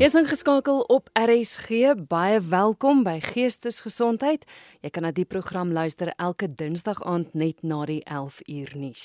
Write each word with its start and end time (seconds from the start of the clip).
Jy's 0.00 0.14
ingeskakel 0.16 0.78
op 0.80 1.10
RSG. 1.12 1.92
Baie 2.08 2.38
welkom 2.40 3.02
by 3.04 3.18
Geestesgesondheid. 3.20 4.46
Jy 4.80 4.88
kan 4.94 5.04
na 5.04 5.10
die 5.12 5.26
program 5.28 5.74
luister 5.76 6.08
elke 6.16 6.46
Dinsdag 6.48 7.02
aand 7.04 7.34
net 7.36 7.60
na 7.60 7.82
die 7.84 7.98
11 8.08 8.38
uur 8.48 8.72
nuus. 8.80 9.04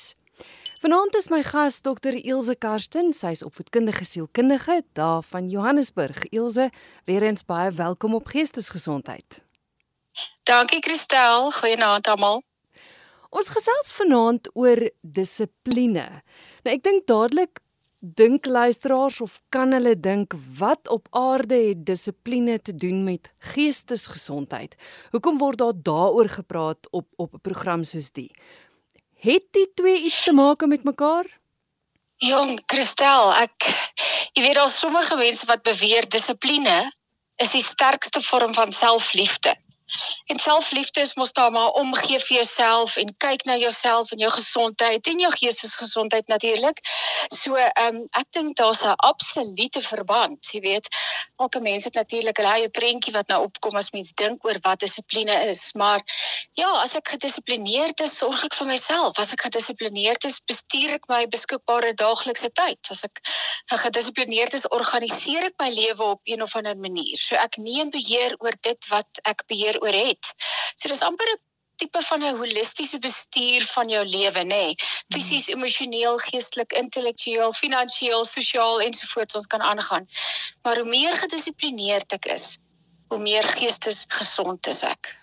Vanaand 0.80 1.18
is 1.20 1.28
my 1.28 1.42
gas 1.44 1.82
Dr. 1.84 2.16
Ilse 2.16 2.56
Karsten. 2.56 3.12
Sy's 3.12 3.44
opvoedkundige 3.44 4.08
sielkundige 4.08 4.86
daar 4.96 5.28
van 5.28 5.52
Johannesburg. 5.52 6.30
Ilse, 6.32 6.70
weer 7.04 7.28
eens 7.28 7.44
baie 7.44 7.76
welkom 7.76 8.16
op 8.16 8.32
Geestesgesondheid. 8.32 9.44
Dankie 10.48 10.80
Christel. 10.80 11.52
Goeienaand 11.60 12.08
almal. 12.08 12.40
Ons 13.36 13.52
gesels 13.52 13.92
vanaand 14.00 14.48
oor 14.56 14.80
dissipline. 15.04 16.08
Nou 16.64 16.72
ek 16.80 16.88
dink 16.88 17.04
dadelik 17.12 17.60
dink 18.14 18.46
luisteraars 18.46 19.22
of 19.22 19.40
kan 19.50 19.72
hulle 19.74 19.96
dink 20.00 20.34
wat 20.58 20.88
op 20.88 21.08
aarde 21.12 21.56
het 21.56 21.86
dissipline 21.86 22.60
te 22.62 22.76
doen 22.76 23.04
met 23.04 23.32
geestesgesondheid? 23.54 24.76
Hoekom 25.12 25.38
word 25.38 25.58
daar 25.58 25.74
daaroor 25.76 26.30
gepraat 26.30 26.90
op 26.92 27.08
op 27.16 27.34
'n 27.34 27.42
program 27.42 27.84
soos 27.84 28.12
die? 28.12 28.32
Het 29.20 29.46
die 29.52 29.72
twee 29.74 30.04
iets 30.04 30.24
te 30.24 30.34
maak 30.34 30.66
met 30.66 30.84
mekaar? 30.84 31.26
Jong, 32.18 32.62
Christel, 32.66 33.34
ek 33.34 33.66
jy 34.34 34.42
weet 34.44 34.56
daar 34.56 34.70
sommige 34.70 35.16
mense 35.16 35.46
wat 35.46 35.64
beweer 35.64 36.08
dissipline 36.10 36.92
is 37.36 37.52
die 37.52 37.64
sterkste 37.64 38.22
vorm 38.22 38.54
van 38.54 38.72
selfliefde. 38.72 39.56
En 40.26 40.40
selfliefde 40.40 41.02
is 41.02 41.14
mos 41.14 41.34
daar 41.34 41.52
maar 41.52 41.70
omgee 41.70 42.20
vir 42.20 42.36
jouself 42.36 42.96
en 42.98 43.12
kyk 43.18 43.44
na 43.46 43.56
jouself 43.56 44.12
en 44.12 44.18
jou 44.18 44.32
gesondheid 44.32 45.08
en 45.08 45.20
jou 45.20 45.32
geestesgesondheid 45.32 46.28
natuurlik. 46.28 46.80
So 47.34 47.56
ehm 47.56 47.96
um, 47.96 48.08
ek 48.12 48.32
dink 48.32 48.56
daar's 48.58 48.82
'n 48.84 48.96
absolute 48.98 49.82
verband, 49.82 50.50
jy 50.52 50.60
weet. 50.60 50.88
Elke 51.38 51.60
mens 51.60 51.84
het 51.84 51.94
natuurlik 51.94 52.40
'n 52.40 52.46
eie 52.46 52.70
prentjie 52.70 53.14
wat 53.14 53.28
nou 53.28 53.44
opkom 53.44 53.76
as 53.76 53.92
mens 53.92 54.14
dink 54.14 54.46
oor 54.46 54.58
wat 54.62 54.80
dissipline 54.80 55.36
is, 55.50 55.74
maar 55.74 56.02
ja, 56.54 56.72
as 56.82 56.96
ek 56.96 57.08
gedissiplineerd 57.08 58.00
is, 58.00 58.18
sorg 58.18 58.44
ek 58.46 58.54
vir 58.54 58.68
myself. 58.68 59.20
As 59.20 59.32
ek 59.32 59.42
gedissiplineerd 59.42 60.24
is, 60.24 60.40
bestuur 60.40 60.94
ek 60.98 61.08
my 61.08 61.28
beskikbare 61.28 61.94
daaglikse 61.94 62.50
tyd. 62.50 62.80
As 62.90 63.04
ek 63.04 63.22
gedissiplineerd 63.66 64.54
is, 64.54 64.68
organiseer 64.68 65.44
ek 65.44 65.60
my 65.60 65.70
lewe 65.70 66.04
op 66.04 66.22
een 66.24 66.42
of 66.42 66.56
ander 66.56 66.78
manier. 66.78 67.18
So 67.18 67.36
ek 67.36 67.58
neem 67.58 67.90
beheer 67.90 68.36
oor 68.40 68.56
dit 68.62 68.90
wat 68.90 69.22
ek 69.24 69.46
beheer 69.48 69.75
oor 69.82 69.94
het. 69.94 70.34
So 70.76 70.90
dis 70.90 71.02
amper 71.02 71.28
'n 71.34 71.40
tipe 71.76 72.02
van 72.02 72.24
'n 72.24 72.38
holistiese 72.38 73.00
bestuur 73.00 73.66
van 73.76 73.90
jou 73.90 74.06
lewe, 74.06 74.44
nê? 74.44 74.46
Nee. 74.46 74.76
Fisies, 75.14 75.48
emosioneel, 75.48 76.18
geestelik, 76.18 76.74
intellektueel, 76.74 77.54
finansiëel, 77.54 78.26
sosiaal 78.26 78.82
ensovoorts 78.82 79.36
ons 79.36 79.48
kan 79.48 79.62
aangaan. 79.62 80.08
Maar 80.64 80.76
hoe 80.80 80.90
meer 80.90 81.18
gedissiplineerd 81.18 82.12
ek 82.12 82.26
is, 82.26 82.58
hoe 83.08 83.20
meer 83.20 83.44
geestesgesond 83.44 84.68
is 84.68 84.84
ek. 84.84 85.16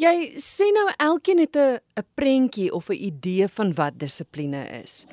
Jy 0.00 0.32
sê 0.40 0.70
nou 0.72 0.88
elkeen 0.96 1.38
het 1.38 1.56
'n 1.56 1.80
'n 1.96 2.06
prentjie 2.14 2.72
of 2.72 2.88
'n 2.88 3.02
idee 3.10 3.48
van 3.48 3.74
wat 3.74 3.98
dissipline 3.98 4.82
is. 4.82 5.04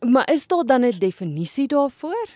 Maar 0.00 0.30
is 0.32 0.46
daar 0.46 0.64
dan 0.64 0.84
'n 0.84 0.98
definisie 0.98 1.66
daarvoor? 1.66 2.28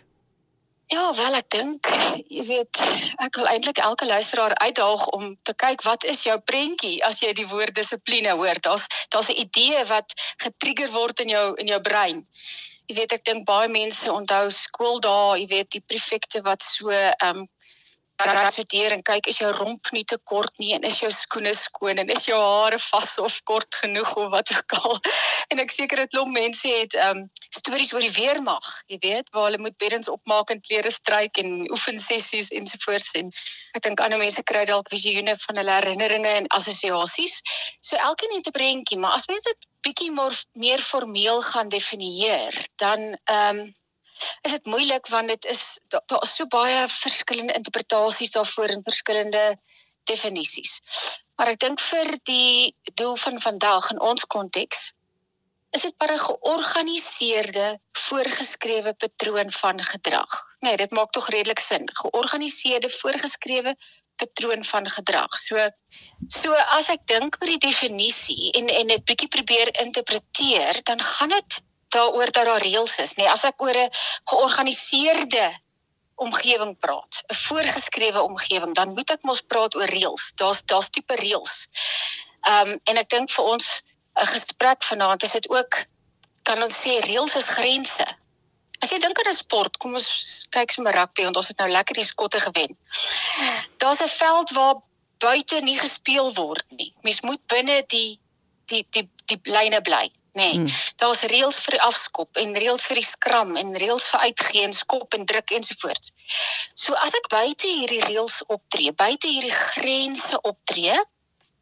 Ja, 0.93 1.15
wel 1.17 1.39
ek 1.39 1.47
dink, 1.49 1.89
jy 2.29 2.43
weet, 2.45 2.81
ek 3.25 3.39
wil 3.41 3.47
eintlik 3.49 3.79
elke 3.81 4.05
luisteraar 4.05 4.53
uitdaag 4.61 5.07
om 5.17 5.31
te 5.49 5.55
kyk 5.57 5.85
wat 5.87 6.05
is 6.05 6.21
jou 6.27 6.35
prentjie 6.51 6.99
as 7.09 7.23
jy 7.25 7.31
die 7.39 7.47
woord 7.49 7.73
dissipline 7.79 8.35
hoor. 8.37 8.61
Daar's 8.67 8.85
daar's 9.15 9.31
'n 9.33 9.41
idee 9.41 9.81
wat 9.89 10.13
getrigger 10.45 10.93
word 10.93 11.25
in 11.25 11.33
jou 11.33 11.47
in 11.65 11.73
jou 11.73 11.81
brein. 11.81 12.21
Jy 12.91 12.97
weet 12.99 13.13
ek 13.17 13.25
dink 13.25 13.49
baie 13.49 13.73
mense 13.73 14.13
onthou 14.13 14.51
skooldae, 14.53 15.41
jy 15.41 15.49
weet 15.55 15.71
die 15.79 15.85
prefekte 15.95 16.45
wat 16.45 16.63
so 16.63 16.93
ehm 16.93 17.41
um, 17.41 17.49
rasoteer 18.19 18.93
en 18.93 19.03
kyk 19.03 19.27
is 19.27 19.39
jou 19.41 19.51
romp 19.53 19.89
nie 19.93 20.05
te 20.05 20.19
kort 20.25 20.59
nie 20.59 20.73
en 20.77 20.85
is 20.87 21.01
jou 21.03 21.11
skoene 21.11 21.53
skoon 21.55 21.99
en 21.99 22.11
is 22.15 22.27
jou 22.29 22.39
hare 22.39 22.79
vas 22.79 23.19
of 23.19 23.41
kort 23.45 23.75
genoeg 23.75 24.17
of 24.17 24.31
wat 24.31 24.53
ook 24.57 24.73
al. 24.79 24.99
En 25.53 25.61
ek 25.61 25.71
seker 25.71 26.01
dit 26.05 26.13
klop 26.15 26.29
mense 26.33 26.69
het 26.69 26.95
ehm 26.95 27.25
um, 27.25 27.31
stories 27.53 27.93
oor 27.93 28.01
die 28.01 28.15
weermag, 28.15 28.69
jy 28.89 28.97
weet, 29.03 29.27
waar 29.33 29.51
hulle 29.51 29.61
moet 29.61 29.77
beddens 29.77 30.09
opmaak 30.09 30.51
en 30.51 30.63
klere 30.65 30.91
stryk 30.91 31.37
en 31.43 31.67
oefensessies 31.69 32.49
ensovoorts 32.57 33.13
en 33.21 33.29
ek 33.77 33.83
dink 33.85 34.01
ander 34.01 34.21
mense 34.23 34.43
kry 34.49 34.65
dalk 34.69 34.89
visioene 34.93 35.37
van 35.43 35.61
hulle 35.61 35.77
herinneringe 35.77 36.33
en 36.41 36.49
assosiasies. 36.57 37.43
So 37.85 37.97
elkeen 37.97 38.33
het 38.39 38.49
'n 38.49 38.57
prentjie, 38.57 38.99
maar 38.99 39.19
as 39.19 39.29
mense 39.29 39.53
dit 39.53 39.69
bietjie 39.83 40.11
meer 40.55 40.81
formeel 40.81 41.43
gaan 41.43 41.69
definieer, 41.69 42.57
dan 42.77 43.17
ehm 43.25 43.59
um, 43.59 43.63
is 44.43 44.55
dit 44.57 44.65
moeilik 44.65 45.07
want 45.13 45.29
dit 45.29 45.45
is 45.45 45.81
daar 45.89 46.03
da 46.07 46.21
is 46.27 46.35
so 46.37 46.47
baie 46.47 46.89
verskillende 46.89 47.57
interpretasies 47.59 48.35
daarvoor 48.37 48.75
en 48.77 48.83
verskillende 48.89 49.45
definisies. 50.11 50.81
Maar 51.37 51.55
ek 51.55 51.63
dink 51.65 51.81
vir 51.81 52.11
die 52.29 52.75
doel 52.99 53.17
van 53.17 53.41
vandag 53.41 53.91
in 53.95 54.01
ons 54.01 54.27
konteks 54.27 54.91
is 55.73 55.85
dit 55.87 55.95
maar 55.99 56.13
'n 56.13 56.27
georganiseerde 56.29 57.81
voorgeskrewe 57.93 58.93
patroon 58.95 59.53
van 59.53 59.85
gedrag. 59.85 60.33
Nee, 60.61 60.77
dit 60.77 60.91
maak 60.91 61.11
tog 61.11 61.29
redelik 61.29 61.59
sin. 61.59 61.89
Georganiseerde 61.93 62.91
voorgeskrewe 62.91 63.77
patroon 64.17 64.65
van 64.65 64.91
gedrag. 64.91 65.39
So 65.39 65.69
so 66.29 66.53
as 66.53 66.89
ek 66.89 67.07
dink 67.07 67.37
oor 67.41 67.49
die 67.49 67.65
definisie 67.71 68.53
en 68.59 68.69
en 68.69 68.87
dit 68.87 69.05
bietjie 69.05 69.29
probeer 69.29 69.73
interpreteer, 69.85 70.83
dan 70.83 71.01
gaan 71.01 71.29
dit 71.29 71.63
daaroor 71.93 72.31
dat 72.31 72.49
daar 72.49 72.63
reëls 72.63 72.99
is, 72.99 73.15
nê. 73.17 73.25
Nee, 73.25 73.33
as 73.33 73.45
ek 73.45 73.63
oor 73.63 73.77
'n 73.77 73.91
georganiseerde 74.31 75.47
omgewing 76.15 76.75
praat, 76.79 77.23
'n 77.29 77.35
voorgeskrewe 77.35 78.23
omgewing, 78.23 78.75
dan 78.75 78.95
moet 78.97 79.11
ek 79.11 79.23
mos 79.23 79.43
praat 79.43 79.75
oor 79.75 79.91
reëls. 79.97 80.33
Daar's 80.41 80.65
daar's 80.65 80.91
tipe 80.91 81.15
reëls. 81.15 81.69
Ehm 82.41 82.69
um, 82.69 82.81
en 82.85 82.97
ek 82.97 83.09
dink 83.09 83.31
vir 83.31 83.45
ons 83.45 83.83
'n 84.15 84.27
gesprek 84.27 84.85
vanaand 84.85 85.23
is 85.23 85.33
dit 85.33 85.49
ook 85.49 85.85
kan 86.43 86.63
ons 86.63 86.81
sê 86.85 86.99
reëls 87.01 87.37
is 87.37 87.49
grense. 87.49 88.07
As 88.83 88.91
jy 88.91 88.99
dink 88.99 89.19
aan 89.19 89.31
'n 89.31 89.35
sport, 89.35 89.77
kom 89.77 89.95
ons 89.95 90.47
kyk 90.51 90.71
sommer 90.71 90.95
rugby 90.95 91.23
want 91.23 91.37
ons 91.37 91.49
het 91.49 91.59
nou 91.59 91.69
lekker 91.69 91.95
die 91.95 92.11
skotte 92.13 92.41
gewen. 92.41 92.77
Daar's 93.77 94.03
'n 94.03 94.09
veld 94.09 94.51
waar 94.51 94.83
buite 95.19 95.61
nie 95.61 95.79
gespeel 95.79 96.35
word 96.35 96.65
nie. 96.71 96.95
Mens 97.03 97.21
moet 97.21 97.47
binne 97.47 97.85
die 97.87 98.21
die 98.67 98.87
die 98.91 99.09
die 99.27 99.41
lyne 99.45 99.81
bly 99.81 100.11
nê. 100.33 100.43
Nee, 100.43 100.55
hmm. 100.55 100.69
Daar's 100.97 101.23
reëls 101.33 101.61
vir 101.67 101.79
afskop 101.87 102.41
en 102.41 102.55
reëls 102.57 102.87
vir 102.91 103.01
die 103.01 103.09
skram 103.09 103.57
en 103.61 103.77
reëls 103.77 104.09
vir 104.13 104.21
uitgee 104.29 104.65
en 104.69 104.77
skop 104.77 105.15
en 105.15 105.27
druk 105.29 105.55
ensovoorts. 105.59 106.13
So 106.75 106.95
as 106.95 107.17
ek 107.19 107.29
buite 107.33 107.69
hierdie 107.69 108.03
reëls 108.05 108.43
optree, 108.49 108.93
buite 108.93 109.29
hierdie 109.29 109.55
grense 109.55 110.41
optree, 110.41 110.97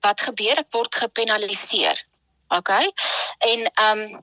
wat 0.04 0.20
gebeur? 0.20 0.62
Ek 0.62 0.70
word 0.72 0.94
gepenaliseer. 1.04 2.04
OK? 2.50 2.74
En 3.52 3.70
ehm 3.70 4.04
um, 4.08 4.20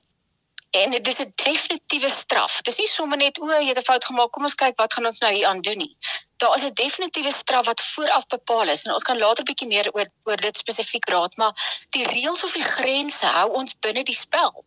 en 0.78 0.91
dit 0.91 1.07
is 1.07 1.19
'n 1.19 1.31
definitiewe 1.36 2.09
straf. 2.09 2.56
Dit 2.62 2.68
is 2.68 2.78
nie 2.78 2.88
sommer 2.88 3.18
net 3.18 3.40
o, 3.40 3.47
jy 3.47 3.68
het 3.68 3.78
'n 3.78 3.90
fout 3.90 4.06
gemaak, 4.06 4.31
kom 4.31 4.44
ons 4.44 4.56
kyk 4.56 4.75
wat 4.78 4.94
gaan 4.94 5.06
ons 5.06 5.19
nou 5.19 5.31
hier 5.34 5.47
aan 5.47 5.62
doen 5.62 5.78
nie. 5.78 5.97
Daar 6.38 6.56
is 6.56 6.64
'n 6.64 6.74
definitiewe 6.74 7.31
straf 7.31 7.66
wat 7.66 7.81
vooraf 7.81 8.28
bepaal 8.28 8.68
is 8.68 8.84
en 8.84 8.94
ons 8.94 9.03
kan 9.03 9.18
later 9.18 9.44
bietjie 9.44 9.68
meer 9.68 9.88
oor 9.94 10.09
oor 10.24 10.38
dit 10.38 10.58
spesifiek 10.58 11.06
praat, 11.06 11.38
maar 11.38 11.53
die 11.90 12.06
reëls 12.06 12.44
of 12.44 12.53
die 12.53 12.64
grense 12.64 13.25
hou 13.25 13.50
ons 13.62 13.78
binne 13.80 14.03
die 14.03 14.16
spel. 14.16 14.66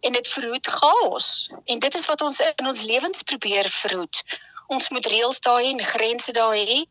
En 0.00 0.12
dit 0.12 0.28
verhoed 0.28 0.66
chaos. 0.66 1.50
En 1.64 1.78
dit 1.78 1.94
is 1.94 2.06
wat 2.06 2.20
ons 2.20 2.40
in 2.40 2.66
ons 2.66 2.82
lewens 2.82 3.22
probeer 3.22 3.68
verhoed. 3.68 4.22
Ons 4.66 4.88
moet 4.88 5.06
reëls 5.06 5.40
daar 5.40 5.60
hê 5.60 5.70
en 5.70 5.84
grense 5.84 6.32
daar 6.32 6.54
hê 6.54 6.84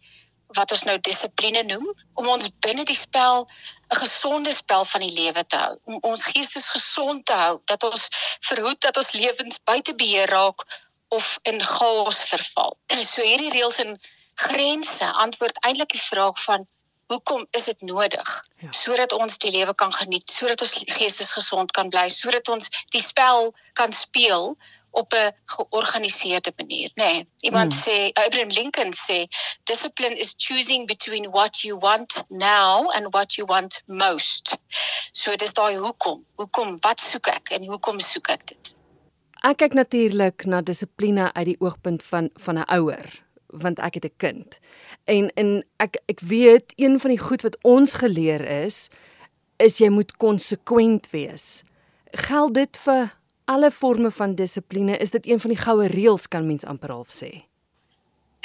wat 0.56 0.72
ons 0.72 0.84
nou 0.88 0.98
dissipline 1.04 1.64
noem 1.68 1.88
om 2.14 2.28
ons 2.28 2.50
binne 2.64 2.84
die 2.88 2.96
spel 2.96 3.48
'n 3.92 4.00
gesonde 4.02 4.54
spel 4.54 4.86
van 4.86 5.02
die 5.02 5.16
lewe 5.22 5.44
te 5.46 5.58
hou 5.58 5.80
om 5.84 5.98
ons 6.02 6.26
geestes 6.26 6.70
gesond 6.70 7.26
te 7.26 7.34
hou 7.34 7.62
dat 7.66 7.84
ons 7.84 8.10
verhoed 8.50 8.82
dat 8.82 8.98
ons 8.98 9.12
lewens 9.12 9.60
buite 9.64 9.96
beheer 9.96 10.30
raak 10.30 10.68
of 11.08 11.40
in 11.44 11.60
chaos 11.64 12.24
verval. 12.24 12.78
So 13.14 13.22
hierdie 13.22 13.52
reëls 13.52 13.80
en 13.84 14.00
grense 14.38 15.12
antwoord 15.26 15.58
eintlik 15.66 15.96
die 15.96 16.04
vraag 16.04 16.44
van 16.44 16.68
hoekom 17.08 17.46
is 17.56 17.66
dit 17.66 17.82
nodig 17.82 18.32
ja. 18.60 18.72
sodat 18.76 19.14
ons 19.16 19.38
die 19.40 19.52
lewe 19.52 19.74
kan 19.76 19.94
geniet, 19.96 20.28
sodat 20.30 20.62
ons 20.62 20.76
geestes 20.98 21.32
gesond 21.36 21.72
kan 21.72 21.90
bly, 21.94 22.08
sodat 22.12 22.50
ons 22.52 22.68
die 22.96 23.02
spel 23.04 23.54
kan 23.80 23.96
speel 23.96 24.58
op 24.98 25.14
'n 25.14 25.32
georganiseerde 25.46 26.52
manier, 26.58 26.92
nê. 26.96 27.04
Nee, 27.04 27.28
iemand 27.40 27.74
hmm. 27.74 27.82
sê 27.82 28.12
Abraham 28.14 28.50
Lincoln 28.50 28.94
sê 28.94 29.28
discipline 29.64 30.18
is 30.18 30.34
choosing 30.38 30.88
between 30.88 31.30
what 31.32 31.64
you 31.64 31.80
want 31.80 32.24
now 32.30 32.90
and 32.96 33.14
what 33.14 33.38
you 33.38 33.48
want 33.48 33.82
most. 33.86 34.58
So 35.12 35.36
dis 35.36 35.54
daai 35.54 35.78
hoekom, 35.78 36.26
hoekom 36.36 36.78
wat 36.82 37.00
soek 37.02 37.28
ek 37.28 37.52
en 37.52 37.66
hoekom 37.66 38.00
soek 38.00 38.30
ek 38.30 38.48
dit? 38.48 38.76
Ek 39.44 39.58
kyk 39.58 39.74
natuurlik 39.74 40.46
na 40.46 40.62
dissipline 40.62 41.34
uit 41.34 41.46
die 41.46 41.60
oogpunt 41.60 42.04
van 42.04 42.30
van 42.36 42.58
'n 42.58 42.68
ouer 42.80 43.27
want 43.48 43.80
ek 43.80 43.94
het 43.94 44.06
'n 44.06 44.18
kind. 44.18 44.60
En 45.04 45.30
en 45.34 45.66
ek 45.78 45.98
ek 46.06 46.20
weet 46.20 46.74
een 46.76 47.00
van 47.00 47.10
die 47.10 47.20
goed 47.20 47.42
wat 47.42 47.58
ons 47.62 47.94
geleer 47.94 48.42
is 48.66 48.90
is 49.58 49.78
jy 49.78 49.90
moet 49.90 50.18
konsekwent 50.18 51.10
wees. 51.10 51.64
Geld 52.12 52.54
dit 52.54 52.78
vir 52.78 53.18
alle 53.46 53.72
forme 53.72 54.12
van 54.12 54.36
dissipline 54.36 54.98
is 54.98 55.10
dit 55.10 55.28
een 55.28 55.40
van 55.40 55.50
die 55.50 55.60
goue 55.60 55.88
reëls 55.88 56.28
kan 56.28 56.48
mens 56.48 56.66
amper 56.66 56.92
half 56.92 57.10
sê. 57.10 57.48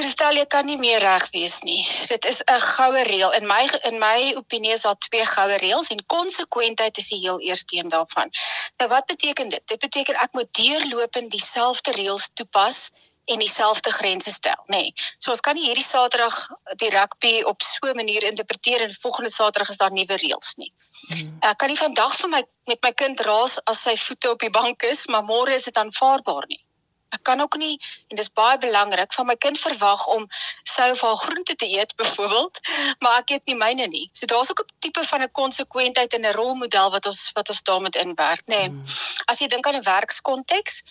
Kristal, 0.00 0.38
jy 0.40 0.46
kan 0.48 0.64
nie 0.66 0.78
meer 0.80 1.02
reg 1.04 1.26
wees 1.34 1.58
nie. 1.66 1.82
Dit 2.08 2.24
is 2.24 2.40
'n 2.48 2.60
goue 2.60 3.02
reël. 3.08 3.32
In 3.38 3.46
my 3.46 3.68
in 3.90 3.98
my 3.98 4.32
opinie 4.36 4.72
is 4.72 4.86
daar 4.86 4.96
twee 4.98 5.26
goue 5.26 5.56
reëls 5.64 5.90
en 5.94 6.06
konsekwentheid 6.06 6.98
is 6.98 7.08
die 7.08 7.18
heel 7.18 7.40
eerste 7.40 7.76
een 7.76 7.88
daarvan. 7.88 8.30
Nou 8.78 8.88
wat 8.88 9.06
beteken 9.06 9.48
dit? 9.48 9.62
Dit 9.66 9.78
beteken 9.78 10.14
ek 10.14 10.32
moet 10.32 10.54
deurlopend 10.54 11.30
dieselfde 11.30 11.92
reëls 11.92 12.30
toepas 12.34 12.90
en 13.24 13.38
dieselfde 13.38 13.90
grense 13.90 14.30
stel, 14.30 14.64
nê. 14.66 14.80
Nee. 14.82 14.94
So 15.18 15.30
ons 15.30 15.40
kan 15.40 15.54
nie 15.54 15.68
hierdie 15.68 15.86
Saterdag 15.86 16.38
die 16.80 16.90
rugby 16.90 17.42
op 17.46 17.62
so 17.62 17.86
'n 17.86 17.96
manier 17.96 18.24
interpreteer 18.24 18.82
en 18.82 18.94
volgende 19.00 19.30
Saterdag 19.30 19.68
is 19.68 19.76
daar 19.76 19.92
nuwe 19.92 20.16
reëls 20.16 20.54
nie. 20.56 20.72
Hmm. 21.08 21.36
Ek 21.40 21.58
kan 21.58 21.68
nie 21.68 21.78
vandag 21.78 22.16
vir 22.16 22.28
my 22.28 22.42
met 22.66 22.82
my 22.82 22.92
kind 22.92 23.20
raas 23.20 23.58
as 23.66 23.82
sy 23.82 23.96
voete 23.96 24.30
op 24.30 24.38
die 24.38 24.50
bank 24.50 24.82
is, 24.82 25.06
maar 25.06 25.22
môre 25.22 25.54
is 25.54 25.64
dit 25.64 25.76
aanvaarbaar 25.76 26.46
nie. 26.46 26.64
Ek 27.12 27.22
kan 27.28 27.40
ook 27.40 27.56
nie 27.60 27.76
en 28.08 28.16
dis 28.16 28.30
baie 28.32 28.58
belangrik 28.58 29.12
van 29.12 29.26
my 29.26 29.36
kind 29.36 29.58
verwag 29.60 30.06
om 30.14 30.26
sy 30.64 30.88
of 30.94 31.02
haar 31.04 31.18
groente 31.20 31.54
te 31.54 31.68
eet 31.68 31.94
byvoorbeeld, 32.00 32.60
maar 33.04 33.20
ek 33.20 33.34
eet 33.36 33.46
nie 33.50 33.58
myne 33.58 33.86
nie. 33.92 34.08
So 34.12 34.26
daar's 34.26 34.50
ook 34.50 34.64
'n 34.64 34.72
tipe 34.78 35.04
van 35.04 35.22
'n 35.22 35.30
konsekwentheid 35.40 36.14
en 36.14 36.26
'n 36.26 36.34
rolmodel 36.38 36.90
wat 36.90 37.06
ons 37.06 37.30
wat 37.36 37.48
ons 37.48 37.62
daarmee 37.62 38.00
inwerk, 38.04 38.44
nê. 38.46 38.56
Nee. 38.56 38.68
Hmm. 38.68 38.84
As 39.26 39.38
jy 39.38 39.48
dink 39.48 39.66
aan 39.66 39.76
'n 39.76 39.88
werkskonteks, 39.88 40.82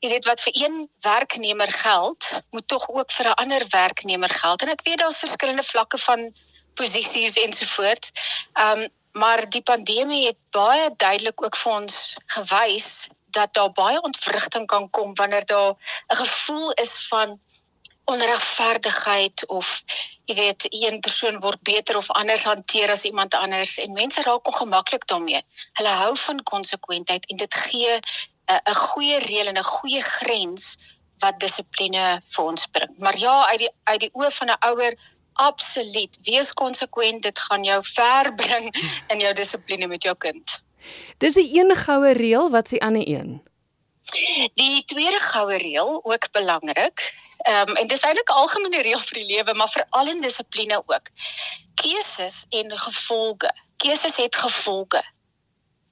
jy 0.00 0.08
weet 0.08 0.24
wat 0.24 0.40
vir 0.40 0.52
een 0.54 0.88
werknemer 1.00 1.72
geld, 1.72 2.40
moet 2.50 2.68
tog 2.68 2.88
ook 2.88 3.10
vir 3.12 3.26
'n 3.28 3.40
ander 3.42 3.64
werknemer 3.68 4.30
geld. 4.30 4.62
En 4.62 4.68
ek 4.68 4.82
weet 4.84 4.98
daar's 4.98 5.18
verskillende 5.18 5.64
vlakke 5.64 5.98
van 5.98 6.32
posisies 6.74 7.36
ensovoorts. 7.36 8.12
Ehm 8.52 8.80
um, 8.80 8.88
maar 9.12 9.48
die 9.48 9.62
pandemie 9.62 10.26
het 10.26 10.36
baie 10.50 10.90
duidelik 10.96 11.42
ook 11.42 11.56
vir 11.56 11.72
ons 11.72 12.16
gewys 12.26 13.08
dat 13.30 13.54
daar 13.54 13.72
baie 13.72 14.02
ontwrigting 14.02 14.66
kan 14.66 14.90
kom 14.90 15.14
wanneer 15.14 15.46
daar 15.46 15.74
'n 16.06 16.16
gevoel 16.16 16.72
is 16.72 17.06
van 17.08 17.40
onregverdigheid 18.04 19.46
of 19.46 19.82
jy 20.24 20.34
weet 20.34 20.66
een 20.68 21.00
persoon 21.00 21.40
word 21.40 21.60
beter 21.62 21.96
of 21.96 22.10
anders 22.10 22.44
hanteer 22.44 22.90
as 22.90 23.04
iemand 23.04 23.34
anders 23.34 23.76
en 23.78 23.92
mense 23.92 24.22
raak 24.22 24.46
ongemaklik 24.48 25.06
daarmee. 25.06 25.42
Hulle 25.72 25.94
hou 26.02 26.16
van 26.16 26.42
konsekwentheid 26.42 27.26
en 27.26 27.36
dit 27.36 27.54
gee 27.54 27.96
'n 27.96 28.60
'n 28.70 28.74
goeie 28.74 29.18
reël 29.18 29.46
en 29.46 29.58
'n 29.58 29.72
goeie 29.76 30.02
grens 30.02 30.76
wat 31.18 31.40
dissipline 31.40 32.22
vir 32.24 32.44
ons 32.44 32.66
bring. 32.66 32.94
Maar 32.98 33.18
ja, 33.18 33.46
uit 33.48 33.58
die 33.58 33.72
uit 33.84 34.00
die 34.00 34.14
oë 34.14 34.30
van 34.30 34.50
'n 34.50 34.60
ouer 34.70 34.96
absoluut, 35.32 36.18
wees 36.22 36.52
konsekwent, 36.52 37.22
dit 37.22 37.38
gaan 37.38 37.64
jou 37.64 37.82
ver 37.84 38.34
bring 38.34 38.72
in 39.12 39.20
jou 39.20 39.32
dissipline 39.34 39.86
met 39.86 40.02
jou 40.02 40.14
kind. 40.16 40.62
Dis 41.18 41.34
die 41.34 41.48
een 41.58 41.76
goue 41.76 42.12
reël, 42.12 42.50
wat 42.50 42.68
s'ie 42.68 42.82
ander 42.82 43.08
een? 43.08 43.38
Die 44.54 44.84
tweede 44.84 45.20
goue 45.20 45.56
reël, 45.56 46.00
ook 46.04 46.30
belangrik. 46.32 47.02
Ehm 47.38 47.68
um, 47.68 47.76
en 47.76 47.86
dis 47.86 48.02
eintlik 48.02 48.30
'n 48.30 48.40
algemene 48.42 48.82
reël 48.82 48.98
vir 48.98 49.18
die 49.20 49.28
lewe, 49.34 49.54
maar 49.54 49.68
veral 49.68 50.08
in 50.08 50.20
dissipline 50.20 50.82
ook. 50.86 51.10
Keuses 51.74 52.46
en 52.48 52.78
gevolge. 52.78 53.50
Keuses 53.76 54.16
het 54.16 54.36
gevolge. 54.36 55.02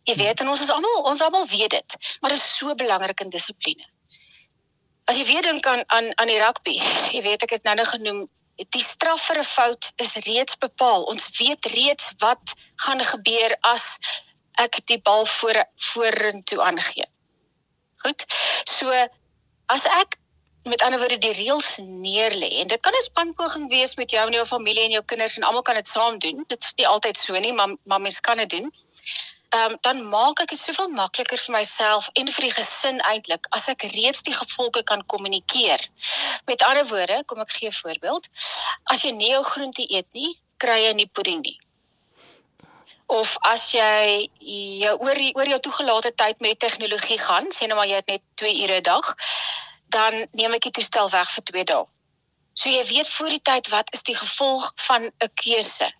Jy 0.02 0.14
weet, 0.14 0.40
en 0.40 0.48
ons 0.48 0.60
is 0.60 0.70
almal 0.70 1.02
ons 1.02 1.20
almal 1.20 1.46
weet 1.46 1.70
dit, 1.70 1.96
maar 2.20 2.30
dit 2.30 2.38
is 2.38 2.56
so 2.56 2.74
belangrik 2.74 3.20
in 3.20 3.30
dissipline. 3.30 3.86
As 5.04 5.16
jy 5.16 5.24
weer 5.24 5.42
dink 5.42 5.66
aan 5.66 5.82
aan 5.86 6.10
aan 6.18 6.26
die 6.26 6.38
rugby, 6.38 6.80
jy 7.12 7.22
weet 7.22 7.42
ek 7.42 7.50
het 7.50 7.62
nou 7.62 7.74
nou 7.74 7.86
genoem 7.86 8.28
Die 8.56 8.82
straf 8.82 9.26
vir 9.28 9.38
'n 9.38 9.44
fout 9.44 9.92
is 9.96 10.14
reeds 10.26 10.56
bepaal. 10.56 11.02
Ons 11.12 11.28
weet 11.38 11.66
reeds 11.66 12.12
wat 12.18 12.54
gaan 12.84 13.04
gebeur 13.04 13.56
as 13.60 13.98
ek 14.62 14.80
die 14.90 14.98
bal 14.98 15.26
voor 15.26 15.64
vorentoe 15.90 16.60
aangee. 16.62 17.06
Goed. 18.04 18.24
So 18.64 18.92
as 19.66 19.84
ek 19.84 20.18
met 20.66 20.82
ander 20.82 20.98
woorde 20.98 21.18
die 21.22 21.34
reëls 21.34 21.76
neerlê 21.82 22.48
en 22.62 22.68
dit 22.72 22.80
kan 22.80 22.94
'n 22.94 23.02
spanpoging 23.02 23.68
wees 23.68 23.94
met 23.96 24.10
jou 24.10 24.26
en 24.26 24.32
jou 24.32 24.46
familie 24.46 24.84
en 24.84 24.96
jou 24.96 25.04
kinders 25.04 25.36
en 25.36 25.42
almal 25.42 25.62
kan 25.62 25.74
dit 25.74 25.88
saam 25.88 26.18
doen. 26.18 26.44
Dit 26.48 26.64
is 26.64 26.74
nie 26.76 26.86
altyd 26.86 27.16
so 27.18 27.38
nie, 27.38 27.52
maar 27.52 27.76
maar 27.84 28.00
mens 28.00 28.20
kan 28.20 28.36
dit 28.36 28.50
doen. 28.50 28.72
Ehm 29.50 29.72
um, 29.72 29.76
dan 29.80 30.08
maak 30.08 30.40
ek 30.40 30.48
dit 30.48 30.58
soveel 30.58 30.88
makliker 30.88 31.38
vir 31.38 31.54
myself 31.54 32.08
en 32.14 32.32
vir 32.32 32.48
die 32.48 32.56
gesin 32.56 33.00
eintlik 33.00 33.46
as 33.50 33.68
ek 33.68 33.82
reeds 33.82 34.22
die 34.22 34.34
gevolge 34.34 34.82
kan 34.82 35.06
kommunikeer. 35.06 35.88
Met 36.46 36.62
ander 36.62 36.86
woorde, 36.88 37.22
kom 37.24 37.40
ek 37.40 37.50
gee 37.50 37.68
'n 37.68 37.80
voorbeeld. 37.82 38.28
As 38.84 39.02
jy 39.02 39.10
nie 39.10 39.30
jou 39.30 39.42
groente 39.42 39.86
eet 39.88 40.08
nie, 40.12 40.40
kry 40.56 40.82
jy 40.84 40.92
nie 40.92 41.06
pudding 41.06 41.42
nie 41.42 41.58
of 43.06 43.36
as 43.46 43.70
jy 43.72 44.28
jou 44.82 44.94
oor 44.98 45.20
oor 45.34 45.48
jou 45.48 45.58
toegelate 45.68 46.12
tyd 46.14 46.40
met 46.40 46.58
tegnologie 46.58 47.18
gaan, 47.18 47.50
sê 47.54 47.66
nou 47.66 47.78
maar 47.78 47.90
jy 47.90 48.00
het 48.00 48.10
net 48.10 48.22
2 48.42 48.62
ure 48.64 48.80
'n 48.80 48.82
dag, 48.82 49.14
dan 49.88 50.26
neem 50.32 50.54
ek 50.54 50.62
die 50.68 50.76
toestel 50.78 51.10
weg 51.10 51.30
vir 51.30 51.44
2 51.44 51.64
dae. 51.64 51.84
So 52.56 52.70
jy 52.70 52.84
weet 52.88 53.08
voor 53.08 53.28
die 53.28 53.42
tyd 53.42 53.68
wat 53.68 53.92
is 53.92 54.02
die 54.02 54.16
gevolg 54.16 54.72
van 54.88 55.06
'n 55.06 55.30
keuse. 55.34 55.92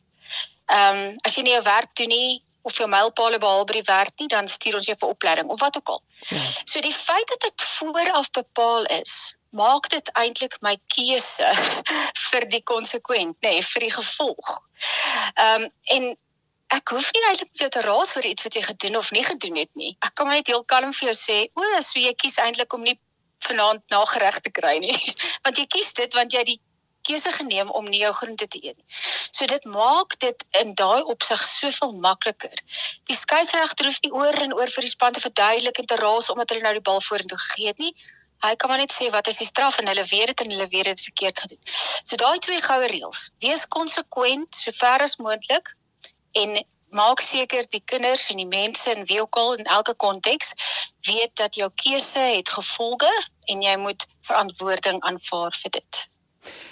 Ehm 0.67 0.97
um, 0.97 1.17
as 1.23 1.35
jy 1.37 1.43
nie 1.43 1.53
jou 1.53 1.63
werk 1.63 1.95
doen 1.95 2.09
nie 2.09 2.43
of 2.63 2.77
jou 2.77 2.89
mylpaale 2.89 3.39
behaal 3.39 3.65
by 3.65 3.73
die 3.73 3.87
werk 3.87 4.13
nie, 4.19 4.29
dan 4.29 4.49
stuur 4.49 4.75
ons 4.75 4.87
jou 4.87 4.97
vir 4.99 5.09
opleiding 5.09 5.49
of 5.49 5.61
wat 5.61 5.77
ook 5.77 5.89
al. 5.89 6.03
Ja. 6.29 6.43
So 6.65 6.81
die 6.81 6.95
feit 6.95 7.29
dat 7.29 7.41
dit 7.41 7.63
vooraf 7.63 8.31
bepaal 8.31 8.85
is, 8.85 9.37
maak 9.51 9.89
dit 9.89 10.11
eintlik 10.19 10.57
my 10.61 10.75
keuse 10.87 11.53
vir 12.31 12.49
die 12.51 12.63
konsekwent, 12.63 13.37
nê, 13.41 13.53
nee, 13.53 13.63
vir 13.63 13.87
die 13.87 13.93
gevolg. 13.93 14.55
Ehm 15.35 15.63
um, 15.63 15.71
en 15.97 16.17
ek 16.75 16.93
hoef 16.95 17.11
nie 17.15 17.25
eintlik 17.31 17.53
jou 17.61 17.69
te 17.71 17.83
raas 17.85 18.13
vir 18.17 18.31
iets 18.33 18.47
wat 18.47 18.57
jy 18.59 18.63
gedoen 18.67 18.97
of 19.01 19.11
nie 19.15 19.25
gedoen 19.25 19.59
het 19.61 19.71
nie. 19.79 19.97
Ek 20.03 20.15
kan 20.19 20.31
net 20.31 20.49
heel 20.51 20.65
kalm 20.65 20.93
vir 20.97 21.13
jou 21.13 21.17
sê, 21.19 21.39
o, 21.55 21.67
so 21.81 22.01
jy 22.03 22.13
kies 22.19 22.39
eintlik 22.43 22.75
om 22.75 22.83
nie 22.87 22.99
vanaand 23.47 23.85
nagereg 23.93 24.41
te 24.43 24.51
kry 24.51 24.79
nie. 24.83 24.97
want 25.45 25.61
jy 25.61 25.67
kies 25.71 25.93
dit 26.01 26.19
want 26.19 26.35
jy 26.35 26.43
die 26.49 26.59
keuse 27.07 27.31
geneem 27.37 27.71
om 27.71 27.87
nie 27.87 28.01
jou 28.03 28.11
groente 28.19 28.49
te 28.51 28.59
eet 28.59 28.75
nie. 28.75 28.87
So 29.31 29.47
dit 29.47 29.65
maak 29.71 30.19
dit 30.23 30.45
in 30.61 30.75
daai 30.75 31.07
opsig 31.07 31.45
soveel 31.47 31.95
makliker. 32.03 32.59
Die 33.07 33.19
skeieregter 33.19 33.87
hoef 33.91 34.03
nie 34.03 34.13
oor 34.17 34.43
en 34.43 34.57
oor 34.59 34.73
vir 34.75 34.89
die 34.89 34.91
span 34.91 35.15
te 35.15 35.23
verduidelik 35.23 35.79
en 35.79 35.91
te 35.93 36.01
raas 36.03 36.33
omdat 36.35 36.55
hulle 36.55 36.67
nou 36.67 36.75
die 36.81 36.87
bal 36.91 37.03
vorentoe 37.05 37.39
gegee 37.45 37.71
het 37.71 37.83
nie. 37.83 37.95
Hy 38.45 38.53
kan 38.61 38.69
maar 38.69 38.83
net 38.83 38.93
sê 38.93 39.07
wat 39.15 39.31
is 39.31 39.39
die 39.41 39.49
straf 39.49 39.79
en 39.81 39.89
hulle 39.89 40.05
weet 40.11 40.35
dit 40.35 40.45
en 40.45 40.53
hulle 40.57 40.69
weet 40.75 40.91
dit 40.91 41.07
verkeerd 41.09 41.47
gedoen. 41.47 41.63
So 42.03 42.19
daai 42.21 42.39
twee 42.45 42.61
goue 42.65 42.91
reëls. 42.91 43.31
Wees 43.45 43.69
konsekwent 43.79 44.59
so 44.59 44.75
ver 44.77 45.07
as 45.07 45.17
moontlik 45.23 45.73
en 46.43 46.57
maak 46.97 47.21
seker 47.21 47.67
die 47.71 47.83
kinders 47.85 48.29
en 48.31 48.41
die 48.41 48.49
mense 48.49 48.93
in 48.95 49.07
wie 49.11 49.21
ook 49.21 49.37
al 49.37 49.57
in 49.61 49.71
elke 49.79 49.95
konteks 49.95 50.55
weet 51.09 51.35
dat 51.35 51.55
jou 51.55 51.71
keuse 51.75 52.19
het 52.19 52.49
gevolge 52.49 53.13
en 53.53 53.63
jy 53.63 53.77
moet 53.81 54.07
verantwoording 54.27 55.03
aanvaar 55.03 55.57
vir 55.63 55.79
dit. 55.81 56.07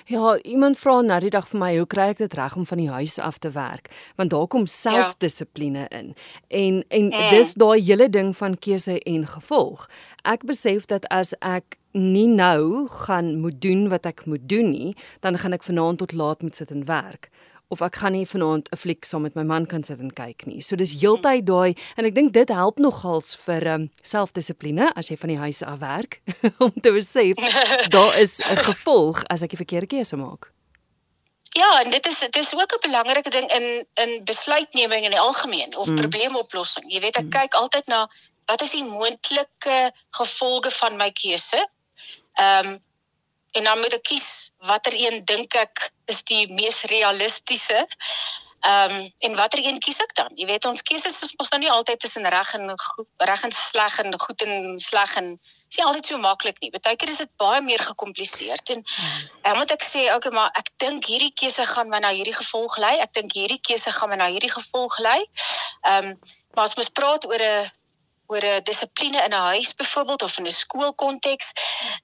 Ja, 0.06 0.36
iemand 0.46 0.78
vra 0.78 1.00
nou 1.02 1.16
die 1.24 1.32
dag 1.34 1.48
vir 1.50 1.58
my, 1.58 1.70
hoe 1.76 1.86
kry 1.90 2.10
ek 2.12 2.20
dit 2.20 2.34
reg 2.38 2.54
om 2.56 2.66
van 2.68 2.78
die 2.78 2.90
huis 2.92 3.16
af 3.18 3.40
te 3.42 3.50
werk? 3.50 3.88
Want 4.20 4.30
daar 4.30 4.46
kom 4.46 4.66
selfdissipline 4.70 5.86
ja. 5.88 5.98
in. 5.98 6.12
En 6.48 6.82
en 6.88 7.08
mm. 7.10 7.30
dis 7.34 7.54
daai 7.58 7.80
hele 7.82 8.08
ding 8.08 8.34
van 8.36 8.58
keuse 8.58 9.00
en 9.00 9.26
gevolg. 9.26 9.88
Ek 10.22 10.46
besef 10.46 10.86
dat 10.92 11.08
as 11.10 11.34
ek 11.40 11.78
nie 11.94 12.28
nou 12.28 12.86
gaan 13.06 13.34
moet 13.40 13.58
doen 13.62 13.88
wat 13.88 14.06
ek 14.06 14.24
moet 14.30 14.46
doen 14.50 14.70
nie, 14.70 14.94
dan 15.26 15.38
gaan 15.38 15.56
ek 15.56 15.66
vanaand 15.66 16.02
tot 16.02 16.12
laat 16.12 16.42
moet 16.42 16.56
sit 16.56 16.70
en 16.70 16.86
werk 16.86 17.30
of 17.68 17.80
ek 17.80 17.97
gaan 17.97 18.12
nie 18.12 18.26
vanaand 18.26 18.68
'n 18.73 18.76
fliek 18.76 19.04
saam 19.04 19.23
met 19.23 19.35
my 19.35 19.42
man 19.42 19.66
kan 19.66 19.83
sit 19.83 20.00
en 20.00 20.11
kyk 20.11 20.47
nie. 20.47 20.61
So 20.61 20.76
dis 20.76 21.00
heeltyd 21.00 21.47
daai 21.47 21.75
en 21.97 22.04
ek 22.04 22.14
dink 22.14 22.33
dit 22.33 22.49
help 22.49 22.78
nogals 22.78 23.37
vir 23.47 23.66
um, 23.66 23.90
selfdissipline 24.02 24.92
as 24.94 25.09
jy 25.09 25.16
van 25.16 25.28
die 25.28 25.38
huis 25.38 25.62
af 25.62 25.78
werk 25.78 26.21
om 26.64 26.73
te 26.80 26.92
besef 26.92 27.37
daar 27.97 28.18
is 28.18 28.40
'n 28.40 28.56
gevolg 28.56 29.25
as 29.30 29.42
ek 29.42 29.50
die 29.50 29.62
verkeerde 29.64 29.87
keuse 29.87 30.16
maak. 30.16 30.52
Ja, 31.54 31.83
en 31.83 31.90
dit 31.90 32.06
is 32.06 32.18
dit 32.18 32.37
is 32.37 32.54
ook 32.54 32.73
'n 32.75 32.87
belangrike 32.88 33.30
ding 33.30 33.50
in 33.50 33.87
in 33.94 34.25
besluitneming 34.25 35.04
in 35.04 35.11
die 35.11 35.21
algemeen 35.21 35.76
of 35.76 35.87
mm. 35.87 35.94
probleemoplossing. 35.94 36.85
Jy 36.92 37.00
weet 37.00 37.16
ek 37.16 37.25
mm. 37.25 37.30
kyk 37.30 37.54
altyd 37.54 37.87
na 37.87 38.09
wat 38.47 38.62
is 38.62 38.71
die 38.71 38.85
moontlike 38.85 39.92
gevolge 40.11 40.71
van 40.71 40.97
my 40.97 41.11
keuse? 41.11 41.68
Ehm 42.35 42.66
um, 42.66 42.78
en 43.54 43.64
dan 43.64 43.78
moet 43.78 43.94
ek 43.99 44.06
kies 44.11 44.28
watter 44.66 44.94
een 44.99 45.23
dink 45.25 45.54
ek 45.54 45.90
is 46.11 46.23
die 46.30 46.46
mees 46.52 46.82
realistiese. 46.90 47.87
Ehm 48.64 48.94
um, 48.96 49.12
en 49.26 49.34
watter 49.37 49.61
een 49.61 49.78
kies 49.78 50.00
ek 50.00 50.14
dan? 50.16 50.32
Jy 50.40 50.46
weet 50.49 50.64
ons 50.64 50.82
keuses 50.82 51.18
is 51.26 51.34
mos 51.37 51.50
nou 51.52 51.61
nie 51.61 51.70
altyd 51.70 52.00
tussen 52.00 52.25
reg 52.32 52.54
en 52.56 52.73
reg 53.30 53.42
en 53.44 53.52
sleg 53.52 53.99
en 54.00 54.16
goed 54.20 54.44
en 54.46 54.78
sleg 54.80 55.16
en 55.20 55.28
is 55.68 55.76
nie 55.76 55.84
altyd 55.84 56.08
so 56.08 56.18
maklik 56.23 56.62
nie. 56.62 56.70
Partykeer 56.73 57.12
is 57.12 57.20
dit 57.23 57.32
baie 57.42 57.61
meer 57.61 57.84
gekompliseerd 57.90 58.73
en 58.75 58.80
dan 58.82 59.52
hmm. 59.52 59.58
moet 59.61 59.76
ek 59.76 59.84
sê 59.84 60.06
okay 60.14 60.32
maar 60.32 60.50
ek 60.56 60.73
dink 60.80 61.11
hierdie 61.12 61.34
keuse 61.37 61.66
gaan 61.75 61.92
my 61.92 62.00
na 62.00 62.14
hierdie 62.16 62.37
gevolg 62.40 62.78
lei. 62.80 62.96
Ek 63.04 63.12
dink 63.20 63.37
hierdie 63.37 63.61
keuse 63.61 63.92
gaan 63.92 64.14
my 64.14 64.18
na 64.23 64.32
hierdie 64.32 64.52
gevolg 64.56 64.99
lei. 64.99 65.20
Ehm 65.84 66.14
um, 66.14 66.18
maar 66.54 66.68
as 66.70 66.76
ons 66.78 66.92
praat 66.94 67.25
oor 67.26 67.42
'n 67.42 67.70
oor 68.26 68.44
'n 68.44 68.62
dissipline 68.62 69.20
in 69.24 69.32
'n 69.32 69.46
huis 69.52 69.74
byvoorbeeld 69.74 70.22
of 70.22 70.38
in 70.38 70.46
'n 70.46 70.50
skoolkonteks, 70.50 71.52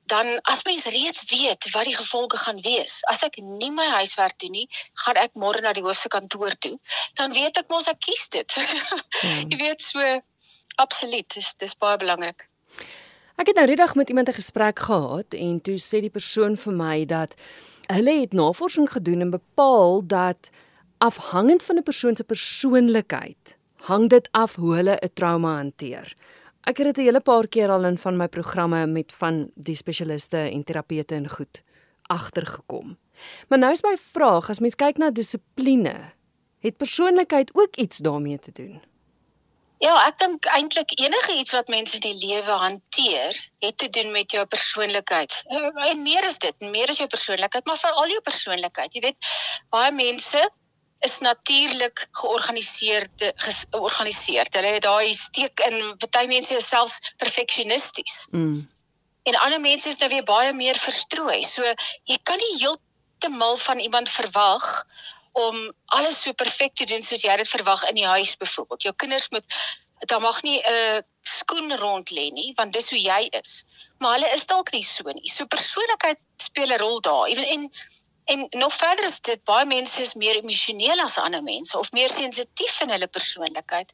dan 0.05 0.41
as 0.43 0.63
mens 0.65 0.85
reeds 0.85 1.23
weet 1.31 1.71
wat 1.71 1.85
die 1.85 1.97
gevolge 1.97 2.37
gaan 2.37 2.61
wees. 2.61 3.05
As 3.05 3.23
ek 3.23 3.37
nie 3.37 3.71
my 3.71 3.89
huiswerk 3.89 4.39
doen 4.39 4.51
nie, 4.51 4.69
gaan 4.93 5.17
ek 5.17 5.31
môre 5.35 5.61
na 5.61 5.73
die 5.73 5.83
hoofse 5.83 6.09
kantoor 6.09 6.55
toe, 6.59 6.79
dan 7.15 7.33
weet 7.33 7.57
ek 7.57 7.69
mos 7.69 7.89
ek 7.89 8.01
kies 8.01 8.29
dit. 8.29 8.55
Hmm. 8.55 9.49
Jy 9.51 9.57
weet 9.57 9.83
so 9.83 10.23
absoluut, 10.77 11.29
dis 11.35 11.55
dis 11.55 11.77
baie 11.77 11.97
belangrik. 11.97 12.49
Ek 13.41 13.47
het 13.47 13.57
nou 13.57 13.67
reddag 13.67 13.95
met 13.95 14.09
iemand 14.09 14.29
'n 14.29 14.33
gesprek 14.33 14.79
gehad 14.79 15.35
en 15.35 15.61
toe 15.61 15.79
sê 15.79 16.01
die 16.01 16.11
persoon 16.11 16.57
vir 16.57 16.73
my 16.73 17.05
dat 17.05 17.35
hulle 17.87 18.21
het 18.21 18.33
navorsing 18.33 18.91
gedoen 18.91 19.21
en 19.21 19.31
bepaal 19.31 20.07
dat 20.07 20.51
afhangend 20.99 21.63
van 21.63 21.77
'n 21.77 21.83
persoon 21.83 22.17
se 22.17 22.25
persoonlikheid 22.25 23.57
hang 23.89 24.09
dit 24.09 24.29
af 24.33 24.57
hoe 24.57 24.75
hulle 24.75 24.99
'n 25.01 25.13
trauma 25.15 25.55
hanteer. 25.57 26.15
Ek 26.69 26.77
het 26.77 26.87
dit 26.87 26.99
'n 26.99 27.07
hele 27.09 27.21
paar 27.21 27.49
keer 27.49 27.71
al 27.71 27.85
in 27.85 27.99
van 27.99 28.17
my 28.17 28.29
programme 28.29 28.87
met 28.87 29.13
van 29.13 29.51
die 29.55 29.77
spesialiste 29.77 30.37
en 30.37 30.65
terapeute 30.65 31.15
en 31.15 31.29
goed 31.29 31.63
agtergekom. 32.07 32.99
Maar 33.49 33.59
nou 33.59 33.73
is 33.73 33.83
my 33.83 33.97
vraag, 34.13 34.49
as 34.49 34.59
mens 34.59 34.75
kyk 34.75 34.97
na 34.97 35.11
dissipline, 35.11 36.13
het 36.59 36.77
persoonlikheid 36.77 37.51
ook 37.55 37.77
iets 37.77 37.99
daarmee 37.99 38.39
te 38.39 38.53
doen? 38.53 38.83
Ja, 39.81 39.95
ek 40.07 40.19
dink 40.21 40.45
eintlik 40.45 40.91
enige 41.01 41.39
iets 41.41 41.55
wat 41.57 41.71
mense 41.73 41.97
in 41.97 42.03
die 42.05 42.27
lewe 42.29 42.51
hanteer, 42.51 43.37
het 43.65 43.79
te 43.81 43.89
doen 43.89 44.11
met 44.13 44.31
jou 44.31 44.45
persoonlikheid. 44.47 45.43
Eh, 45.49 45.91
en 45.91 46.03
meer 46.03 46.25
is 46.25 46.37
dit, 46.39 46.55
meer 46.61 46.89
is 46.93 47.01
jou 47.01 47.09
persoonlikheid, 47.09 47.65
maar 47.65 47.81
veral 47.81 48.13
jou 48.13 48.21
persoonlikheid. 48.21 48.93
Jy 48.95 49.01
weet, 49.01 49.31
baie 49.73 49.93
mense 49.93 50.43
is 51.01 51.19
natuurlik 51.19 52.09
georganiseerd 52.11 53.33
georganiseerd. 53.37 54.55
Hulle 54.55 54.75
het 54.77 54.83
daai 54.83 55.15
steek 55.15 55.61
in 55.65 55.97
baie 55.97 56.29
mense 56.29 56.55
is 56.55 56.69
selfs 56.69 57.01
perfeksionisties. 57.17 58.27
Mm. 58.31 58.69
En 59.23 59.39
ander 59.41 59.61
mense 59.61 59.89
is 59.89 59.99
nou 59.99 60.11
weer 60.13 60.25
baie 60.25 60.53
meer 60.53 60.77
verstrooi. 60.77 61.43
So 61.45 61.65
jy 62.05 62.19
kan 62.23 62.41
nie 62.41 62.57
heeltemal 62.61 63.57
van 63.57 63.79
iemand 63.79 64.09
verwag 64.09 64.67
om 65.33 65.61
alles 65.87 66.23
so 66.23 66.33
perfek 66.33 66.75
te 66.75 66.85
doen 66.85 67.03
soos 67.07 67.23
jy 67.25 67.37
dit 67.37 67.49
verwag 67.49 67.87
in 67.89 68.01
die 68.01 68.09
huis 68.09 68.37
byvoorbeeld. 68.37 68.83
Jou 68.83 68.95
kinders 68.97 69.29
moet 69.31 69.61
daar 70.09 70.21
mag 70.21 70.43
nie 70.43 70.59
'n 70.59 70.73
uh, 70.73 71.01
skoen 71.23 71.77
rond 71.77 72.11
lê 72.11 72.31
nie 72.33 72.53
want 72.57 72.73
dis 72.73 72.91
hoe 72.91 73.01
jy 73.01 73.29
is. 73.41 73.65
Maar 73.99 74.19
hulle 74.19 74.35
is 74.35 74.47
dalk 74.47 74.73
nie 74.73 74.85
so 74.85 75.09
nie. 75.13 75.29
So 75.29 75.47
persoonlikheid 75.47 76.21
speel 76.37 76.73
'n 76.73 76.79
rol 76.79 77.01
daar. 77.01 77.29
Ewen 77.29 77.49
en 77.49 77.71
En 77.71 77.71
nog 78.51 78.75
verder 78.77 79.05
is 79.05 79.21
dit 79.21 79.45
baie 79.45 79.67
mense 79.67 80.01
is 80.01 80.15
meer 80.15 80.37
emosioneel 80.37 81.01
as 81.01 81.19
ander 81.19 81.43
mense 81.43 81.79
of 81.79 81.93
meer 81.93 82.11
sensitief 82.11 82.81
in 82.81 82.91
hulle 82.91 83.07
persoonlikheid. 83.07 83.93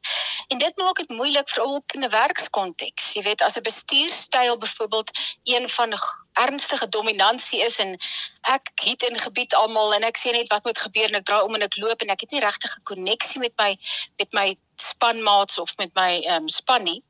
En 0.49 0.59
dit 0.59 0.77
maak 0.77 0.97
dit 0.97 1.09
moeilik 1.09 1.49
vir 1.49 1.65
ook 1.65 1.93
in 1.93 2.05
'n 2.05 2.11
werkskonteks. 2.11 3.13
Jy 3.13 3.23
weet, 3.23 3.43
as 3.43 3.57
'n 3.57 3.63
bestuurstyl 3.63 4.59
byvoorbeeld 4.59 5.11
een 5.45 5.69
van 5.69 5.95
ernstige 6.33 6.89
dominansie 6.89 7.61
is 7.61 7.79
en 7.79 7.99
ek 8.41 8.71
het 8.75 9.03
in 9.03 9.19
gebied 9.19 9.55
almal 9.55 9.95
en 9.95 10.03
ek 10.03 10.19
sê 10.19 10.31
net 10.31 10.49
wat 10.49 10.65
moet 10.65 10.79
gebeur 10.79 11.09
en 11.09 11.15
ek 11.21 11.25
draai 11.25 11.43
om 11.43 11.55
en 11.55 11.63
ek 11.63 11.77
loop 11.77 12.03
en 12.03 12.09
ek 12.09 12.21
het 12.21 12.31
nie 12.31 12.41
regtig 12.41 12.77
'n 12.77 12.83
koneksie 12.83 13.41
met 13.41 13.53
my 13.57 13.79
met 14.19 14.33
my 14.33 14.57
spanmaats 14.77 15.59
of 15.59 15.77
met 15.77 15.95
my 15.95 16.21
ehm 16.21 16.43
um, 16.43 16.49
span 16.49 16.83
nie 16.83 17.03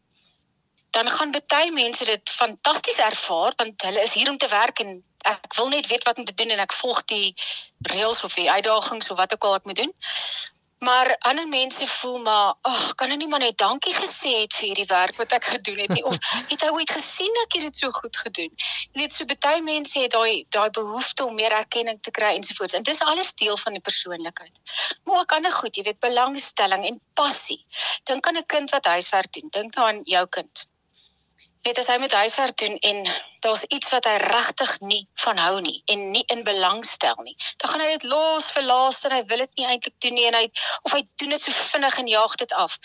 dan 0.96 1.10
gaan 1.10 1.34
baie 1.52 1.72
mense 1.72 2.04
dit 2.08 2.30
fantasties 2.30 2.98
ervaar 3.04 3.52
want 3.60 3.82
hulle 3.84 4.02
is 4.02 4.14
hier 4.16 4.30
om 4.32 4.38
te 4.40 4.48
werk 4.48 4.80
en 4.80 4.96
ek 5.28 5.56
wil 5.58 5.68
net 5.68 5.88
weet 5.92 6.04
wat 6.08 6.18
om 6.18 6.24
te 6.24 6.34
doen 6.34 6.52
en 6.54 6.62
ek 6.64 6.72
volg 6.72 7.02
die 7.12 7.34
reëls 7.92 8.22
of 8.24 8.36
die 8.38 8.50
uitdagings 8.50 9.10
of 9.12 9.18
wat 9.18 9.34
ook 9.34 9.44
al 9.44 9.58
ek 9.58 9.66
moet 9.68 9.82
doen. 9.82 9.92
Maar 10.86 11.16
ander 11.28 11.48
mense 11.48 11.86
voel 11.88 12.18
maar, 12.24 12.54
ag, 12.68 12.94
kan 13.00 13.10
hy 13.10 13.16
nie 13.16 13.28
maar 13.32 13.40
net 13.42 13.56
dankie 13.60 13.94
gesê 13.96 14.32
het 14.42 14.56
vir 14.56 14.66
hierdie 14.68 14.88
werk 14.88 15.16
wat 15.20 15.32
ek 15.36 15.48
gedoen 15.54 15.80
het 15.82 15.92
nie 15.96 16.04
of 16.04 16.16
het 16.52 16.64
hy 16.64 16.70
ooit 16.76 16.92
gesien 16.96 17.40
ek 17.42 17.56
het 17.58 17.66
dit 17.68 17.82
so 17.82 17.96
goed 17.96 18.16
gedoen? 18.22 18.52
Jy 18.92 19.00
weet, 19.00 19.16
so 19.16 19.36
baie 19.48 19.64
mense 19.64 19.98
het 19.98 20.12
daai 20.16 20.44
daai 20.56 20.68
behoefte 20.78 21.24
om 21.24 21.36
meer 21.40 21.56
erkenning 21.58 22.00
te 22.00 22.12
kry 22.20 22.34
ensovoorts. 22.36 22.76
En 22.76 22.86
dis 22.88 23.02
alles 23.04 23.34
deel 23.40 23.56
van 23.64 23.76
die 23.76 23.84
persoonlikheid. 23.88 24.62
Maar 25.04 25.24
ook 25.24 25.36
ander 25.38 25.52
goed, 25.58 25.76
jy 25.76 25.84
weet, 25.88 26.00
belangstelling 26.08 26.88
en 26.92 27.00
passie. 27.20 27.60
Dink 28.04 28.28
aan 28.28 28.40
'n 28.40 28.48
kind 28.56 28.72
wat 28.76 28.92
huiswerk 28.96 29.32
doen. 29.32 29.52
Dink 29.58 29.76
nou 29.76 29.88
aan 29.88 30.02
jou 30.04 30.24
kind 30.38 30.68
weet 31.66 31.80
as 31.82 31.88
hy 31.90 31.96
met 31.98 32.14
huiswerk 32.14 32.56
doen 32.62 32.78
en 32.78 33.02
daar's 33.44 33.64
iets 33.74 33.90
wat 33.90 34.06
hy 34.06 34.14
regtig 34.22 34.72
nie 34.80 35.02
van 35.24 35.38
hou 35.42 35.58
nie 35.64 35.80
en 35.92 36.10
nie 36.14 36.22
in 36.32 36.44
belang 36.46 36.84
stel 36.86 37.18
nie, 37.26 37.34
dan 37.62 37.72
gaan 37.72 37.84
hy 37.84 37.90
dit 37.96 38.06
los 38.10 38.50
vir 38.54 38.66
laaste 38.68 39.10
en 39.10 39.16
hy 39.16 39.22
wil 39.30 39.42
dit 39.44 39.60
nie 39.60 39.68
eintlik 39.72 39.96
doen 40.04 40.16
nie 40.18 40.26
en 40.30 40.38
hy 40.38 40.46
of 40.82 40.94
hy 40.94 41.02
doen 41.22 41.34
dit 41.34 41.42
so 41.42 41.54
vinnig 41.72 41.98
en 42.02 42.10
jaag 42.12 42.36
dit 42.42 42.52
af. 42.64 42.78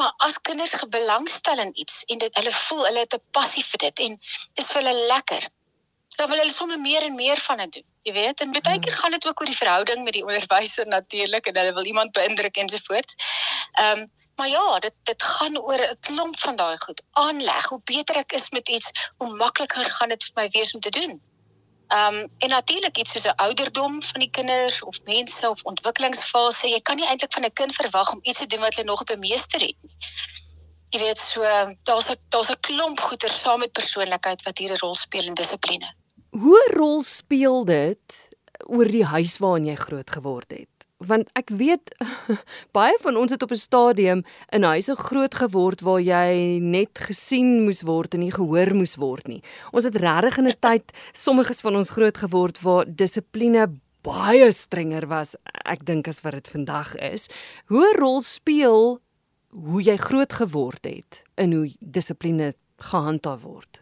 Maar 0.00 0.14
as 0.26 0.40
kinders 0.40 0.74
gebelangstel 0.80 1.62
in 1.62 1.74
iets 1.78 2.02
en 2.10 2.22
dit 2.24 2.38
hulle 2.40 2.54
voel 2.58 2.86
hulle 2.88 3.04
het 3.04 3.14
'n 3.18 3.26
passie 3.38 3.64
vir 3.70 3.84
dit 3.86 4.06
en 4.06 4.16
dit 4.18 4.64
is 4.64 4.72
vir 4.72 4.82
hulle 4.82 5.06
lekker, 5.12 5.48
dan 6.16 6.28
wil 6.28 6.42
hulle 6.42 6.52
sommer 6.52 6.80
meer 6.80 7.02
en 7.02 7.14
meer 7.14 7.36
van 7.36 7.62
dit 7.64 7.72
doen. 7.78 7.86
Jy 8.02 8.12
weet, 8.12 8.40
en 8.40 8.50
baie 8.52 8.80
keer 8.82 8.96
gaan 8.96 9.14
dit 9.14 9.26
ook 9.26 9.40
oor 9.40 9.46
die 9.46 9.56
verhouding 9.56 10.02
met 10.04 10.16
die 10.18 10.24
onderwyser 10.24 10.86
natuurlik 10.86 11.46
en 11.46 11.56
hulle 11.56 11.72
wil 11.72 11.86
iemand 11.86 12.12
beïndruk 12.12 12.56
ensovoorts. 12.56 13.16
Ehm 13.78 13.98
um, 13.98 14.10
Maar 14.36 14.48
ja, 14.48 14.78
dit 14.78 14.94
dit 15.02 15.22
gaan 15.22 15.58
oor 15.58 15.80
'n 15.80 15.96
klomp 16.00 16.38
van 16.38 16.56
daai 16.56 16.78
goed. 16.78 17.02
Aanleg, 17.10 17.68
hoe 17.68 17.80
beter 17.84 18.16
ek 18.16 18.32
is 18.32 18.50
met 18.50 18.68
iets, 18.68 18.90
hoe 19.16 19.36
makliker 19.36 19.84
gaan 19.84 20.08
dit 20.08 20.24
vir 20.24 20.42
my 20.42 20.48
wees 20.50 20.74
om 20.74 20.80
te 20.80 20.90
doen. 20.90 21.20
Ehm 21.92 22.14
um, 22.14 22.28
en 22.38 22.48
natuurlik 22.48 22.98
iets 22.98 23.10
soos 23.12 23.26
'n 23.26 23.36
ouderdom 23.36 24.02
van 24.02 24.20
die 24.20 24.30
kinders 24.30 24.82
of 24.82 25.04
mense 25.04 25.50
of 25.50 25.62
ontwikkelingsfase, 25.62 26.68
jy 26.68 26.80
kan 26.80 26.96
nie 26.96 27.06
eintlik 27.06 27.32
van 27.32 27.44
'n 27.44 27.52
kind 27.52 27.74
verwag 27.74 28.12
om 28.12 28.18
iets 28.22 28.38
te 28.38 28.46
doen 28.46 28.60
wat 28.60 28.74
hulle 28.74 28.86
nog 28.86 29.00
op 29.00 29.10
'n 29.10 29.18
meester 29.18 29.60
het 29.60 29.76
nie. 29.82 29.96
Jy 30.92 30.98
weet 31.00 31.18
so, 31.18 31.42
daar's 31.82 32.08
'n 32.10 32.16
daar's 32.28 32.50
'n 32.50 32.60
klomp 32.60 33.00
goeie 33.00 33.28
saam 33.28 33.58
met 33.58 33.72
persoonlikheid 33.72 34.42
wat 34.42 34.58
hier 34.58 34.72
'n 34.72 34.78
rol 34.84 34.94
speel 34.94 35.24
in 35.24 35.34
dissipline. 35.34 35.94
Hoe 36.30 36.70
rol 36.74 37.02
speel 37.02 37.64
dit 37.64 38.28
oor 38.66 38.88
die 38.88 39.04
huis 39.04 39.38
waarin 39.38 39.66
jy 39.66 39.74
groot 39.74 40.10
geword 40.10 40.50
het? 40.50 40.71
Want 41.06 41.30
ek 41.38 41.50
weet 41.50 41.94
baie 42.76 42.96
van 43.02 43.16
ons 43.16 43.30
het 43.30 43.42
op 43.42 43.52
'n 43.52 43.60
stadium 43.60 44.24
in 44.52 44.62
huise 44.62 44.96
groot 44.96 45.34
geword 45.34 45.80
waar 45.80 46.00
jy 46.00 46.58
net 46.60 46.98
gesien 46.98 47.64
moes 47.64 47.82
word 47.82 48.14
en 48.14 48.20
nie 48.20 48.32
gehoor 48.32 48.74
moes 48.74 48.96
word 48.96 49.28
nie. 49.28 49.42
Ons 49.72 49.84
het 49.84 49.96
regtig 49.96 50.38
in 50.38 50.48
'n 50.48 50.60
tyd 50.60 50.92
sommiges 51.12 51.60
van 51.60 51.76
ons 51.76 51.90
groot 51.90 52.16
geword 52.16 52.62
waar 52.62 52.84
dissipline 52.86 53.68
baie 54.02 54.52
strenger 54.52 55.06
was, 55.06 55.36
ek 55.64 55.84
dink 55.86 56.08
as 56.08 56.22
wat 56.24 56.32
dit 56.32 56.48
vandag 56.48 56.96
is. 56.96 57.28
Hoe 57.66 57.94
rol 57.98 58.22
speel 58.22 59.00
hoe 59.52 59.82
jy 59.82 59.96
groot 59.96 60.32
geword 60.32 60.84
het 60.84 61.22
in 61.36 61.52
hoe 61.52 61.68
dissipline 61.80 62.54
gehandhaaf 62.78 63.42
word? 63.42 63.81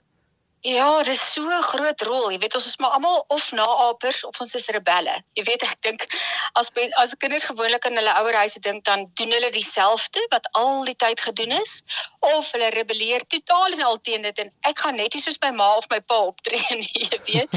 Ja, 0.60 1.02
dis 1.02 1.20
so 1.32 1.40
'n 1.48 1.62
groot 1.62 2.02
rol. 2.02 2.30
Jy 2.30 2.38
weet 2.38 2.54
ons 2.54 2.66
is 2.66 2.76
maar 2.76 2.90
almal 2.90 3.24
of 3.28 3.52
naapers 3.52 4.24
of 4.24 4.40
ons 4.40 4.54
is 4.54 4.66
rebelle. 4.68 5.22
Jy 5.32 5.44
weet 5.44 5.62
ek 5.62 5.80
dink 5.80 6.04
as 6.52 6.70
as 7.00 7.14
kinders 7.16 7.44
gewoonlik 7.48 7.84
in 7.84 7.96
hulle 7.96 8.12
ouer 8.20 8.34
huise 8.34 8.60
dink 8.60 8.84
dan 8.84 9.08
doen 9.14 9.32
hulle 9.32 9.50
dieselfde 9.50 10.26
wat 10.28 10.48
al 10.52 10.84
die 10.84 10.94
tyd 10.94 11.20
gedoen 11.20 11.52
is 11.52 11.82
of 12.20 12.52
hulle 12.52 12.68
rebelleer 12.76 13.24
totaal 13.26 13.72
en 13.72 13.82
al 13.82 14.00
teen 14.00 14.22
dit 14.22 14.38
en 14.38 14.52
ek 14.60 14.78
gaan 14.78 14.96
net 14.96 15.14
nie 15.14 15.22
soos 15.22 15.40
my 15.40 15.50
ma 15.50 15.76
of 15.76 15.88
my 15.88 16.00
pa 16.00 16.20
optree 16.28 16.76
nie, 16.82 17.08
jy 17.08 17.20
weet. 17.24 17.48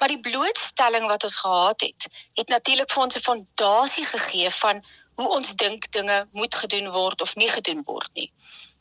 maar 0.00 0.08
die 0.08 0.20
blootstelling 0.20 1.06
wat 1.06 1.24
ons 1.24 1.36
gehad 1.36 1.80
het, 1.80 2.10
het 2.34 2.48
natuurlik 2.48 2.90
vir 2.90 3.02
ons 3.02 3.16
'n 3.16 3.26
fondasie 3.30 4.06
gegee 4.06 4.50
van 4.50 4.82
hoe 5.14 5.28
ons 5.28 5.54
dink 5.54 5.92
dinge 5.92 6.26
moet 6.32 6.54
gedoen 6.54 6.90
word 6.90 7.22
of 7.22 7.36
nie 7.36 7.50
gedoen 7.50 7.82
word 7.86 8.10
nie. 8.14 8.32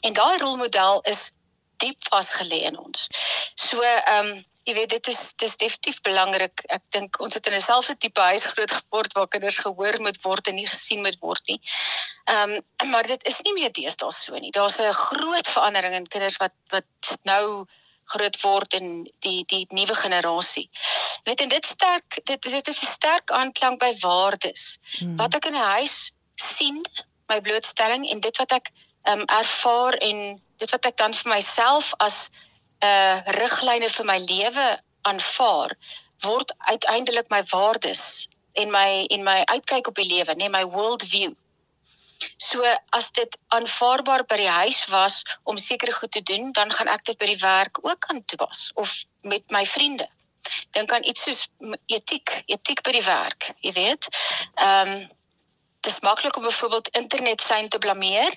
En 0.02 0.14
daai 0.14 0.38
rolmodel 0.38 1.02
is 1.02 1.32
diep 1.84 2.08
vasgelê 2.12 2.64
in 2.70 2.78
ons. 2.78 3.08
So 3.56 3.82
ehm 3.82 4.32
um, 4.32 4.46
jy 4.68 4.74
weet 4.76 4.90
dit 4.92 5.08
is 5.08 5.22
dis 5.40 5.56
definitief 5.62 6.02
belangrik. 6.04 6.62
Ek 6.68 6.84
dink 6.92 7.20
ons 7.24 7.34
het 7.38 7.48
in 7.48 7.56
'n 7.56 7.64
selfde 7.64 7.96
tipe 7.96 8.22
huis 8.22 8.46
groot 8.52 8.72
geword 8.72 9.14
waar 9.16 9.28
kinders 9.28 9.60
gehoor 9.64 9.96
moet 10.04 10.20
word 10.24 10.48
en 10.48 10.56
nie 10.56 10.68
gesien 10.68 11.02
moet 11.02 11.20
word 11.22 11.48
nie. 11.48 11.60
Ehm 12.26 12.60
um, 12.84 12.92
maar 12.92 13.08
dit 13.08 13.24
is 13.32 13.42
nie 13.42 13.54
meer 13.54 13.72
deesdae 13.72 14.12
so 14.12 14.36
nie. 14.36 14.52
Daar's 14.52 14.80
'n 14.80 14.94
groot 14.94 15.48
verandering 15.48 15.96
in 15.96 16.08
kinders 16.08 16.38
wat 16.38 16.56
wat 16.70 17.18
nou 17.24 17.66
groot 18.08 18.42
word 18.42 18.74
in 18.74 19.08
die 19.20 19.44
die 19.48 19.66
nuwe 19.70 19.96
generasie. 19.96 20.70
Weet 21.24 21.42
en 21.42 21.50
dit 21.50 21.66
sterk 21.66 22.20
dit 22.24 22.42
dit 22.42 22.68
is 22.68 22.82
'n 22.82 22.94
sterk 22.96 23.32
aanklank 23.32 23.80
by 23.80 23.94
waardes. 24.02 24.80
Hmm. 25.00 25.16
Wat 25.18 25.36
ek 25.36 25.46
in 25.46 25.56
'n 25.56 25.72
huis 25.80 26.12
sien, 26.36 26.82
my 27.28 27.42
blootstelling 27.42 28.10
en 28.10 28.20
dit 28.20 28.38
wat 28.38 28.52
ek 28.52 28.72
ehm 29.04 29.20
um, 29.20 29.26
ervaar 29.26 29.94
en 29.94 30.42
dit 30.58 30.72
wat 30.72 30.86
ek 30.86 30.98
dan 30.98 31.14
vir 31.14 31.32
myself 31.36 31.94
as 32.00 32.30
'n 32.82 32.86
uh, 32.86 33.22
riglyne 33.40 33.90
vir 33.90 34.06
my 34.06 34.18
lewe 34.18 34.68
aanvaar 35.02 35.74
word 36.26 36.54
uiteindelik 36.58 37.30
my 37.30 37.44
waardes 37.52 38.28
en 38.54 38.72
my 38.72 39.06
en 39.14 39.24
my 39.24 39.44
uitkyk 39.46 39.88
op 39.88 39.96
die 39.96 40.10
lewe, 40.10 40.34
nee 40.36 40.50
my 40.50 40.66
world 40.66 41.04
view. 41.04 41.34
So 42.42 42.66
as 42.90 43.12
dit 43.14 43.38
aanvaarbaar 43.54 44.26
by 44.26 44.38
die 44.42 44.50
huis 44.50 44.86
was 44.90 45.22
om 45.44 45.58
sekere 45.62 45.94
goed 45.94 46.12
te 46.12 46.24
doen, 46.26 46.52
dan 46.52 46.72
gaan 46.74 46.90
ek 46.90 47.06
dit 47.06 47.18
by 47.18 47.30
die 47.30 47.42
werk 47.42 47.82
ook 47.86 48.10
aan 48.10 48.24
toepas 48.26 48.72
of 48.74 49.04
met 49.22 49.46
my 49.54 49.66
vriende. 49.66 50.08
Dink 50.74 50.92
aan 50.92 51.06
iets 51.06 51.28
soos 51.28 51.44
etiek, 51.86 52.34
etiek 52.46 52.82
by 52.82 52.96
die 52.98 53.06
werk, 53.06 53.52
jy 53.62 53.76
weet. 53.78 54.10
Ehm 54.56 54.98
um, 54.98 55.06
dit 55.86 55.96
is 55.96 56.04
maklik 56.04 56.36
om 56.36 56.44
byvoorbeeld 56.44 56.90
internet 56.98 57.42
syn 57.42 57.70
te 57.70 57.78
blameer 57.78 58.34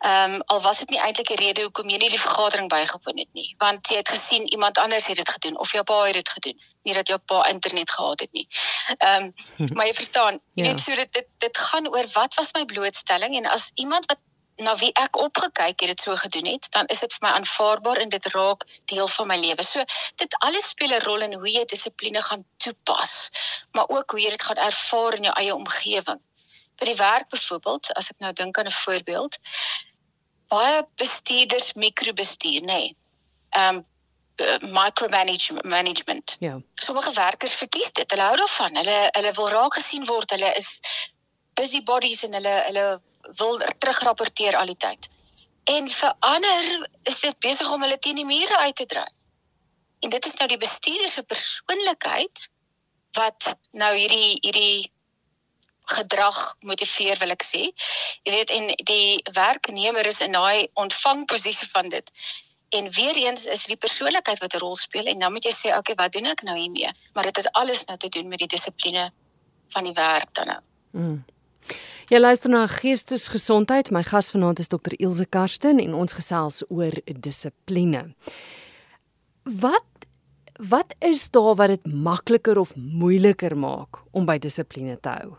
Ehm 0.00 0.34
um, 0.34 0.42
al 0.46 0.60
was 0.60 0.78
dit 0.78 0.88
nie 0.88 0.98
eintlik 0.98 1.30
'n 1.30 1.40
rede 1.40 1.62
hoekom 1.62 1.88
jy 1.88 1.98
nie 2.00 2.08
die 2.08 2.20
vergadering 2.20 2.68
bygewoon 2.68 3.18
het 3.18 3.32
nie, 3.32 3.54
want 3.58 3.88
jy 3.88 3.96
het 3.96 4.08
gesien 4.08 4.46
iemand 4.48 4.78
anders 4.78 5.06
het 5.06 5.16
dit 5.16 5.28
gedoen 5.28 5.58
of 5.58 5.72
jou 5.72 5.82
pa 5.84 6.04
het 6.04 6.14
dit 6.14 6.28
gedoen, 6.28 6.60
nie 6.82 6.94
dat 6.94 7.08
jou 7.08 7.18
pa 7.18 7.46
internet 7.48 7.90
gehad 7.90 8.20
het 8.20 8.32
nie. 8.32 8.48
Ehm 8.96 9.32
um, 9.58 9.68
maar 9.76 9.86
jy 9.86 9.94
verstaan, 9.94 10.40
jy 10.54 10.64
ja. 10.64 10.70
weet 10.70 10.80
so 10.80 10.94
dit, 10.94 11.12
dit 11.12 11.28
dit 11.38 11.56
gaan 11.56 11.88
oor 11.88 12.08
wat 12.12 12.34
was 12.34 12.52
my 12.52 12.64
blootstelling 12.64 13.36
en 13.36 13.46
as 13.46 13.70
iemand 13.74 14.06
wat 14.06 14.18
na 14.60 14.74
wie 14.76 14.90
ek 15.00 15.16
opgekyk 15.16 15.80
het 15.80 15.92
dit 15.92 16.00
so 16.00 16.16
gedoen 16.16 16.46
het, 16.46 16.66
dan 16.72 16.86
is 16.86 17.00
dit 17.00 17.14
vir 17.16 17.26
my 17.26 17.34
aanvaarbaar 17.38 18.00
en 18.04 18.08
dit 18.08 18.26
raak 18.34 18.64
deel 18.92 19.08
van 19.08 19.26
my 19.26 19.36
lewe. 19.40 19.64
So 19.64 19.84
dit 20.22 20.36
alles 20.38 20.68
speel 20.68 20.96
'n 20.96 21.04
rol 21.04 21.20
in 21.28 21.34
hoe 21.34 21.52
jy 21.52 21.64
dissipline 21.64 22.22
gaan 22.22 22.44
toepas, 22.56 23.30
maar 23.72 23.88
ook 23.88 24.10
hoe 24.10 24.20
jy 24.20 24.30
dit 24.30 24.42
gaan 24.42 24.56
ervaar 24.56 25.14
in 25.14 25.28
jou 25.28 25.34
eie 25.36 25.54
omgewing. 25.54 26.20
Vir 26.76 26.86
die 26.86 26.96
werk 26.96 27.28
byvoorbeeld, 27.28 27.92
as 27.94 28.10
ek 28.10 28.18
nou 28.18 28.32
dink 28.32 28.58
aan 28.58 28.66
'n 28.66 28.80
voorbeeld, 28.84 29.38
baie 30.50 30.82
bestuurders 31.00 31.72
mikrobestuur, 31.78 32.66
nê. 32.66 32.66
Nee. 32.66 32.96
Ehm 33.50 33.80
um, 33.80 33.86
micromanagement 34.72 35.64
management. 35.64 36.36
Ja. 36.40 36.60
Sommige 36.74 37.12
werkers 37.12 37.54
verkies 37.54 37.92
dit. 37.92 38.10
Hulle 38.10 38.22
hou 38.22 38.36
daarvan. 38.36 38.76
Hulle 38.76 39.08
hulle 39.12 39.32
wil 39.36 39.48
raak 39.52 39.74
gesien 39.74 40.06
word. 40.08 40.30
Hulle 40.30 40.52
is 40.56 40.80
busy 41.54 41.82
bodies 41.82 42.22
en 42.24 42.32
hulle 42.38 42.54
hulle 42.66 42.86
wil 43.36 43.60
terugrapporteer 43.78 44.56
al 44.56 44.72
die 44.72 44.78
tyd. 44.80 45.10
En 45.68 45.90
vir 45.90 46.14
ander 46.18 46.88
is 47.02 47.20
dit 47.20 47.38
besig 47.38 47.70
om 47.70 47.82
hulle 47.84 47.98
teen 47.98 48.16
die 48.16 48.24
mure 48.24 48.58
uit 48.58 48.76
te 48.76 48.86
dryf. 48.86 49.26
En 50.00 50.08
dit 50.08 50.26
is 50.26 50.36
nou 50.40 50.48
die 50.48 50.60
bestuurder 50.60 51.12
se 51.12 51.22
persoonlikheid 51.22 52.48
wat 53.18 53.54
nou 53.76 53.92
hierdie 53.96 54.38
hierdie 54.40 54.92
gedrag 55.96 56.38
motiveer 56.60 57.18
wil 57.18 57.34
ek 57.34 57.44
sê. 57.46 57.62
Jy 58.26 58.34
weet 58.36 58.52
en 58.56 58.70
die 58.88 59.22
werknemer 59.36 60.06
is 60.06 60.20
in 60.24 60.36
daai 60.36 60.68
ontvangposisie 60.74 61.68
van 61.72 61.88
dit. 61.88 62.12
En 62.70 62.90
weer 62.94 63.16
eens 63.16 63.44
is 63.50 63.66
die 63.66 63.76
persoonlikheid 63.76 64.38
wat 64.38 64.54
'n 64.54 64.62
rol 64.62 64.76
speel 64.76 65.10
en 65.10 65.18
dan 65.18 65.32
moet 65.32 65.44
jy 65.44 65.54
sê, 65.54 65.76
okay, 65.76 65.94
wat 65.94 66.12
doen 66.12 66.26
ek 66.26 66.42
nou 66.42 66.58
hiermee? 66.58 66.92
Maar 67.14 67.24
dit 67.24 67.36
het 67.36 67.52
alles 67.52 67.84
nou 67.84 67.98
te 67.98 68.08
doen 68.08 68.28
met 68.28 68.38
die 68.38 68.46
dissipline 68.46 69.10
van 69.68 69.84
die 69.84 69.92
werk 69.92 70.34
dan 70.34 70.46
nou. 70.46 70.60
Mm. 70.90 71.24
Jy 72.10 72.18
luister 72.18 72.50
na 72.50 72.66
Geestesgesondheid. 72.66 73.90
My 73.90 74.02
gas 74.02 74.30
vanaand 74.30 74.58
is 74.58 74.68
Dr. 74.68 74.96
Ilse 74.98 75.26
Karsten 75.26 75.78
en 75.78 75.94
ons 75.94 76.12
gesels 76.12 76.64
oor 76.68 76.96
dissipline. 77.04 78.14
Wat 79.42 79.86
wat 80.60 80.94
is 80.98 81.30
daar 81.30 81.54
wat 81.56 81.68
dit 81.72 81.86
makliker 81.86 82.58
of 82.58 82.74
moeiliker 82.76 83.56
maak 83.56 84.02
om 84.10 84.26
by 84.28 84.36
dissipline 84.38 84.98
te 85.00 85.08
hou? 85.08 85.38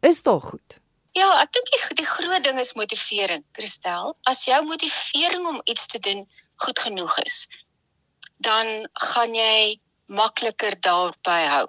Is 0.00 0.22
dit 0.22 0.42
goed? 0.42 0.78
Ja, 1.12 1.26
ek 1.42 1.52
dink 1.52 1.70
die, 1.72 1.80
die 1.98 2.06
groot 2.06 2.44
ding 2.46 2.58
is 2.62 2.76
motivering, 2.78 3.42
Christel. 3.52 4.14
As 4.30 4.44
jou 4.46 4.60
motivering 4.64 5.46
om 5.46 5.60
iets 5.64 5.86
te 5.90 5.98
doen 5.98 6.22
goed 6.64 6.78
genoeg 6.78 7.18
is, 7.24 7.48
dan 8.40 8.88
gaan 9.10 9.34
jy 9.34 9.80
makliker 10.06 10.76
daarby 10.80 11.40
hou. 11.50 11.66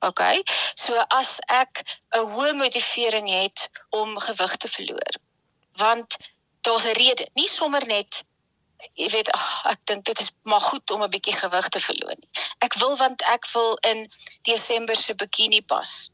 OK. 0.00 0.20
So 0.74 0.96
as 1.12 1.38
ek 1.46 1.84
'n 2.16 2.26
hoë 2.34 2.52
motivering 2.56 3.28
het 3.28 3.68
om 3.90 4.18
gewig 4.18 4.56
te 4.56 4.68
verloor, 4.68 5.14
want 5.76 6.16
daar's 6.60 6.84
'n 6.84 6.96
rede, 6.96 7.28
nie 7.34 7.48
sommer 7.48 7.86
net 7.86 8.24
jy 8.96 9.08
weet 9.12 9.28
ag 9.36 9.66
ek 9.72 9.80
dink 9.84 10.04
dit 10.04 10.20
is 10.20 10.32
maar 10.42 10.60
goed 10.60 10.90
om 10.90 11.02
'n 11.02 11.10
bietjie 11.10 11.36
gewig 11.36 11.68
te 11.68 11.80
verloor 11.80 12.16
nie. 12.16 12.30
Ek 12.58 12.74
wil 12.74 12.96
want 12.96 13.22
ek 13.22 13.46
wil 13.52 13.76
in 13.90 14.08
Desember 14.42 14.96
se 14.96 15.14
bikini 15.14 15.60
pas. 15.62 16.10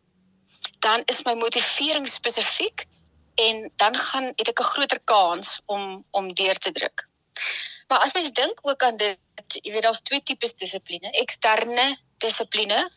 Dan 0.78 1.02
is 1.06 1.24
my 1.24 1.34
motivering 1.34 2.08
spesifiek 2.08 2.86
en 3.34 3.70
dan 3.76 3.96
gaan 3.98 4.32
het 4.36 4.48
ek 4.48 4.60
'n 4.60 4.72
groter 4.72 5.00
kans 5.04 5.60
om 5.66 6.04
om 6.10 6.34
deur 6.34 6.58
te 6.58 6.72
druk. 6.72 7.08
Maar 7.88 7.98
as 7.98 8.12
mens 8.12 8.32
dink 8.32 8.58
ook 8.62 8.82
aan 8.82 8.96
dit, 8.96 9.18
jy 9.62 9.72
weet 9.72 9.82
daar's 9.82 10.02
twee 10.02 10.22
tipes 10.22 10.54
dissipline, 10.54 11.10
eksterne 11.10 11.98
dissipline 12.18 12.90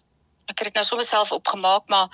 ek 0.49 0.63
het 0.63 0.71
dit 0.71 0.79
nou 0.79 0.85
sommer 0.87 1.07
self 1.07 1.31
opgemaak, 1.35 1.85
maar 1.91 2.09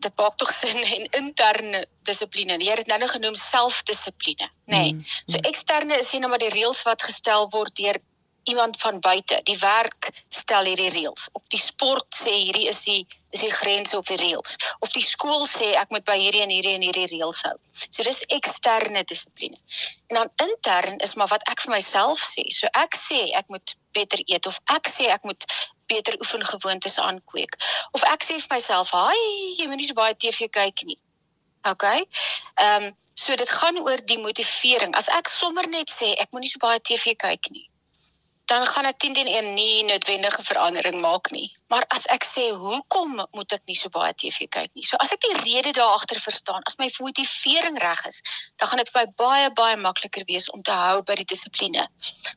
dit 0.00 0.12
maak 0.16 0.36
tog 0.40 0.52
sin 0.52 0.80
en 0.96 1.08
interne 1.20 1.84
dissipline. 2.08 2.58
Jy 2.60 2.76
het 2.76 2.84
dit 2.84 2.92
nou 2.92 3.08
genoem 3.14 3.36
selfdissipline, 3.38 4.48
nê. 4.64 4.76
Nee. 4.76 4.92
Mm, 4.92 5.02
mm. 5.02 5.18
So 5.32 5.42
eksterne 5.50 6.00
is 6.00 6.12
nie 6.12 6.22
nou 6.24 6.32
maar 6.32 6.42
die 6.42 6.52
reëls 6.52 6.84
wat 6.88 7.04
gestel 7.08 7.48
word 7.54 7.76
deur 7.80 8.00
iemand 8.44 8.76
van 8.80 9.00
buite. 9.00 9.40
Die 9.44 9.58
werk 9.58 10.10
stel 10.28 10.64
hierdie 10.64 10.90
reëls. 10.90 11.28
Of 11.32 11.42
die 11.52 11.60
sport 11.60 12.14
sê 12.16 12.32
hierdie 12.32 12.68
is 12.68 12.84
die 12.84 13.06
is 13.30 13.44
die 13.44 13.52
grense 13.54 13.94
of 13.98 14.08
die 14.10 14.18
reëls. 14.18 14.56
Of 14.82 14.90
die 14.92 15.04
skool 15.06 15.46
sê 15.46 15.72
ek 15.78 15.92
moet 15.94 16.04
by 16.04 16.16
hierdie 16.18 16.42
en 16.42 16.50
hierdie 16.50 16.74
en 16.74 16.82
hierdie 16.82 17.06
reëls 17.12 17.44
hou. 17.46 17.54
So 17.88 18.02
dis 18.06 18.24
eksterne 18.34 19.04
dissipline. 19.06 19.58
En 20.10 20.18
dan 20.18 20.32
intern 20.48 20.98
is 21.06 21.14
maar 21.14 21.30
wat 21.30 21.46
ek 21.50 21.62
vir 21.66 21.76
myself 21.76 22.22
sê. 22.26 22.46
So 22.54 22.70
ek 22.74 22.98
sê 22.98 23.28
ek 23.38 23.52
moet 23.54 23.76
beter 23.94 24.22
eet 24.26 24.50
of 24.50 24.58
ek 24.74 24.90
sê 24.90 25.10
ek 25.14 25.28
moet 25.28 25.46
beter 25.90 26.18
oefengewoontes 26.18 26.98
aankweek. 27.02 27.54
Of 27.94 28.02
ek 28.06 28.26
sê 28.26 28.40
vir 28.40 28.56
myself, 28.56 28.90
"Haai, 28.90 29.54
jy 29.58 29.66
moet 29.66 29.78
nie 29.78 29.86
so 29.86 29.94
baie 29.94 30.14
TV 30.14 30.48
kyk 30.48 30.84
nie." 30.86 30.98
OK? 31.62 31.84
Ehm 32.56 32.84
um, 32.84 32.96
so 33.14 33.36
dit 33.36 33.50
gaan 33.50 33.78
oor 33.78 34.00
die 34.04 34.18
motivering. 34.18 34.94
As 34.96 35.08
ek 35.08 35.28
sommer 35.28 35.68
net 35.68 35.90
sê 35.92 36.14
ek 36.18 36.30
moenie 36.32 36.48
so 36.48 36.58
baie 36.62 36.80
TV 36.80 37.14
kyk 37.14 37.50
nie, 37.50 37.66
dan 38.50 38.66
gaan 38.66 38.88
ek 38.88 38.98
teen 38.98 39.14
teen 39.14 39.28
een 39.30 39.52
nie 39.54 39.84
noodwendige 39.86 40.42
verandering 40.44 40.98
maak 41.00 41.30
nie. 41.30 41.46
Maar 41.70 41.84
as 41.94 42.08
ek 42.10 42.26
sê 42.26 42.48
hoekom 42.50 43.20
moet 43.36 43.54
ek 43.54 43.62
nie 43.70 43.78
so 43.78 43.92
baie 43.94 44.10
TV 44.22 44.48
kyk 44.50 44.74
nie? 44.74 44.86
So 44.86 44.98
as 44.98 45.14
ek 45.14 45.22
die 45.22 45.36
rede 45.38 45.72
daar 45.76 45.94
agter 45.94 46.18
verstaan, 46.18 46.66
as 46.66 46.80
my 46.82 46.90
motivering 46.98 47.78
reg 47.78 48.02
is, 48.10 48.18
dan 48.58 48.72
gaan 48.72 48.82
dit 48.82 48.90
vir 48.90 49.04
my 49.04 49.14
baie 49.22 49.54
baie 49.62 49.78
makliker 49.78 50.26
wees 50.26 50.50
om 50.50 50.66
te 50.66 50.74
hou 50.74 50.98
by 51.06 51.20
die 51.22 51.28
dissipline. 51.30 51.86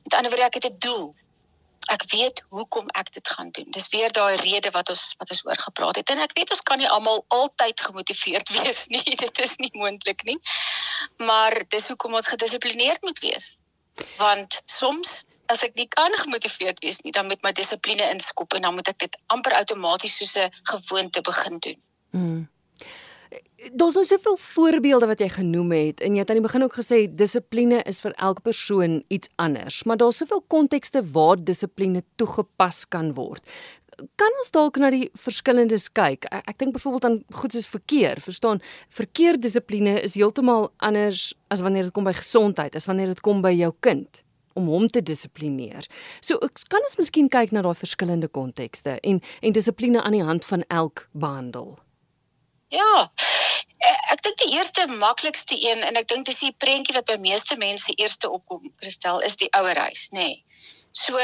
Met 0.05 0.17
ander 0.19 0.29
woorde, 0.33 0.51
ek 0.51 0.61
het 0.61 0.69
'n 0.69 0.79
doel 0.85 1.13
ek 1.91 2.05
weet 2.11 2.43
hoekom 2.55 2.87
ek 2.95 3.11
dit 3.11 3.27
gaan 3.27 3.49
doen. 3.51 3.67
Dis 3.75 3.89
weer 3.91 4.11
daai 4.11 4.35
rede 4.39 4.71
wat 4.71 4.89
ons 4.89 5.15
wat 5.19 5.29
ons 5.35 5.43
oor 5.45 5.59
gepraat 5.65 5.99
het 5.99 6.09
en 6.13 6.21
ek 6.23 6.35
weet 6.37 6.53
ons 6.55 6.61
kan 6.61 6.79
nie 6.79 6.87
almal 6.87 7.25
altyd 7.27 7.81
gemotiveerd 7.87 8.53
wees 8.59 8.87
nie. 8.93 9.03
Dit 9.03 9.39
is 9.43 9.57
nie 9.57 9.71
moontlik 9.73 10.23
nie. 10.23 10.39
Maar 11.17 11.63
dis 11.67 11.87
hoekom 11.91 12.15
ons 12.15 12.31
gedissiplineerd 12.31 13.01
moet 13.01 13.19
wees. 13.19 13.57
Want 14.17 14.61
soms 14.65 15.23
as 15.51 15.63
ek 15.65 15.75
nie 15.79 15.87
kan 15.91 16.13
gemotiveerd 16.23 16.79
wees 16.83 17.01
nie, 17.03 17.13
dan 17.15 17.27
moet 17.27 17.41
my 17.43 17.51
dissipline 17.55 18.05
inskop 18.13 18.55
en 18.55 18.67
dan 18.67 18.75
moet 18.77 18.89
ek 18.91 19.03
dit 19.05 19.19
amper 19.33 19.55
outomaties 19.59 20.17
soos 20.21 20.37
'n 20.37 20.51
gewoonte 20.71 21.21
begin 21.21 21.59
doen. 21.59 21.79
Mm. 22.11 22.47
Daar's 23.73 23.95
nou 23.95 24.05
soveel 24.05 24.37
voorbeelde 24.37 25.07
wat 25.07 25.19
jy 25.19 25.29
genoem 25.29 25.71
het 25.71 26.01
en 26.01 26.13
jy 26.13 26.19
het 26.19 26.29
aan 26.29 26.41
die 26.41 26.47
begin 26.47 26.63
ook 26.63 26.75
gesê 26.75 27.07
dissipline 27.07 27.81
is 27.83 28.01
vir 28.01 28.13
elke 28.17 28.41
persoon 28.41 29.03
iets 29.07 29.29
anders, 29.35 29.83
maar 29.83 29.97
daar's 29.97 30.17
soveel 30.17 30.43
kontekste 30.47 31.01
waar 31.11 31.43
dissipline 31.43 32.03
toegepas 32.15 32.87
kan 32.87 33.13
word. 33.13 33.41
Kan 34.15 34.31
ons 34.39 34.51
dalk 34.51 34.77
na 34.77 34.89
die 34.89 35.09
verskillendes 35.13 35.91
kyk? 35.91 36.25
Ek, 36.25 36.43
ek 36.49 36.57
dink 36.57 36.73
byvoorbeeld 36.73 37.05
aan 37.05 37.23
goed 37.33 37.53
soos 37.53 37.67
verkeer, 37.67 38.19
verstaan? 38.19 38.61
Verkeerdissipline 38.89 40.01
is 40.01 40.15
heeltemal 40.15 40.73
anders 40.77 41.33
as 41.47 41.61
wanneer 41.61 41.83
dit 41.83 41.93
kom 41.93 42.03
by 42.03 42.13
gesondheid, 42.13 42.75
as 42.75 42.85
wanneer 42.85 43.07
dit 43.07 43.21
kom 43.21 43.41
by 43.41 43.53
jou 43.53 43.73
kind 43.79 44.23
om 44.53 44.67
hom 44.67 44.87
te 44.87 45.03
dissiplineer. 45.03 45.87
So 46.21 46.37
kan 46.67 46.83
ons 46.83 46.99
miskien 46.99 47.29
kyk 47.29 47.51
na 47.51 47.63
daai 47.65 47.75
verskillende 47.77 48.27
kontekste 48.27 48.99
en 49.01 49.21
en 49.41 49.55
dissipline 49.55 50.01
aan 50.01 50.17
die 50.17 50.23
hand 50.23 50.45
van 50.45 50.65
elk 50.67 51.07
behandel. 51.11 51.77
Ja. 52.73 53.11
Eh, 53.83 54.11
ek 54.13 54.21
dink 54.25 54.37
die 54.41 54.53
eerste 54.55 54.87
maklikste 54.87 55.57
een 55.59 55.83
en 55.83 55.97
ek 55.99 56.07
dink 56.07 56.25
dis 56.25 56.39
die 56.45 56.55
prentjie 56.57 56.95
wat 56.95 57.09
by 57.09 57.17
meeste 57.21 57.57
mense 57.59 57.93
eerste 57.97 58.29
opkom, 58.29 58.71
Christel, 58.79 59.19
is 59.19 59.35
die 59.41 59.49
ouerhuis, 59.57 60.07
nê. 60.15 60.29
Nee. 60.29 60.61
So 60.93 61.19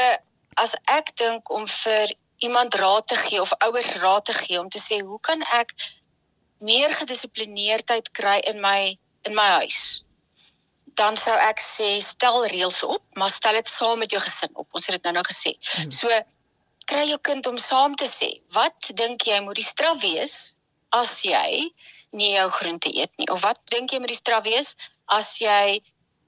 as 0.60 0.74
ek 0.90 1.14
dink 1.16 1.50
om 1.54 1.66
vir 1.70 2.12
iemand 2.44 2.74
raad 2.74 3.06
te 3.06 3.16
gee 3.16 3.40
of 3.40 3.52
ouers 3.64 3.94
raad 4.02 4.24
te 4.24 4.34
gee 4.34 4.60
om 4.60 4.68
te 4.68 4.80
sê 4.82 5.00
hoe 5.04 5.20
kan 5.20 5.42
ek 5.56 5.74
meer 6.58 6.92
gedissiplineerdheid 7.00 8.10
kry 8.16 8.38
in 8.52 8.60
my 8.60 8.96
in 9.28 9.34
my 9.36 9.48
huis? 9.60 10.04
Dan 11.00 11.16
sou 11.20 11.36
ek 11.46 11.62
sê 11.64 11.94
stel 12.04 12.44
reëls 12.52 12.82
op, 12.84 13.02
maar 13.16 13.32
stel 13.32 13.56
dit 13.58 13.68
saam 13.68 14.02
met 14.02 14.12
jou 14.12 14.20
gesin 14.22 14.52
op. 14.52 14.68
Ons 14.76 14.88
het 14.88 14.98
dit 14.98 15.08
nou-nou 15.08 15.24
gesê. 15.28 15.54
Hmm. 15.76 15.92
So 15.94 16.20
kry 16.90 17.06
jou 17.08 17.20
kind 17.30 17.46
om 17.46 17.58
saam 17.60 17.94
te 17.98 18.08
sê, 18.10 18.30
wat 18.56 18.90
dink 18.98 19.24
jy 19.28 19.38
moet 19.44 19.58
die 19.60 19.66
straf 19.66 20.00
wees 20.02 20.36
as 20.96 21.20
jy 21.24 21.70
nie 22.18 22.32
jou 22.34 22.48
groente 22.58 22.90
eet 22.90 23.12
nie? 23.20 23.28
Of 23.30 23.44
wat 23.46 23.62
dink 23.72 23.94
jy 23.94 24.00
met 24.02 24.12
die 24.12 24.18
straf 24.18 24.44
wees 24.48 24.74
as 25.06 25.36
jy 25.42 25.80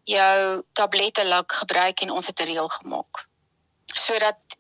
jou 0.08 0.62
tablette 0.78 1.24
lak 1.26 1.52
gebruik 1.62 2.02
en 2.02 2.14
ons 2.14 2.26
het 2.30 2.40
'n 2.40 2.50
reël 2.50 2.68
gemaak? 2.68 3.26
Sodat 3.94 4.58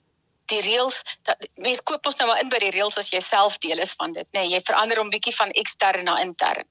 die 0.50 0.60
reëls 0.60 1.02
dat 1.26 1.46
mense 1.56 1.82
koop 1.88 2.06
ons 2.06 2.18
nou 2.20 2.28
maar 2.28 2.42
in 2.42 2.50
by 2.52 2.58
die 2.58 2.74
reëls 2.74 2.98
as 2.98 3.10
jy 3.12 3.20
self 3.20 3.58
deel 3.58 3.78
is 3.78 3.94
van 3.98 4.12
dit, 4.12 4.26
nê? 4.32 4.40
Nee, 4.40 4.50
jy 4.56 4.60
verander 4.66 4.98
hom 4.98 5.10
bietjie 5.10 5.36
van 5.36 5.54
ekstern 5.62 6.04
na 6.04 6.18
intern. 6.20 6.68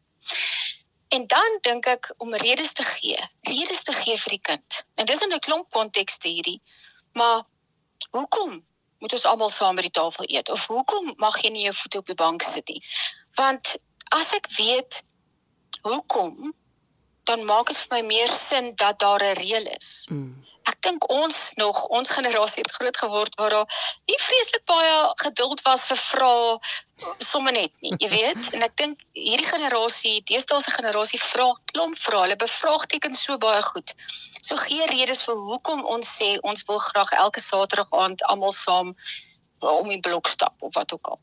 En 1.12 1.28
dan 1.28 1.58
dink 1.62 1.86
ek 1.92 2.14
om 2.24 2.36
redes 2.40 2.72
te 2.74 2.84
gee, 2.88 3.20
redes 3.48 3.84
te 3.84 3.94
gee 3.94 4.16
vir 4.18 4.36
die 4.38 4.44
kind. 4.50 4.84
En 4.96 5.06
dis 5.06 5.22
in 5.22 5.34
'n 5.34 5.44
klomp 5.44 5.68
kontekste 5.76 6.28
hierdie. 6.32 6.62
Maar 7.14 7.44
hoekom 8.12 8.64
moet 9.00 9.14
ons 9.14 9.26
almal 9.26 9.50
saam 9.50 9.76
by 9.76 9.82
die 9.82 9.98
tafel 9.98 10.26
eet 10.30 10.50
of 10.50 10.68
hoekom 10.72 11.14
mag 11.18 11.42
jy 11.42 11.50
nie 11.50 11.64
jou 11.68 11.74
voete 11.74 11.98
op 11.98 12.08
die 12.08 12.16
bank 12.16 12.42
sit 12.42 12.68
nie? 12.68 12.84
Want 13.36 13.76
as 14.16 14.32
ek 14.34 14.48
weet 14.56 15.04
hoekom 15.82 16.54
dan 17.24 17.46
maak 17.46 17.68
dit 17.68 17.78
vir 17.78 17.98
my 17.98 18.02
meer 18.08 18.28
sin 18.28 18.74
dat 18.76 19.00
daar 19.00 19.24
'n 19.24 19.38
reël 19.38 19.68
is. 19.78 20.08
Mm. 20.10 20.46
Ek 20.64 20.82
dink 20.82 21.10
ons 21.10 21.54
nog, 21.54 21.86
ons 21.88 22.10
generasie 22.10 22.62
het 22.64 22.72
groot 22.72 22.98
geword 22.98 23.36
waar 23.36 23.50
daar 23.50 23.70
nie 24.06 24.18
vreeslik 24.20 24.66
baie 24.66 25.14
geduld 25.16 25.62
was 25.62 25.88
vir 25.90 25.98
vrae 25.98 26.60
somme 27.18 27.52
net 27.52 27.72
nie, 27.82 27.94
jy 27.98 28.10
weet. 28.10 28.50
En 28.56 28.62
ek 28.62 28.76
dink 28.78 29.00
hierdie 29.18 29.48
generasie, 29.48 30.22
deesdae 30.30 30.62
se 30.62 30.72
generasie 30.72 31.20
vra 31.22 31.50
klomp 31.74 31.98
vrae. 31.98 32.22
Hulle 32.22 32.36
bevraagteken 32.36 33.18
so 33.18 33.38
baie 33.38 33.62
goed. 33.62 33.96
So 34.42 34.56
gee 34.56 34.86
redes 34.94 35.26
vir 35.26 35.36
hoekom 35.36 35.86
ons 35.86 36.16
sê 36.20 36.38
ons 36.42 36.64
wil 36.70 36.80
graag 36.80 37.12
elke 37.12 37.42
Saterdag 37.42 37.92
aand 38.04 38.24
almal 38.24 38.54
saam 38.54 38.96
om 39.60 39.90
die 39.90 40.00
blok 40.00 40.28
stap 40.28 40.56
of 40.60 40.74
wat 40.74 40.94
ook 40.94 41.08
al. 41.08 41.20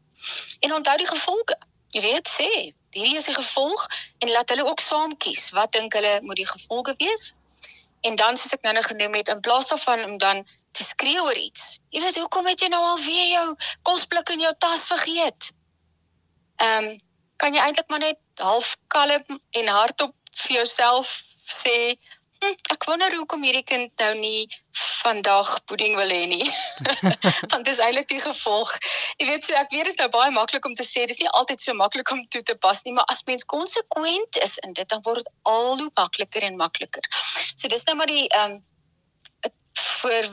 En 0.60 0.74
onthou 0.74 0.96
die 0.96 1.10
gevolge. 1.10 1.58
Jy 1.94 2.00
weet 2.04 2.28
sê, 2.28 2.50
hierdie 2.90 3.18
is 3.18 3.28
die 3.28 3.34
gevolg 3.36 3.86
en 4.18 4.30
laat 4.30 4.48
hulle 4.54 4.66
ook 4.66 4.80
saam 4.80 5.16
kies 5.16 5.50
wat 5.56 5.72
dink 5.72 5.96
hulle 5.98 6.18
moet 6.22 6.40
die 6.40 6.48
gevolge 6.48 6.94
wees. 6.98 7.34
En 8.06 8.14
dan 8.14 8.36
soos 8.36 8.54
ek 8.54 8.62
nou 8.62 8.72
nou 8.76 8.84
genoem 8.86 9.18
het 9.18 9.28
in 9.34 9.40
plaas 9.40 9.68
daarvan 9.68 10.04
om 10.04 10.18
dan 10.18 10.44
te 10.72 10.84
skree 10.84 11.22
oor 11.22 11.36
iets. 11.36 11.80
Jy 11.90 12.02
weet 12.04 12.20
hoekom 12.22 12.46
het 12.46 12.62
jy 12.62 12.70
nou 12.72 12.82
al 12.84 13.00
weer 13.02 13.28
jou 13.32 13.46
kosblik 13.82 14.30
in 14.34 14.44
jou 14.46 14.54
tas 14.58 14.86
vergeet? 14.86 15.52
Ehm 16.62 16.90
um, 16.92 16.96
kan 17.38 17.54
jy 17.54 17.62
eintlik 17.62 17.86
maar 17.86 18.02
net 18.02 18.18
half 18.42 18.72
kalm 18.90 19.40
en 19.54 19.68
hardop 19.70 20.14
vir 20.40 20.56
jouself 20.56 21.12
sê 21.46 21.94
Hm, 22.38 22.54
ek 22.70 22.84
wonder 22.86 23.14
hoekom 23.18 23.42
hierdie 23.42 23.64
kind 23.66 23.90
nou 23.98 24.12
nie 24.14 24.46
vandag 25.02 25.48
pudding 25.66 25.96
wil 25.98 26.12
hê 26.14 26.20
nie. 26.30 26.46
Want 27.50 27.64
dis 27.66 27.80
eintlik 27.82 28.06
die 28.12 28.20
gevolg. 28.22 28.70
Jy 29.18 29.26
weet 29.26 29.48
so 29.48 29.58
ek 29.58 29.72
weet 29.74 29.88
dit 29.88 29.94
is 29.96 29.98
nou 29.98 30.06
baie 30.14 30.30
maklik 30.34 30.68
om 30.68 30.76
te 30.78 30.86
sê 30.86 31.06
dis 31.10 31.18
nie 31.18 31.32
altyd 31.40 31.64
so 31.64 31.74
maklik 31.74 32.12
om 32.14 32.22
toe 32.30 32.44
te 32.46 32.54
pas 32.54 32.84
nie, 32.86 32.94
maar 32.94 33.10
as 33.10 33.24
mens 33.26 33.46
konsekwent 33.54 34.38
is 34.44 34.54
in 34.62 34.76
dit 34.78 34.86
dan 34.92 35.02
word 35.08 35.24
dit 35.24 35.34
al 35.50 35.82
hoe 35.82 35.90
makliker 35.98 36.46
en 36.46 36.60
makliker. 36.62 37.10
So 37.56 37.66
dis 37.74 37.86
nou 37.90 37.98
maar 37.98 38.12
die 38.14 38.28
ehm 38.28 38.58
um, 38.58 38.64
voor 40.00 40.24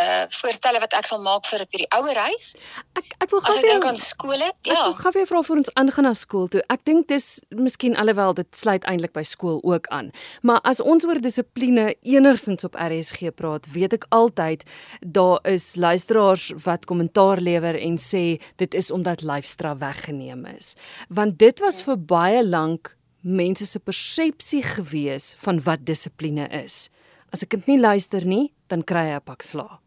uh 0.00 0.24
voorstelle 0.30 0.80
wat 0.80 0.92
ek 0.94 1.08
sal 1.08 1.20
maak 1.22 1.46
vir 1.50 1.64
vir 1.64 1.82
die 1.82 1.88
ouer 1.96 2.18
huis. 2.28 2.52
Ek 2.98 3.14
ek 3.24 3.32
wil 3.32 3.42
gou 3.44 3.56
dink 3.64 3.86
aan 3.88 3.98
skole. 3.98 4.50
Ja. 4.66 4.74
Ek 4.74 4.84
wil 4.86 4.96
gou 5.00 5.12
weer 5.16 5.28
vra 5.30 5.42
vir 5.48 5.56
ons 5.56 5.72
aangaan 5.82 6.08
na 6.08 6.14
skool 6.14 6.48
toe. 6.52 6.62
Ek 6.72 6.84
dink 6.88 7.08
dis 7.10 7.28
miskien 7.50 7.96
alhoewel 7.96 8.36
dit 8.38 8.48
sluit 8.56 8.86
eintlik 8.90 9.14
by 9.16 9.24
skool 9.26 9.58
ook 9.66 9.90
aan. 9.94 10.12
Maar 10.46 10.62
as 10.68 10.80
ons 10.80 11.04
oor 11.08 11.20
dissipline 11.22 11.90
enigsins 12.02 12.66
op 12.68 12.78
RSG 12.78 13.34
praat, 13.36 13.66
weet 13.74 13.98
ek 13.98 14.06
altyd 14.14 14.64
daar 15.00 15.40
is 15.48 15.74
luisteraars 15.76 16.50
wat 16.64 16.86
kommentaar 16.90 17.42
lewer 17.42 17.78
en 17.80 17.98
sê 17.98 18.24
dit 18.62 18.78
is 18.78 18.90
omdat 18.94 19.26
lyfstraf 19.26 19.80
weggeneem 19.82 20.46
is. 20.54 20.74
Want 21.08 21.38
dit 21.38 21.60
was 21.60 21.82
vir 21.86 21.98
baie 21.98 22.44
lank 22.46 22.94
mense 23.20 23.66
se 23.66 23.78
persepsie 23.78 24.62
gewees 24.64 25.34
van 25.44 25.60
wat 25.66 25.84
dissipline 25.84 26.48
is. 26.64 26.88
As 27.32 27.42
'n 27.42 27.48
kind 27.48 27.66
nie 27.66 27.78
luister 27.78 28.26
nie, 28.26 28.52
dan 28.68 28.82
kry 28.82 29.10
hy 29.10 29.18
'n 29.18 29.24
pak 29.24 29.42
sla. 29.42 29.80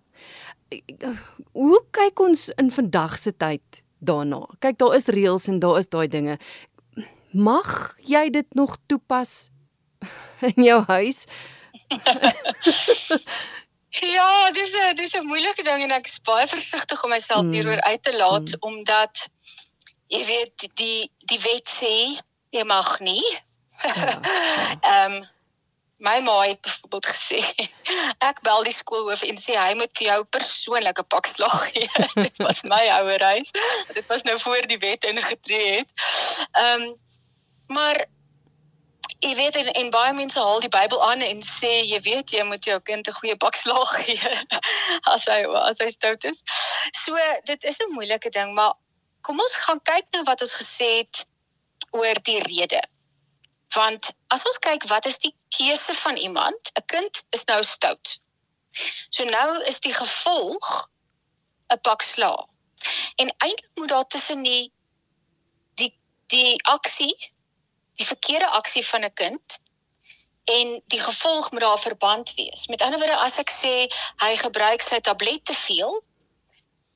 Hoe 1.53 1.81
kyk 1.91 2.19
ons 2.19 2.49
in 2.57 2.71
vandag 2.71 3.17
se 3.17 3.31
tyd 3.31 3.83
daarna? 3.99 4.47
Kyk, 4.59 4.77
daar 4.77 4.95
is 4.95 5.07
reëls 5.07 5.47
en 5.47 5.59
daar 5.59 5.77
is 5.77 5.87
daai 5.87 6.07
dinge. 6.07 6.37
Mag 7.31 7.95
jy 7.97 8.29
dit 8.29 8.53
nog 8.53 8.77
toepas 8.87 9.49
in 10.41 10.63
jou 10.63 10.83
huis? 10.87 11.25
ja, 14.17 14.51
dis 14.51 14.73
'n 14.73 14.95
dis 14.95 15.15
'n 15.15 15.25
moeilike 15.25 15.63
ding 15.63 15.83
en 15.83 15.91
ek 15.91 16.07
is 16.07 16.21
baie 16.21 16.47
versigtig 16.47 17.03
om 17.03 17.09
myself 17.09 17.43
mm. 17.43 17.51
hieroor 17.51 17.81
uit 17.81 18.03
te 18.03 18.17
laat 18.17 18.55
mm. 18.55 18.59
omdat 18.59 19.29
jy 20.07 20.25
weet 20.25 20.69
die 20.75 21.11
die 21.17 21.39
wet 21.39 21.69
sê 21.69 22.19
jy 22.49 22.63
mag 22.63 22.99
nie. 22.99 23.23
Ja. 23.83 24.19
Ehm 24.81 24.81
ja. 24.81 25.05
um, 25.05 25.31
my 26.03 26.19
ma 26.19 26.41
het 26.41 26.61
byvoorbeeld 26.61 27.05
gesê 27.05 27.39
ek 28.29 28.41
bel 28.43 28.65
die 28.67 28.75
skoolhoof 28.75 29.23
en 29.27 29.37
sê 29.39 29.55
hy 29.55 29.71
moet 29.79 29.91
vir 29.97 30.07
jou 30.09 30.23
persoonlike 30.35 31.05
pak 31.15 31.29
slag 31.31 31.55
gee. 31.71 31.87
dit 32.15 32.41
was 32.43 32.63
my 32.67 32.81
ouer 32.99 33.23
huis. 33.23 33.53
Dit 33.95 34.03
was 34.11 34.27
nou 34.27 34.39
voor 34.39 34.67
die 34.67 34.81
wet 34.83 35.07
ingetree 35.07 35.79
het. 35.79 36.03
Ehm 36.51 36.89
um, 36.89 36.91
maar 37.73 38.05
jy 39.23 39.31
weet 39.39 39.55
en, 39.55 39.69
en 39.79 39.89
baie 39.89 40.13
mense 40.13 40.39
haal 40.39 40.59
die 40.59 40.69
Bybel 40.71 40.99
aan 41.07 41.23
en 41.23 41.39
sê 41.41 41.71
jy 41.87 41.99
weet 42.03 42.33
jy 42.35 42.43
moet 42.47 42.67
jou 42.67 42.79
kind 42.89 43.07
'n 43.07 43.19
goeie 43.19 43.37
pak 43.39 43.55
slag 43.55 43.93
gee 44.03 44.35
as 45.13 45.25
hy 45.31 45.39
as 45.63 45.79
hy 45.79 45.89
stout 45.95 46.27
is. 46.27 46.43
So 46.91 47.15
dit 47.47 47.63
is 47.63 47.79
'n 47.79 47.95
moeilike 47.95 48.29
ding, 48.29 48.53
maar 48.53 48.75
kom 49.21 49.39
ons 49.39 49.55
gaan 49.55 49.79
kyk 49.79 50.11
nou 50.11 50.23
wat 50.27 50.41
ons 50.41 50.55
gesê 50.59 50.89
het 50.97 51.25
oor 51.91 52.19
die 52.27 52.41
rede. 52.43 52.83
Want 53.75 54.11
as 54.27 54.45
ons 54.45 54.59
kyk 54.59 54.87
wat 54.91 55.05
is 55.05 55.19
die 55.19 55.35
keuse 55.49 55.93
van 55.93 56.17
iemand, 56.17 56.71
'n 56.73 56.85
kind 56.85 57.23
is 57.29 57.45
nou 57.45 57.63
stout. 57.63 58.19
So 59.09 59.23
nou 59.23 59.63
is 59.63 59.79
die 59.79 59.93
gevolg 59.93 60.89
'n 61.73 61.81
pak 61.81 62.01
sla. 62.01 62.47
En 63.15 63.35
eintlik 63.37 63.69
moet 63.75 63.89
daar 63.89 64.07
tussen 64.07 64.43
die 64.43 64.71
die 65.75 65.93
die 66.27 66.63
aksie, 66.63 67.15
die 67.95 68.05
verkeerde 68.05 68.47
aksie 68.47 68.85
van 68.85 69.03
'n 69.03 69.13
kind 69.13 69.59
en 70.43 70.81
die 70.85 70.99
gevolg 70.99 71.51
moet 71.51 71.61
daar 71.61 71.79
verband 71.79 72.33
wees. 72.33 72.67
Met 72.67 72.81
ander 72.81 72.99
woorde 72.99 73.17
as 73.17 73.37
ek 73.37 73.51
sê 73.51 73.87
hy 74.17 74.35
gebruik 74.37 74.81
sy 74.81 74.99
tablet 74.99 75.45
te 75.45 75.53
veel 75.53 76.03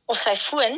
of 0.06 0.18
sy 0.18 0.36
foon 0.36 0.76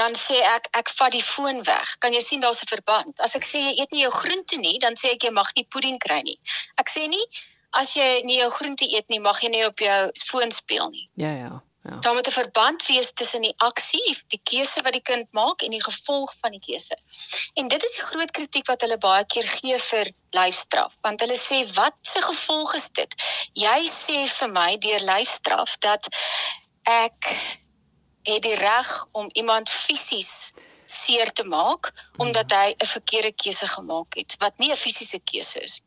dan 0.00 0.16
sê 0.16 0.40
ek 0.56 0.68
ek 0.80 0.92
vat 0.98 1.12
die 1.12 1.24
foon 1.24 1.62
weg. 1.68 1.94
Kan 2.02 2.16
jy 2.16 2.22
sien 2.24 2.40
daar's 2.44 2.62
'n 2.64 2.72
verband? 2.74 3.14
As 3.20 3.36
ek 3.36 3.44
sê 3.44 3.58
jy 3.68 3.72
eet 3.80 3.92
nie 3.92 4.04
jou 4.06 4.12
groente 4.20 4.56
nie, 4.56 4.78
dan 4.78 4.94
sê 5.00 5.14
ek 5.14 5.24
jy 5.28 5.32
mag 5.40 5.50
nie 5.56 5.66
pudding 5.72 5.98
kry 6.06 6.20
nie. 6.22 6.38
Ek 6.80 6.88
sê 6.88 7.08
nie 7.08 7.26
as 7.72 7.94
jy 7.94 8.22
nie 8.26 8.38
jou 8.40 8.50
groente 8.50 8.86
eet 8.86 9.08
nie, 9.08 9.20
mag 9.20 9.42
jy 9.42 9.50
nie 9.50 9.66
op 9.66 9.78
jou 9.78 9.98
foon 10.26 10.50
speel 10.50 10.90
nie. 10.90 11.08
Ja 11.14 11.34
ja. 11.44 11.52
Ja. 11.82 11.96
Daar 12.04 12.14
moet 12.14 12.28
'n 12.28 12.32
verband 12.32 12.86
wees 12.86 13.12
tussen 13.12 13.42
die 13.42 13.54
aksie, 13.56 14.16
die 14.28 14.40
keuse 14.44 14.82
wat 14.82 14.92
die 14.92 15.06
kind 15.10 15.26
maak 15.32 15.62
en 15.62 15.70
die 15.70 15.84
gevolg 15.84 16.34
van 16.40 16.50
die 16.50 16.60
keuse. 16.60 16.96
En 17.54 17.68
dit 17.68 17.84
is 17.84 17.94
die 17.94 18.04
groot 18.04 18.30
kritiek 18.30 18.66
wat 18.66 18.80
hulle 18.80 18.98
baie 18.98 19.24
keer 19.24 19.48
gee 19.48 19.78
vir 19.78 20.12
lyfstraf, 20.30 20.92
want 21.00 21.20
hulle 21.20 21.38
sê 21.38 21.62
wat 21.74 21.96
se 22.02 22.20
gevolg 22.20 22.74
is 22.74 22.90
dit? 22.90 23.14
Jy 23.52 23.80
sê 23.88 24.18
vir 24.28 24.50
my 24.58 24.76
deur 24.76 25.00
lyfstraf 25.00 25.78
dat 25.78 26.08
ek 26.84 27.32
het 28.22 28.42
die 28.42 28.54
reg 28.54 29.06
om 29.12 29.28
iemand 29.32 29.70
fisies 29.70 30.52
seer 30.84 31.32
te 31.32 31.44
maak 31.44 31.92
omdat 32.16 32.50
hy 32.50 32.74
'n 32.76 32.86
verkeerde 32.86 33.32
keuse 33.32 33.66
gemaak 33.66 34.14
het 34.14 34.36
wat 34.38 34.58
nie 34.58 34.72
'n 34.72 34.76
fisiese 34.76 35.20
keuse 35.24 35.60
is. 35.60 35.82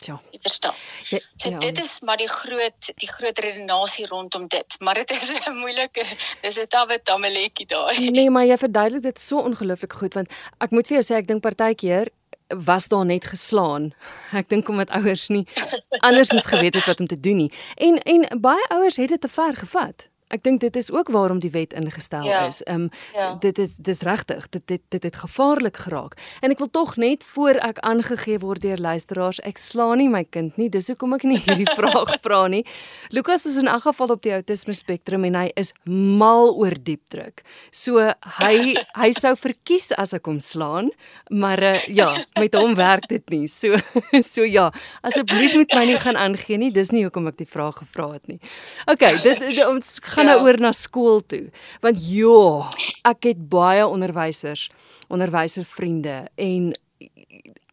Ja. 0.00 0.20
Jy 0.30 0.38
verstaan. 0.40 0.74
Ja, 1.08 1.18
so 1.36 1.50
ja. 1.50 1.58
dit 1.58 1.78
is 1.78 2.00
maar 2.00 2.16
die 2.16 2.28
groot 2.28 2.92
die 2.94 3.08
groot 3.08 3.38
redenasie 3.38 4.06
rondom 4.06 4.48
dit, 4.48 4.76
maar 4.78 4.94
dit 4.94 5.10
is 5.10 5.32
'n 5.48 5.56
moeilike 5.56 6.04
dis 6.40 6.58
'n 6.58 6.66
tawwe 6.66 7.02
tamaletjie 7.02 7.66
daai. 7.66 8.10
Nee, 8.10 8.30
maar 8.30 8.46
jy 8.46 8.56
verduidelik 8.56 9.02
dit 9.02 9.20
so 9.20 9.38
ongelooflik 9.38 9.92
goed 9.92 10.14
want 10.14 10.32
ek 10.58 10.70
moet 10.70 10.86
vir 10.86 11.00
jou 11.00 11.04
sê 11.04 11.18
ek 11.18 11.28
dink 11.28 11.42
partykeer 11.42 12.08
was 12.50 12.88
daar 12.88 13.04
net 13.06 13.24
geslaan. 13.24 13.92
Ek 14.32 14.48
dink 14.48 14.68
omdat 14.68 14.90
ouers 14.90 15.28
nie 15.28 15.46
andersins 16.06 16.46
geweet 16.46 16.74
het 16.74 16.86
wat 16.86 17.00
om 17.00 17.06
te 17.06 17.20
doen 17.20 17.36
nie. 17.36 17.52
En 17.74 18.02
en 18.02 18.40
baie 18.40 18.68
ouers 18.68 18.96
het 18.96 19.08
dit 19.08 19.20
te 19.20 19.28
ver 19.28 19.56
gevat. 19.56 20.09
Ek 20.30 20.44
dink 20.46 20.60
dit 20.62 20.76
is 20.76 20.90
ook 20.94 21.08
waarom 21.10 21.40
die 21.42 21.50
wet 21.50 21.72
ingestel 21.74 22.24
ja. 22.28 22.46
is. 22.46 22.62
Ehm 22.62 22.86
um, 22.86 22.90
ja. 23.14 23.34
dit 23.42 23.58
is 23.58 23.74
dis 23.76 24.00
regtig. 24.06 24.48
Dit 24.48 24.66
dit 24.66 24.82
dit 24.88 25.02
het 25.02 25.16
gevaarlik 25.16 25.76
geraak. 25.76 26.14
En 26.40 26.50
ek 26.54 26.58
wil 26.58 26.70
tog 26.70 26.96
net 26.96 27.24
voor 27.24 27.58
ek 27.58 27.78
aangegee 27.86 28.38
word 28.38 28.62
deur 28.62 28.78
luisteraars, 28.78 29.40
ek 29.42 29.58
slaan 29.58 29.98
nie 29.98 30.08
my 30.08 30.22
kind 30.24 30.56
nie. 30.56 30.68
Dis 30.70 30.88
hoekom 30.92 31.16
ek 31.18 31.26
nie 31.26 31.40
hierdie 31.42 31.68
vraag 31.78 32.14
vra 32.22 32.46
nie. 32.46 32.62
Lukas 33.10 33.46
is 33.50 33.58
in 33.58 33.66
elk 33.70 33.88
geval 33.88 34.14
op 34.14 34.22
die 34.22 34.34
autisme 34.36 34.74
spektrum 34.74 35.26
en 35.26 35.34
hy 35.34 35.48
is 35.58 35.74
mal 35.84 36.54
oor 36.54 36.78
diepdruk. 36.78 37.42
So 37.74 37.98
hy 38.38 38.76
hy 38.94 39.10
sou 39.16 39.34
verkies 39.34 39.90
as 39.98 40.14
ek 40.14 40.30
hom 40.30 40.38
slaan, 40.40 40.92
maar 41.30 41.62
uh, 41.72 41.74
ja, 41.90 42.12
met 42.38 42.54
hom 42.54 42.76
werk 42.78 43.08
dit 43.10 43.26
nie. 43.34 43.48
So 43.50 43.74
so 44.32 44.46
ja, 44.46 44.70
asseblief 45.02 45.58
moet 45.58 45.74
my 45.74 45.84
nie 45.90 45.98
gaan 45.98 46.18
aangee 46.20 46.58
nie. 46.60 46.70
Dis 46.74 46.94
nie 46.94 47.02
hoekom 47.06 47.26
ek 47.30 47.40
die 47.42 47.50
vraag 47.50 47.80
gevra 47.82 48.12
het 48.14 48.30
nie. 48.30 48.38
OK, 48.86 49.04
dit, 49.24 49.42
dit 49.42 49.62
ons 49.66 49.98
gaan 50.06 50.19
nou 50.26 50.38
ja. 50.38 50.44
oor 50.44 50.60
na 50.60 50.72
skool 50.76 51.20
toe. 51.26 51.46
Want 51.84 52.00
ja, 52.10 52.68
ek 53.10 53.30
het 53.32 53.48
baie 53.52 53.86
onderwysers, 53.86 54.68
onderwyservriende 55.10 56.28
en 56.40 56.72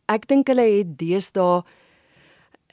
ek 0.07 0.27
dink 0.29 0.47
hulle 0.51 0.65
het 0.79 0.95
deesdae 0.99 1.63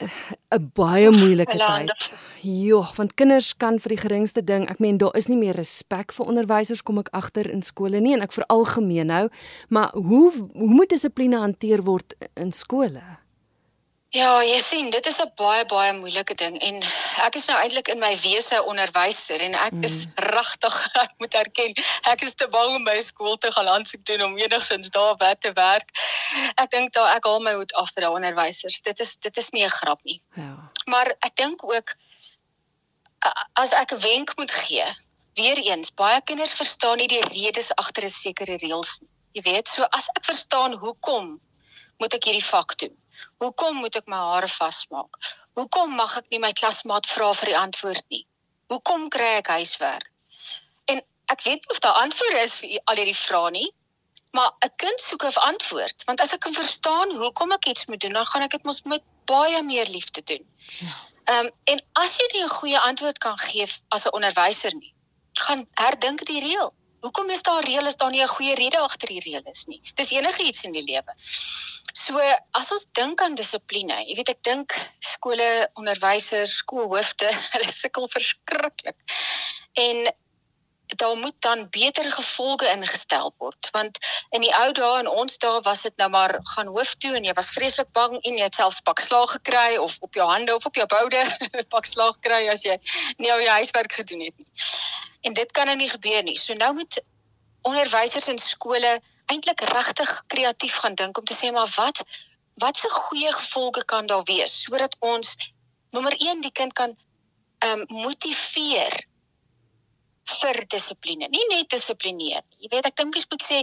eh, 0.01 0.21
'n 0.55 0.71
baie 0.75 1.11
moeilike 1.11 1.57
tyd. 1.57 2.15
Ja, 2.45 2.81
want 2.95 3.15
kinders 3.15 3.57
kan 3.57 3.79
vir 3.79 3.89
die 3.95 4.03
geringste 4.03 4.43
ding, 4.43 4.69
ek 4.69 4.79
meen 4.79 4.97
daar 4.97 5.15
is 5.17 5.27
nie 5.27 5.37
meer 5.37 5.55
respek 5.55 6.13
vir 6.13 6.27
onderwysers 6.27 6.83
kom 6.83 6.99
ek 6.99 7.09
agter 7.11 7.49
in 7.49 7.61
skole 7.61 7.99
nie 7.99 8.13
en 8.13 8.21
ek 8.21 8.35
veralgemeen 8.35 9.07
nou, 9.07 9.29
maar 9.69 9.91
hoe 9.93 10.31
hoe 10.31 10.73
moet 10.73 10.89
dissipline 10.89 11.37
hanteer 11.37 11.81
word 11.83 12.13
in 12.35 12.51
skole? 12.51 13.01
Ja, 14.15 14.29
jy 14.47 14.59
sien, 14.63 14.89
dit 14.93 15.07
is 15.09 15.17
'n 15.19 15.31
baie 15.35 15.65
baie 15.67 15.91
moeilike 15.93 16.35
ding 16.39 16.55
en 16.63 16.77
ek 17.25 17.35
is 17.35 17.47
nou 17.51 17.57
eintlik 17.59 17.89
in 17.91 17.99
my 17.99 18.13
wese 18.23 18.61
onderwyser 18.63 19.41
en 19.43 19.57
ek 19.59 19.75
is 19.83 20.05
mm. 20.05 20.23
regtig 20.31 20.77
ek 21.03 21.11
moet 21.19 21.35
erken, 21.35 21.75
ek 22.11 22.23
is 22.23 22.37
te 22.39 22.47
bang 22.47 22.77
om 22.77 22.87
by 22.87 22.95
skool 23.03 23.35
te 23.37 23.51
gaan 23.51 23.67
aansoek 23.67 24.05
doen 24.07 24.23
om 24.29 24.37
enigsins 24.39 24.93
daar 24.95 25.19
wat 25.19 25.41
te 25.41 25.51
werk. 25.59 25.91
Ek 26.55 26.71
dink 26.71 26.95
daar 26.95 27.17
ek 27.17 27.27
haal 27.27 27.43
my 27.43 27.57
hoed 27.59 27.75
af 27.75 27.91
vir 27.91 28.07
daai 28.07 28.15
onderwysers. 28.21 28.79
Dit 28.87 29.03
is 29.03 29.17
dit 29.19 29.37
is 29.43 29.51
nie 29.51 29.67
'n 29.67 29.77
grap 29.81 29.99
nie. 30.07 30.21
Ja. 30.39 30.71
Maar 30.85 31.11
ek 31.19 31.35
dink 31.35 31.67
ook 31.67 31.95
as 33.59 33.73
ek 33.73 33.91
'n 33.91 33.99
wenk 33.99 34.37
moet 34.37 34.51
gee, 34.51 34.87
weer 35.35 35.59
eens, 35.59 35.91
baie 35.91 36.21
kinders 36.21 36.53
verstaan 36.53 37.03
nie 37.03 37.11
die 37.11 37.25
redes 37.35 37.75
agter 37.75 38.07
'n 38.07 38.19
sekere 38.23 38.55
reëls 38.63 39.01
nie. 39.01 39.11
Jy 39.35 39.41
weet, 39.51 39.67
so 39.67 39.83
as 39.83 40.07
ek 40.15 40.23
verstaan 40.23 40.73
hoekom 40.73 41.41
moet 41.99 42.13
ek 42.13 42.23
hierdie 42.23 42.51
vak 42.53 42.79
doen? 42.79 42.95
Hoekom 43.43 43.81
moet 43.83 43.95
ek 43.99 44.07
my 44.11 44.17
hare 44.17 44.47
vasmaak? 44.47 45.17
Hoekom 45.59 45.95
mag 45.95 46.17
ek 46.21 46.29
nie 46.31 46.39
my 46.39 46.51
klasmaat 46.51 47.07
vra 47.11 47.31
vir 47.39 47.51
die 47.51 47.57
antwoord 47.59 48.05
nie? 48.13 48.23
Hoekom 48.71 49.09
kry 49.13 49.31
ek 49.39 49.51
huiswerk? 49.55 50.11
En 50.91 51.01
ek 51.33 51.43
weet 51.47 51.65
nie 51.65 51.73
of 51.75 51.81
daar 51.83 51.99
antwoorde 52.03 52.43
is 52.43 52.55
vir 52.61 52.77
al 52.85 53.01
hierdie 53.01 53.17
vrae 53.17 53.51
nie, 53.57 53.67
maar 54.35 54.51
'n 54.65 54.71
kind 54.83 54.99
soek 54.99 55.25
'n 55.25 55.43
antwoord, 55.49 56.05
want 56.07 56.21
as 56.21 56.33
ek 56.33 56.39
kan 56.45 56.53
verstaan 56.53 57.11
hoekom 57.23 57.51
ek 57.51 57.67
iets 57.73 57.85
moet 57.85 58.01
doen, 58.01 58.13
dan 58.13 58.25
gaan 58.25 58.47
ek 58.47 58.51
dit 58.51 58.63
mos 58.63 58.81
met 58.83 59.03
baie 59.25 59.61
meer 59.63 59.87
liefde 59.89 60.23
doen. 60.23 60.43
Ja. 60.79 60.95
Ehm 61.25 61.45
um, 61.45 61.51
en 61.63 61.79
as 61.93 62.17
jy 62.17 62.27
nie 62.33 62.43
'n 62.43 62.55
goeie 62.59 62.79
antwoord 62.79 63.17
kan 63.17 63.37
gee 63.37 63.67
as 63.89 64.05
'n 64.05 64.15
onderwyser 64.17 64.73
nie, 64.75 64.93
gaan 65.33 65.67
herdink 65.73 66.25
die 66.25 66.39
reël. 66.39 66.73
Hoekom 67.05 67.29
is 67.29 67.43
daar 67.45 67.63
reël 67.63 67.85
as 67.85 67.99
daar 68.01 68.09
nie 68.11 68.23
'n 68.23 68.33
goeie 68.35 68.55
rede 68.57 68.79
agter 68.81 69.13
die 69.13 69.21
reël 69.21 69.45
is 69.51 69.65
nie? 69.69 69.81
Dis 69.95 70.11
enige 70.11 70.43
iets 70.43 70.63
in 70.63 70.73
die 70.73 70.83
lewe. 70.83 71.13
So 71.93 72.19
as 72.51 72.71
ons 72.71 72.87
dink 72.91 73.21
aan 73.21 73.35
dissipline, 73.35 73.97
jy 74.07 74.15
weet 74.17 74.29
ek 74.33 74.43
dink 74.43 74.73
skole, 74.99 75.69
onderwysers, 75.79 76.57
skoolhoofde, 76.63 77.29
hulle 77.53 77.71
sukkel 77.71 78.09
verskriklik. 78.09 78.97
En 79.73 80.07
daar 80.95 81.17
moet 81.17 81.37
dan 81.39 81.69
beter 81.69 82.11
gevolge 82.11 82.67
ingestel 82.69 83.33
word 83.37 83.69
want 83.71 83.97
in 84.29 84.41
die 84.45 84.53
ou 84.53 84.71
dae 84.77 84.99
en 84.99 85.07
ons 85.09 85.37
dae 85.41 85.61
was 85.65 85.81
dit 85.87 85.95
nou 85.97 86.09
maar 86.13 86.37
gaan 86.53 86.67
hoof 86.67 86.93
toe 87.01 87.15
en 87.17 87.25
jy 87.25 87.33
was 87.33 87.49
vreeslik 87.55 87.89
bang 87.97 88.17
en 88.21 88.37
jy 88.37 88.45
het 88.45 88.59
selfs 88.59 88.83
pak 88.85 89.01
slag 89.01 89.31
gekry 89.37 89.77
of 89.81 89.97
op 90.05 90.13
jou 90.13 90.27
hande 90.29 90.55
of 90.55 90.65
op 90.65 90.75
jou 90.75 90.85
boude 90.85 91.23
pak 91.73 91.89
slag 91.89 92.19
kry 92.27 92.45
as 92.53 92.65
jy 92.67 92.77
nie 93.17 93.31
jou 93.31 93.41
huiswerk 93.57 93.97
gedoen 94.01 94.27
het 94.27 94.37
nie. 94.37 94.49
En 95.25 95.33
dit 95.33 95.51
kan 95.57 95.69
nou 95.69 95.77
nie 95.79 95.89
gebeur 95.89 96.23
nie. 96.23 96.37
So 96.39 96.53
nou 96.53 96.73
moet 96.77 97.01
onderwysers 97.65 98.29
in 98.33 98.41
skole 98.41 98.99
eintlik 99.31 99.61
regtig 99.73 100.11
kreatief 100.29 100.77
gaan 100.83 100.95
dink 100.95 101.17
om 101.17 101.25
te 101.25 101.37
sê 101.37 101.51
maar 101.51 101.71
wat 101.75 102.03
wat 102.61 102.77
se 102.77 102.89
goeie 102.89 103.31
gevolge 103.33 103.83
kan 103.89 104.07
daar 104.07 104.23
wees 104.29 104.53
sodat 104.63 104.95
ons 104.99 105.33
nommer 105.91 106.13
1 106.13 106.45
die 106.45 106.53
kind 106.61 106.73
kan 106.73 106.95
ehm 107.65 107.81
um, 107.81 108.01
motiveer 108.05 108.95
vir 110.25 110.65
dissipline. 110.73 111.29
Nie 111.29 111.45
net 111.51 111.69
dissiplineer 111.69 112.41
nie. 112.41 112.65
Jy 112.65 112.71
weet 112.73 112.89
ek 112.89 112.97
dink 113.01 113.17
jy 113.17 113.25
moet 113.29 113.45
sê 113.45 113.61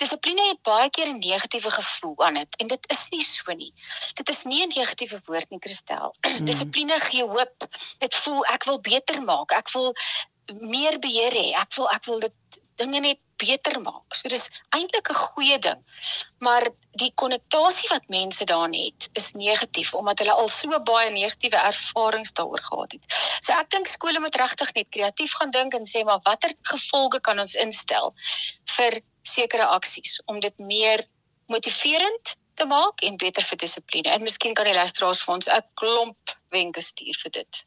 dissipline 0.00 0.46
het 0.48 0.60
baie 0.66 0.88
keer 0.90 1.10
'n 1.12 1.20
negatiewe 1.22 1.70
gevoel 1.70 2.16
aan 2.26 2.40
dit 2.40 2.56
en 2.62 2.66
dit 2.72 2.86
is 2.90 3.02
nie 3.12 3.24
so 3.24 3.52
nie. 3.52 3.72
Dit 4.20 4.28
is 4.28 4.44
nie 4.44 4.62
'n 4.64 4.72
negatiewe 4.74 5.20
woord 5.26 5.50
nie, 5.50 5.60
Christel. 5.66 6.14
Mm. 6.26 6.44
Dissipline 6.48 7.00
gee 7.00 7.22
hoop. 7.22 7.68
Dit 7.98 8.14
voel 8.14 8.44
ek 8.56 8.64
wil 8.64 8.80
beter 8.80 9.22
maak. 9.22 9.52
Ek 9.52 9.70
wil 9.72 9.94
meer 10.60 10.98
beheer 10.98 11.32
hê. 11.32 11.52
Ek 11.60 11.74
wil 11.76 11.88
ek 11.94 12.06
wil 12.10 12.20
dit 12.20 12.60
dinge 12.76 13.00
net 13.00 13.20
beter 13.38 13.80
maak. 13.82 14.14
So 14.14 14.28
dis 14.28 14.48
eintlik 14.74 15.10
'n 15.10 15.14
goeie 15.14 15.58
ding. 15.58 15.80
Maar 16.38 16.68
die 16.98 17.12
konnotasie 17.14 17.88
wat 17.90 18.08
mense 18.08 18.44
daarin 18.44 18.74
het, 18.74 19.08
is 19.12 19.32
negatief 19.32 19.94
omdat 19.94 20.18
hulle 20.18 20.32
al 20.32 20.48
so 20.48 20.80
baie 20.80 21.10
negatiewe 21.10 21.56
ervarings 21.56 22.32
daaroor 22.32 22.62
gehad 22.62 22.92
het. 22.92 23.04
So 23.40 23.52
ek 23.52 23.70
dink 23.70 23.86
skole 23.86 24.20
moet 24.20 24.36
regtig 24.36 24.72
net 24.74 24.88
kreatief 24.90 25.34
gaan 25.34 25.50
dink 25.50 25.74
en 25.74 25.86
sê 25.86 26.04
maar 26.04 26.20
watter 26.24 26.54
gevolge 26.62 27.20
kan 27.20 27.38
ons 27.38 27.54
instel 27.54 28.14
vir 28.76 29.02
sekere 29.22 29.66
aksies 29.66 30.20
om 30.26 30.40
dit 30.40 30.58
meer 30.58 31.04
motiverend 31.46 32.36
te 32.54 32.66
maak 32.66 33.02
en 33.02 33.16
beter 33.16 33.42
vir 33.42 33.58
dissipline. 33.58 34.10
En 34.10 34.22
miskien 34.22 34.54
kan 34.54 34.64
die 34.64 34.74
luisteraars 34.74 35.22
vir 35.24 35.34
ons 35.34 35.48
'n 35.48 35.62
klomp 35.74 36.36
wenke 36.50 36.80
stuur 36.80 37.14
vir 37.22 37.30
dit. 37.30 37.66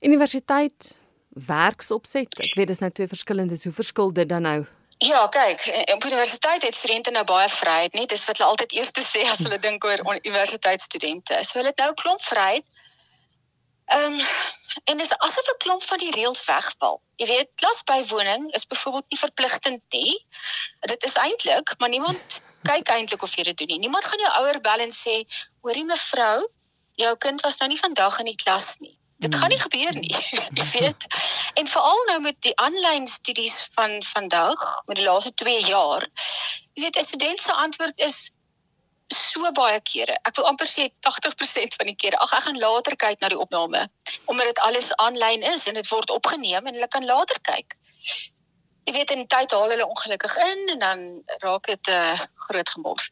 Universiteit 0.00 1.01
werksopset. 1.34 2.38
Ek 2.40 2.54
weet 2.54 2.72
dis 2.72 2.78
nou 2.78 2.90
twee 2.90 3.08
verskillende, 3.08 3.58
hoe 3.62 3.72
verskil 3.72 4.12
dit 4.12 4.28
dan 4.28 4.42
nou? 4.42 4.60
Ja, 5.02 5.26
kyk, 5.26 5.64
op 5.94 6.04
universiteit 6.04 6.62
het 6.62 6.74
studente 6.74 7.10
nou 7.10 7.24
baie 7.24 7.48
vryheid, 7.48 7.92
nie? 7.92 8.06
Dis 8.06 8.24
wat 8.28 8.38
hulle 8.38 8.50
altyd 8.50 8.72
eers 8.72 8.92
te 8.94 9.02
sê 9.02 9.24
as 9.26 9.42
hulle 9.42 9.58
dink 9.58 9.84
oor 9.84 9.98
universiteitsstudente. 10.20 11.40
So 11.42 11.58
hulle 11.58 11.72
het 11.72 11.82
nou 11.82 11.94
klomp 11.98 12.22
vryheid. 12.22 12.66
Ehm 13.90 14.20
um, 14.20 14.20
en 14.88 14.96
dis 14.96 15.10
asof 15.26 15.48
'n 15.52 15.58
klomp 15.64 15.82
van 15.82 15.98
die 15.98 16.12
reëls 16.14 16.44
wegval. 16.44 17.00
Jy 17.20 17.26
weet, 17.26 17.50
klasbywoning 17.60 18.46
is 18.54 18.66
byvoorbeeld 18.66 19.08
nie 19.08 19.18
verpligtend 19.18 19.82
nie. 19.88 20.14
Dit 20.80 21.04
is 21.04 21.18
eintlik, 21.24 21.74
maar 21.78 21.88
niemand 21.88 22.40
kyk 22.70 22.88
eintlik 22.88 23.22
of 23.22 23.34
jy 23.36 23.42
dit 23.42 23.58
doen 23.58 23.68
nie. 23.74 23.78
Niemand 23.78 24.04
gaan 24.04 24.18
jou 24.18 24.32
ouer 24.38 24.60
bel 24.60 24.86
en 24.86 24.94
sê, 24.94 25.24
"Hoorie 25.60 25.84
mevrou, 25.84 26.48
jou 26.94 27.16
kind 27.16 27.40
was 27.40 27.58
nou 27.58 27.68
nie 27.68 27.82
vandag 27.84 28.18
in 28.18 28.30
die 28.30 28.42
klas 28.44 28.76
nie." 28.78 28.98
Dit 29.22 29.34
gaan 29.34 29.48
nie 29.48 29.58
hmm. 29.58 29.70
gebeur 29.70 29.94
nie. 29.94 30.16
Jy 30.58 30.66
weet. 30.72 31.06
En 31.54 31.68
veral 31.68 32.04
nou 32.10 32.20
met 32.20 32.38
die 32.42 32.54
aanlyn 32.58 33.06
studies 33.06 33.68
van 33.76 34.02
vandag, 34.02 34.62
met 34.86 34.98
die 34.98 35.06
laaste 35.06 35.32
2 35.32 35.64
jaar. 35.64 36.06
Jy 36.74 36.82
weet 36.82 36.98
'n 36.98 37.10
student 37.10 37.40
se 37.40 37.52
antwoord 37.52 37.98
is 37.98 38.30
so 39.12 39.52
baie 39.52 39.80
kere. 39.80 40.16
Ek 40.26 40.36
wil 40.36 40.48
amper 40.50 40.66
sê 40.66 40.88
80% 41.06 41.76
van 41.78 41.86
die 41.90 41.96
kere. 41.96 42.18
Ag 42.18 42.32
ek 42.32 42.46
gaan 42.48 42.58
later 42.58 42.96
kyk 42.96 43.20
na 43.20 43.28
die 43.28 43.38
opname 43.38 43.88
omdat 44.24 44.46
dit 44.46 44.58
alles 44.58 44.94
aanlyn 44.96 45.42
is 45.42 45.66
en 45.66 45.74
dit 45.74 45.88
word 45.88 46.10
opgeneem 46.10 46.66
en 46.66 46.74
hulle 46.74 46.88
kan 46.88 47.04
later 47.04 47.38
kyk. 47.40 47.76
Jy 48.88 48.92
weet 48.96 49.10
in 49.14 49.26
tyd 49.26 49.54
haal 49.54 49.70
hulle 49.70 49.86
ongelukkig 49.86 50.36
in 50.36 50.68
en 50.74 50.78
dan 50.78 51.04
raak 51.44 51.66
dit 51.66 51.88
'n 51.88 51.92
uh, 51.92 52.18
groot 52.48 52.68
gemors. 52.68 53.10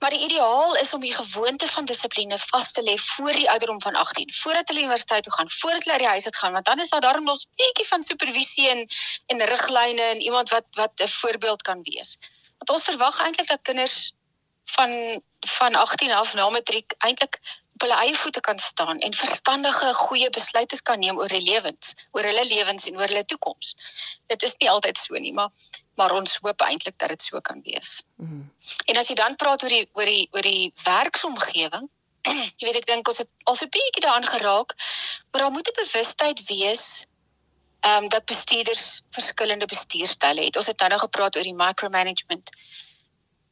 Maar 0.00 0.10
die 0.10 0.24
ideaal 0.24 0.76
is 0.76 0.92
om 0.94 1.00
die 1.00 1.14
gewoonte 1.14 1.66
van 1.68 1.84
dissipline 1.84 2.38
vas 2.38 2.72
te 2.72 2.82
lê 2.82 2.94
voor 2.96 3.32
die 3.36 3.50
ouderdom 3.50 3.80
van 3.80 3.94
18, 3.94 4.32
voordat 4.34 4.68
hulle 4.68 4.80
universiteit 4.80 5.22
toe 5.22 5.32
gaan, 5.32 5.50
voordat 5.50 5.84
hulle 5.84 5.92
uit 5.92 6.04
die 6.04 6.08
huis 6.08 6.24
uit 6.24 6.36
gaan, 6.36 6.52
want 6.52 6.64
dan 6.64 6.80
is 6.80 6.88
daar 6.88 7.00
darm 7.00 7.24
nog 7.24 7.36
'n 7.36 7.50
bietjie 7.56 7.86
van 7.88 8.02
supervisie 8.02 8.68
en 8.68 8.86
en 9.26 9.44
riglyne 9.44 10.02
en 10.02 10.20
iemand 10.20 10.48
wat 10.48 10.64
wat 10.70 10.92
'n 11.00 11.08
voorbeeld 11.08 11.62
kan 11.62 11.82
wees. 11.82 12.18
Want 12.58 12.70
ons 12.70 12.84
verwag 12.84 13.20
eintlik 13.20 13.48
dat 13.48 13.62
kinders 13.62 14.12
van 14.64 15.22
van 15.40 15.74
18 15.74 16.12
af 16.12 16.34
na 16.34 16.50
matriek 16.50 16.94
eintlik 16.98 17.38
op 17.80 17.86
hulle 17.88 18.00
eie 18.04 18.16
voete 18.16 18.40
kan 18.44 18.58
staan 18.58 18.98
en 18.98 19.14
verstandige 19.16 19.92
goeie 19.96 20.28
besluite 20.30 20.76
kan 20.84 21.00
neem 21.00 21.18
oor 21.18 21.32
hulle 21.32 21.48
lewens, 21.48 21.94
oor 22.12 22.26
hulle 22.28 22.42
lewens 22.44 22.88
en 22.90 22.98
oor 23.00 23.08
hulle 23.08 23.24
toekoms. 23.24 23.72
Dit 24.28 24.42
is 24.44 24.56
nie 24.60 24.68
altyd 24.70 25.00
so 25.00 25.16
nie, 25.16 25.32
maar 25.32 25.48
maar 26.00 26.12
ons 26.16 26.38
hoop 26.40 26.62
eintlik 26.64 26.96
dat 26.96 27.12
dit 27.12 27.22
so 27.22 27.40
kan 27.44 27.60
wees. 27.64 28.02
Mm. 28.16 28.46
En 28.88 28.96
as 28.96 29.08
jy 29.08 29.16
dan 29.16 29.36
praat 29.36 29.64
oor 29.64 29.72
die 29.72 29.86
oor 29.96 30.08
die 30.08 30.28
oor 30.32 30.44
die 30.44 30.72
werksomgewing, 30.84 31.88
jy 32.60 32.68
weet 32.68 32.80
ek 32.82 32.88
dink 32.88 33.08
ons 33.08 33.20
het 33.24 33.30
al 33.44 33.56
so 33.56 33.64
'n 33.64 33.72
bietjie 33.72 34.04
daaraan 34.04 34.28
geraak, 34.28 34.76
maar 35.30 35.46
daar 35.46 35.56
moet 35.56 35.72
'n 35.72 35.80
bewustheid 35.80 36.44
wees 36.52 37.06
ehm 37.80 38.04
um, 38.04 38.08
dat 38.12 38.24
bestuurders 38.28 39.02
verskillende 39.10 39.66
bestuurstyle 39.66 40.44
het. 40.44 40.56
Ons 40.56 40.66
het 40.66 40.80
nou 40.88 41.00
gepraat 41.00 41.36
oor 41.36 41.48
die 41.48 41.56
micromanagement. 41.56 42.50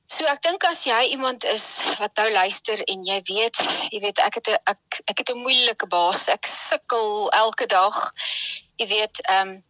So 0.09 0.25
ek 0.25 0.41
dink 0.41 0.65
as 0.65 0.87
jy 0.89 0.97
iemand 1.13 1.45
is 1.45 1.67
wat 2.01 2.17
nou 2.17 2.31
luister 2.33 2.81
en 2.89 3.03
jy 3.05 3.19
weet, 3.29 3.59
jy 3.93 3.99
weet 4.01 4.23
ek 4.25 4.39
het 4.41 4.49
'n 4.49 4.57
ek, 4.73 5.01
ek 5.13 5.19
het 5.21 5.31
'n 5.35 5.43
moeilike 5.45 5.87
baas. 5.87 6.29
Ek 6.33 6.47
sukkel 6.49 7.29
elke 7.37 7.67
dag. 7.67 7.97
Jy 8.81 8.87
weet, 8.89 9.21
ehm 9.29 9.49
um, 9.49 9.65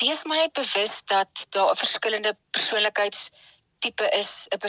wees 0.00 0.24
maar 0.24 0.44
net 0.44 0.52
bewus 0.52 1.04
dat 1.08 1.32
daar 1.56 1.72
'n 1.72 1.80
verskillende 1.80 2.36
persoonlikheidstipe 2.52 4.06
is, 4.12 4.48
'n 4.52 4.60
be 4.60 4.68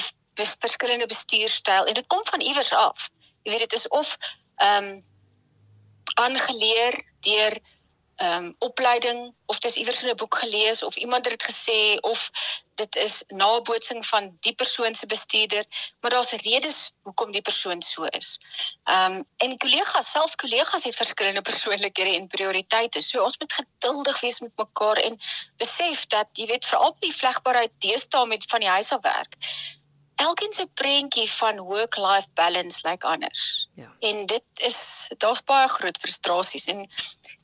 verskillende 0.64 1.08
bestuurstyl 1.08 1.86
en 1.86 1.94
dit 1.94 2.08
kom 2.08 2.24
van 2.24 2.40
iewers 2.40 2.72
af. 2.72 3.10
Jy 3.44 3.52
weet 3.52 3.70
dit 3.70 3.74
is 3.74 3.88
of 3.88 4.18
ehm 4.56 4.84
um, 4.84 5.04
aangeleer 6.16 6.96
deur 7.20 7.60
ehm 8.20 8.46
um, 8.46 8.56
opleiding 8.60 9.34
of 9.46 9.60
dis 9.60 9.76
iewers 9.76 10.04
in 10.04 10.10
'n 10.10 10.16
boek 10.16 10.36
gelees 10.36 10.84
of 10.84 10.96
iemand 10.96 11.26
het 11.26 11.40
dit 11.40 11.52
gesê 11.52 12.00
of 12.00 12.30
dit 12.76 12.96
is 12.96 13.24
nabootsing 13.28 14.06
van 14.08 14.38
die 14.40 14.54
persoon 14.54 14.96
se 14.96 15.06
bestuurder, 15.06 15.66
maar 16.00 16.12
daar's 16.12 16.32
redes 16.32 16.92
hoekom 17.02 17.32
die 17.32 17.42
persoon 17.42 17.82
so 17.82 18.04
is. 18.04 18.40
Ehm 18.84 19.12
um, 19.12 19.26
en 19.38 19.58
kollegas, 19.58 20.12
selfs 20.12 20.36
kollegas 20.36 20.84
het 20.84 20.96
verskillende 20.96 21.42
persoonlikhede 21.52 22.16
en 22.16 22.28
prioriteite. 22.28 23.02
So 23.02 23.24
ons 23.24 23.38
moet 23.38 23.54
geduldig 23.54 24.20
wees 24.20 24.40
met 24.40 24.56
mekaar 24.56 24.98
en 24.98 25.20
besef 25.58 26.06
dat 26.06 26.28
jy 26.34 26.46
weet 26.46 26.66
veral 26.66 26.96
die 27.00 27.16
vlegbaarheid 27.16 27.72
deesdae 27.78 28.26
met 28.26 28.46
van 28.48 28.60
die 28.60 28.74
huis 28.76 28.92
af 28.92 29.02
werk. 29.02 29.36
Elkeen 30.16 30.52
se 30.52 30.66
prentjie 30.74 31.32
van 31.32 31.60
work-life 31.60 32.28
balance 32.34 32.84
lyk 32.84 32.92
like 32.92 33.08
anders. 33.08 33.70
Ja. 33.76 33.96
En 34.00 34.26
dit 34.26 34.44
is 34.68 35.08
daar's 35.18 35.44
baie 35.44 35.68
groot 35.68 35.98
frustrasies 35.98 36.68
en 36.68 36.90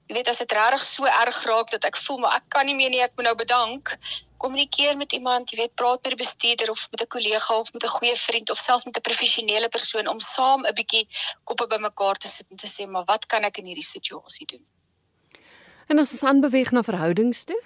jy 0.07 0.15
weet 0.15 0.27
as 0.27 0.37
dit 0.37 0.51
regtig 0.51 0.83
so 0.83 1.05
erg 1.05 1.43
raak 1.49 1.71
dat 1.71 1.85
ek 1.89 1.97
voel 1.97 2.19
maar 2.23 2.35
ek 2.35 2.49
kan 2.49 2.65
nie 2.65 2.75
meer 2.75 2.89
nie 2.89 3.01
ek 3.01 3.15
moet 3.17 3.25
nou 3.25 3.35
bedank 3.35 3.97
kommunikeer 4.45 4.97
met 4.97 5.13
iemand, 5.13 5.49
jy 5.49 5.57
weet, 5.57 5.73
praat 5.79 6.03
met 6.03 6.13
'n 6.13 6.21
bestuurder 6.21 6.69
of 6.69 6.87
met 6.91 7.01
'n 7.01 7.13
kollega 7.15 7.53
of 7.59 7.73
met 7.73 7.83
'n 7.83 7.95
goeie 7.97 8.15
vriend 8.15 8.49
of 8.49 8.57
selfs 8.57 8.85
met 8.85 8.97
'n 8.97 9.07
professionele 9.09 9.69
persoon 9.69 10.07
om 10.07 10.19
saam 10.19 10.65
'n 10.65 10.73
bietjie 10.73 11.07
koppe 11.43 11.67
bymekaar 11.67 12.17
te 12.17 12.27
sit 12.27 12.45
en 12.49 12.57
te 12.57 12.67
sê, 12.67 12.87
"Maar 12.87 13.05
wat 13.05 13.25
kan 13.25 13.43
ek 13.43 13.57
in 13.57 13.65
hierdie 13.65 13.91
situasie 13.95 14.47
doen?" 14.47 14.65
En 15.87 15.97
ons 15.97 16.23
aanbeweeg 16.23 16.71
na 16.71 16.83
verhoudings 16.83 17.43
toe? 17.43 17.61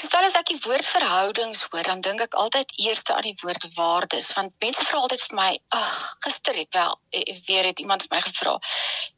Kristal 0.00 0.24
as 0.24 0.34
ek 0.38 0.46
die 0.48 0.60
woord 0.64 0.86
verhoudings 0.88 1.66
hoor, 1.68 1.82
dan 1.84 2.00
dink 2.00 2.22
ek 2.24 2.36
altyd 2.42 2.70
eers 2.80 3.02
aan 3.12 3.26
die 3.26 3.34
woord 3.42 3.66
waardes, 3.74 4.30
want 4.32 4.54
mense 4.64 4.84
vra 4.88 5.02
altyd 5.02 5.24
vir 5.26 5.36
my, 5.36 5.48
"Ag, 5.76 5.96
gister 6.24 6.56
het 6.56 6.70
wel 6.72 6.94
e, 7.12 7.34
weer 7.44 7.66
het 7.68 7.82
iemand 7.84 8.06
my 8.08 8.20
gevra, 8.24 8.54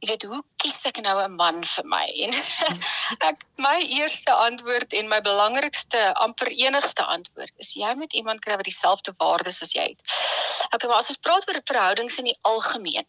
jy 0.01 0.09
weet, 0.11 0.25
hoe 0.27 0.41
kies 0.59 0.81
ek 0.91 0.99
nou 1.05 1.15
'n 1.23 1.37
man 1.37 1.63
vir 1.63 1.87
my?" 1.87 2.07
En 2.27 2.35
ek 3.29 3.45
my 3.63 3.79
eerste 3.79 4.35
antwoord 4.35 4.93
en 4.93 5.09
my 5.09 5.21
belangrikste, 5.21 6.01
amper 6.27 6.51
enigste 6.51 7.07
antwoord 7.07 7.53
is 7.63 7.75
jy 7.79 7.95
moet 7.95 8.19
iemand 8.19 8.43
kry 8.43 8.57
wat 8.59 8.67
dieselfde 8.67 9.15
waardes 9.23 9.63
as 9.63 9.79
jy 9.79 9.87
het. 9.95 10.03
Okay, 10.75 10.89
maar 10.89 10.99
as 10.99 11.15
ons 11.15 11.23
praat 11.23 11.47
oor 11.47 11.63
verhoudings 11.63 12.19
in 12.19 12.25
die 12.33 12.39
algemeen, 12.43 13.07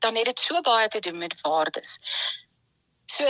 dan 0.00 0.16
het 0.16 0.32
dit 0.32 0.40
so 0.40 0.62
baie 0.62 0.88
te 0.88 1.00
doen 1.00 1.18
met 1.18 1.36
waardes. 1.44 1.98
So 3.04 3.28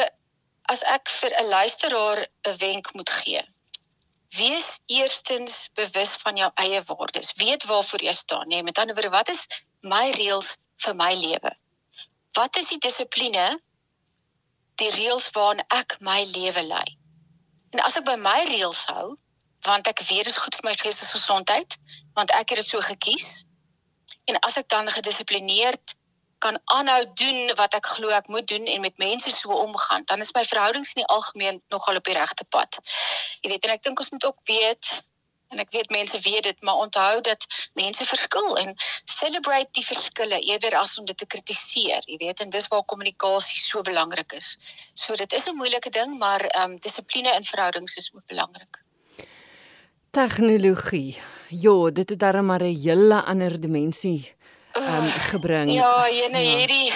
as 0.70 0.84
ek 0.86 1.10
vir 1.10 1.34
'n 1.34 1.48
luisteraar 1.48 2.28
'n 2.46 2.56
wenk 2.62 2.94
moet 2.94 3.10
gee, 3.10 3.42
Wees 4.36 4.80
eerstens 4.86 5.68
bewus 5.76 6.14
van 6.22 6.36
jou 6.40 6.50
eie 6.54 6.82
waardes. 6.88 7.32
Weet 7.36 7.64
waarvoor 7.68 8.02
jy 8.02 8.12
staan. 8.16 8.48
Nee, 8.48 8.62
met 8.62 8.78
ander 8.78 8.94
woorde, 8.94 9.10
wat 9.12 9.28
is 9.28 9.46
my 9.80 10.10
reëls 10.16 10.56
vir 10.84 10.96
my 10.96 11.12
lewe? 11.14 11.52
Wat 12.32 12.56
is 12.56 12.72
die 12.72 12.80
dissipline 12.80 13.60
die 14.80 14.90
reëls 14.90 15.28
waaraan 15.36 15.64
ek 15.68 15.98
my 16.00 16.22
lewe 16.32 16.64
lei? 16.64 16.86
En 17.76 17.84
as 17.84 17.96
ek 18.00 18.08
by 18.08 18.16
my 18.20 18.38
reëls 18.48 18.86
hou, 18.88 19.16
want 19.68 19.86
ek 19.86 20.00
weet 20.08 20.24
dit 20.26 20.32
is 20.32 20.40
goed 20.40 20.56
vir 20.58 20.70
my 20.70 20.76
geestesgesondheid, 20.80 21.76
want 22.16 22.32
ek 22.36 22.54
het 22.54 22.62
dit 22.62 22.68
so 22.68 22.80
gekies. 22.84 23.44
En 24.28 24.38
as 24.40 24.56
ek 24.60 24.68
dan 24.72 24.88
gedissiplineerd 24.88 25.96
kan 26.42 26.58
aanhou 26.74 27.04
doen 27.20 27.54
wat 27.60 27.76
ek 27.78 27.86
glo 27.94 28.10
ek 28.16 28.28
moet 28.32 28.48
doen 28.50 28.66
en 28.66 28.82
met 28.82 28.98
mense 28.98 29.30
so 29.30 29.54
omgaan, 29.54 30.02
dan 30.10 30.24
is 30.24 30.34
my 30.34 30.42
verhoudings 30.48 30.94
in 30.94 31.04
die 31.04 31.10
algemeen 31.14 31.62
nogal 31.74 32.00
op 32.00 32.10
die 32.10 32.18
regte 32.18 32.44
pad. 32.44 32.80
Jy 33.40 33.54
weet, 33.54 33.64
en 33.66 33.74
ek 33.76 33.86
dink 33.86 34.02
ons 34.02 34.10
moet 34.14 34.26
ook 34.30 34.42
weet 34.50 34.92
en 35.52 35.60
ek 35.60 35.74
weet 35.76 35.90
mense 35.92 36.16
weet 36.24 36.46
dit, 36.48 36.62
maar 36.64 36.80
onthou 36.80 37.20
dat 37.20 37.44
mense 37.76 38.04
verskil 38.08 38.54
en 38.56 38.70
celebrate 39.04 39.68
die 39.76 39.84
verskille 39.84 40.38
eerder 40.48 40.78
as 40.80 40.94
om 40.98 41.04
dit 41.04 41.18
te 41.18 41.28
kritiseer, 41.28 42.00
jy 42.08 42.16
weet, 42.22 42.40
en 42.40 42.52
dis 42.54 42.68
waar 42.72 42.86
kommunikasie 42.88 43.60
so 43.60 43.84
belangrik 43.84 44.32
is. 44.38 44.56
So 44.94 45.14
dit 45.14 45.32
is 45.32 45.48
'n 45.48 45.60
moeilike 45.60 45.92
ding, 45.92 46.16
maar 46.18 46.40
ehm 46.40 46.70
um, 46.70 46.78
dissipline 46.78 47.36
in 47.36 47.44
verhoudings 47.44 47.96
is 47.96 48.10
ook 48.14 48.26
belangrik. 48.26 48.80
Tegnologie. 50.10 51.20
Ja, 51.48 51.90
dit 51.90 52.08
het 52.08 52.18
darem 52.18 52.46
maar 52.46 52.64
'n 52.64 52.76
hele 52.82 53.22
ander 53.22 53.60
dimensie 53.60 54.34
um, 54.78 55.08
gebring. 55.30 55.72
Ja, 55.74 56.08
jene 56.08 56.42
ja. 56.44 56.56
hierdie. 56.56 56.92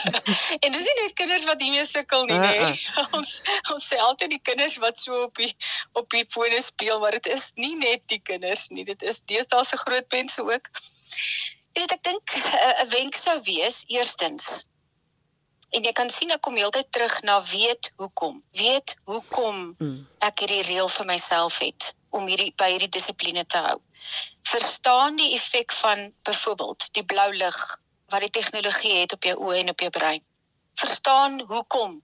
en 0.64 0.72
dis 0.72 0.86
nie 0.88 0.96
net 1.00 1.14
kinders 1.18 1.44
wat 1.48 1.60
hiermee 1.62 1.84
sukkel 1.84 2.24
nie, 2.30 2.38
nee. 2.38 2.60
Uh, 2.60 2.70
uh. 2.70 3.10
ons 3.20 3.36
ons 3.74 3.90
sê 3.92 4.00
altyd 4.00 4.36
die 4.36 4.42
kinders 4.50 4.78
wat 4.82 5.00
so 5.02 5.26
op 5.26 5.40
die 5.40 5.52
op 5.98 6.08
die 6.14 6.24
fone 6.28 6.62
speel, 6.64 7.00
maar 7.02 7.18
dit 7.18 7.30
is 7.34 7.52
nie 7.60 7.76
net 7.80 8.06
die 8.12 8.20
kinders 8.22 8.68
nie, 8.70 8.86
dit 8.88 9.02
is 9.02 9.22
deesdae 9.28 9.64
se 9.64 9.80
groot 9.80 10.08
mense 10.12 10.42
ook. 10.42 10.72
Jy 11.74 11.84
weet 11.84 11.94
ek 11.98 12.02
dink 12.08 12.34
'n 12.34 12.90
wenk 12.94 13.16
sou 13.16 13.38
wees 13.46 13.84
eerstens 13.88 14.64
En 15.70 15.84
jy 15.86 15.92
kan 15.92 16.10
sien 16.10 16.30
ek 16.34 16.42
kom 16.42 16.56
heeltyd 16.58 16.90
terug 16.92 17.20
na 17.22 17.38
weet 17.46 17.92
hoekom. 17.96 18.42
Weet 18.58 18.96
hoekom 19.04 19.76
mm. 19.78 20.06
ek 20.18 20.42
hierdie 20.42 20.64
reël 20.66 20.88
vir 20.88 21.06
myself 21.06 21.60
het 21.62 21.94
om 22.10 22.26
hierdie 22.26 22.50
by 22.58 22.72
hierdie 22.72 22.90
dissipline 22.90 23.46
te 23.46 23.62
hou 23.68 23.78
verstaan 24.50 25.16
die 25.16 25.34
effek 25.34 25.72
van 25.72 26.12
byvoorbeeld 26.22 26.88
die 26.92 27.04
blou 27.04 27.34
lig 27.34 27.80
wat 28.06 28.20
die 28.20 28.30
tegnologie 28.30 28.96
het 29.00 29.12
op 29.12 29.24
jou 29.24 29.36
oë 29.38 29.60
en 29.62 29.68
op 29.70 29.80
jou 29.80 29.90
brein. 29.90 30.22
Verstaan 30.74 31.40
hoekom 31.40 32.00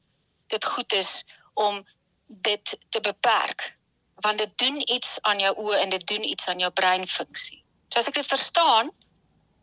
dit 0.47 0.65
goed 0.65 0.93
is 0.93 1.25
om 1.55 1.83
dit 2.27 2.79
te 2.89 3.01
beperk 3.01 3.73
want 4.25 4.39
dit 4.39 4.59
doen 4.59 4.79
iets 4.93 5.19
aan 5.23 5.41
jou 5.41 5.53
oë 5.65 5.81
en 5.81 5.91
dit 5.93 6.07
doen 6.07 6.23
iets 6.25 6.49
aan 6.49 6.59
jou 6.59 6.71
breinfunksie. 6.71 7.65
So 7.89 7.99
as 7.99 8.09
ek 8.09 8.15
dit 8.15 8.27
verstaan, 8.27 8.91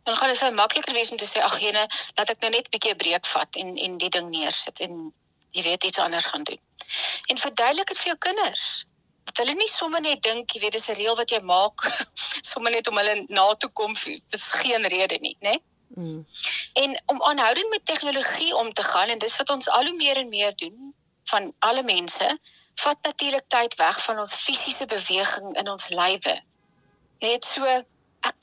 dan 0.04 0.16
gaan 0.16 0.32
dit 0.32 0.38
vir 0.38 0.54
makliker 0.54 0.94
wees 0.94 1.10
om 1.10 1.20
te 1.20 1.28
sê 1.28 1.42
ag 1.42 1.58
jene, 1.60 1.84
laat 2.16 2.30
ek 2.30 2.40
nou 2.40 2.50
net 2.50 2.66
'n 2.66 2.74
bietjie 2.76 2.94
'n 2.94 3.02
breek 3.02 3.26
vat 3.26 3.56
en 3.56 3.76
en 3.76 3.98
die 3.98 4.10
ding 4.16 4.30
neersit 4.30 4.80
en 4.80 5.12
jy 5.50 5.62
weet 5.62 5.84
iets 5.84 5.98
anders 5.98 6.26
gaan 6.26 6.42
doen. 6.42 6.60
En 7.26 7.38
verduidelik 7.38 7.88
dit 7.88 7.98
vir 7.98 8.12
jou 8.12 8.18
kinders 8.18 8.84
dat 9.24 9.36
hulle 9.40 9.54
nie 9.54 9.68
sommer 9.68 10.00
net 10.00 10.22
dink, 10.22 10.52
jy 10.52 10.60
weet, 10.60 10.72
dis 10.72 10.88
'n 10.88 10.98
reël 10.98 11.16
wat 11.16 11.30
jy 11.30 11.40
maak 11.40 11.86
sommer 12.52 12.72
net 12.72 12.88
om 12.88 12.96
hulle 12.96 13.24
na 13.28 13.54
toe 13.54 13.70
kom, 13.70 13.94
dis 14.28 14.50
geen 14.52 14.86
rede 14.86 15.18
nie, 15.20 15.36
né? 15.40 15.56
Mm. 15.96 16.26
En 16.72 17.02
om 17.06 17.22
aanhoudend 17.22 17.70
met 17.70 17.86
tegnologie 17.86 18.56
om 18.56 18.72
te 18.72 18.82
gaan 18.82 19.08
en 19.08 19.18
dis 19.18 19.36
wat 19.36 19.50
ons 19.50 19.68
al 19.68 19.84
hoe 19.84 19.96
meer 19.96 20.16
en 20.16 20.28
meer 20.28 20.52
doen 20.56 20.94
van 21.24 21.52
alle 21.58 21.82
mense, 21.82 22.38
vat 22.74 22.98
natuurlik 23.02 23.44
tyd 23.48 23.74
weg 23.74 24.04
van 24.04 24.18
ons 24.18 24.34
fisiese 24.34 24.86
beweging 24.86 25.56
in 25.56 25.68
ons 25.70 25.88
lywe. 25.88 26.42
Net 27.18 27.44
so 27.44 27.64
ek 27.64 27.86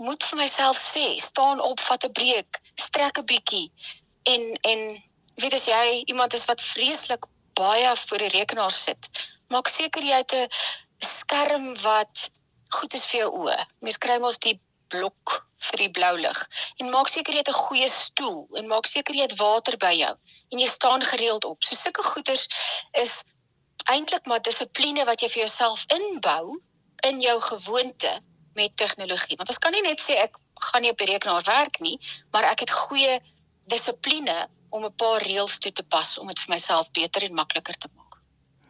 moet 0.01 0.23
vir 0.29 0.37
myself 0.39 0.79
sê, 0.81 1.05
staan 1.21 1.61
op, 1.61 1.79
vat 1.79 2.05
'n 2.05 2.11
breek, 2.19 2.59
strek 2.75 3.19
'n 3.19 3.29
bietjie 3.31 3.67
en 4.33 4.41
en 4.71 4.81
weet 5.41 5.53
as 5.53 5.67
jy 5.67 6.03
iemand 6.05 6.33
is 6.33 6.45
wat 6.45 6.61
vreeslik 6.61 7.25
baie 7.53 7.95
voor 8.05 8.17
die 8.17 8.33
rekenaar 8.37 8.71
sit, 8.71 9.09
maak 9.49 9.67
seker 9.67 10.03
jy 10.03 10.17
het 10.23 10.33
'n 10.33 10.49
skerm 10.99 11.73
wat 11.81 12.29
goed 12.69 12.93
is 12.93 13.05
vir 13.05 13.19
jou 13.21 13.31
oë. 13.43 13.65
Mens 13.79 13.97
kry 13.97 14.17
mos 14.19 14.39
die 14.39 14.59
blok 14.91 15.35
vir 15.67 15.77
die 15.83 15.91
blou 15.97 16.13
lig. 16.17 16.39
En 16.79 16.89
maak 16.89 17.07
seker 17.11 17.33
jy 17.33 17.43
het 17.43 17.53
'n 17.53 17.63
goeie 17.65 17.89
stoel 17.89 18.47
en 18.59 18.67
maak 18.67 18.85
seker 18.85 19.15
jy 19.15 19.27
het 19.27 19.37
water 19.39 19.77
by 19.77 19.93
jou 19.97 20.15
en 20.51 20.59
jy 20.59 20.67
staan 20.67 21.03
gereeld 21.03 21.45
op. 21.45 21.63
So 21.63 21.75
sulke 21.75 22.03
goeders 22.03 22.47
is 22.91 23.23
eintlik 23.85 24.25
maar 24.25 24.41
dissipline 24.41 25.05
wat 25.05 25.21
jy 25.21 25.29
vir 25.29 25.43
jouself 25.45 25.85
inbou 25.87 26.61
in 27.07 27.21
jou 27.21 27.39
gewoonte 27.41 28.21
met 28.53 28.77
tegnologie. 28.77 29.37
Want 29.37 29.49
ons 29.49 29.61
kan 29.61 29.71
nie 29.71 29.83
net 29.85 30.01
sê 30.01 30.17
ek 30.23 30.37
gaan 30.71 30.81
nie 30.85 30.91
op 30.91 30.97
die 30.97 31.09
rekenaar 31.09 31.45
werk 31.47 31.79
nie, 31.79 31.97
maar 32.31 32.49
ek 32.51 32.65
het 32.65 32.71
goeie 32.71 33.19
dissipline 33.71 34.47
om 34.69 34.85
'n 34.85 34.95
paar 34.95 35.21
reëls 35.21 35.57
toe 35.59 35.71
te 35.71 35.83
pas 35.83 36.17
om 36.17 36.27
dit 36.27 36.39
vir 36.39 36.53
myself 36.55 36.91
beter 36.91 37.23
en 37.23 37.33
makliker 37.33 37.77
te 37.77 37.89
maak. 37.95 38.01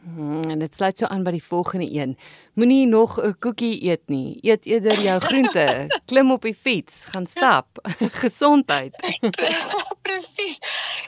Hmm, 0.02 0.42
en 0.50 0.60
dit 0.60 0.76
sluit 0.76 0.98
so 0.98 1.06
aan 1.06 1.24
by 1.24 1.32
die 1.36 1.44
volgende 1.44 1.86
een. 1.94 2.18
Moenie 2.58 2.88
nog 2.88 3.20
'n 3.22 3.36
koekie 3.40 3.84
eet 3.86 4.10
nie. 4.10 4.38
Eet 4.42 4.66
eerder 4.66 5.02
jou 5.02 5.20
groente. 5.30 6.00
Klim 6.06 6.32
op 6.32 6.42
die 6.42 6.56
fiets, 6.56 7.06
gaan 7.06 7.28
stap. 7.28 7.68
Gesondheid. 8.24 8.96
Presies. 10.06 10.58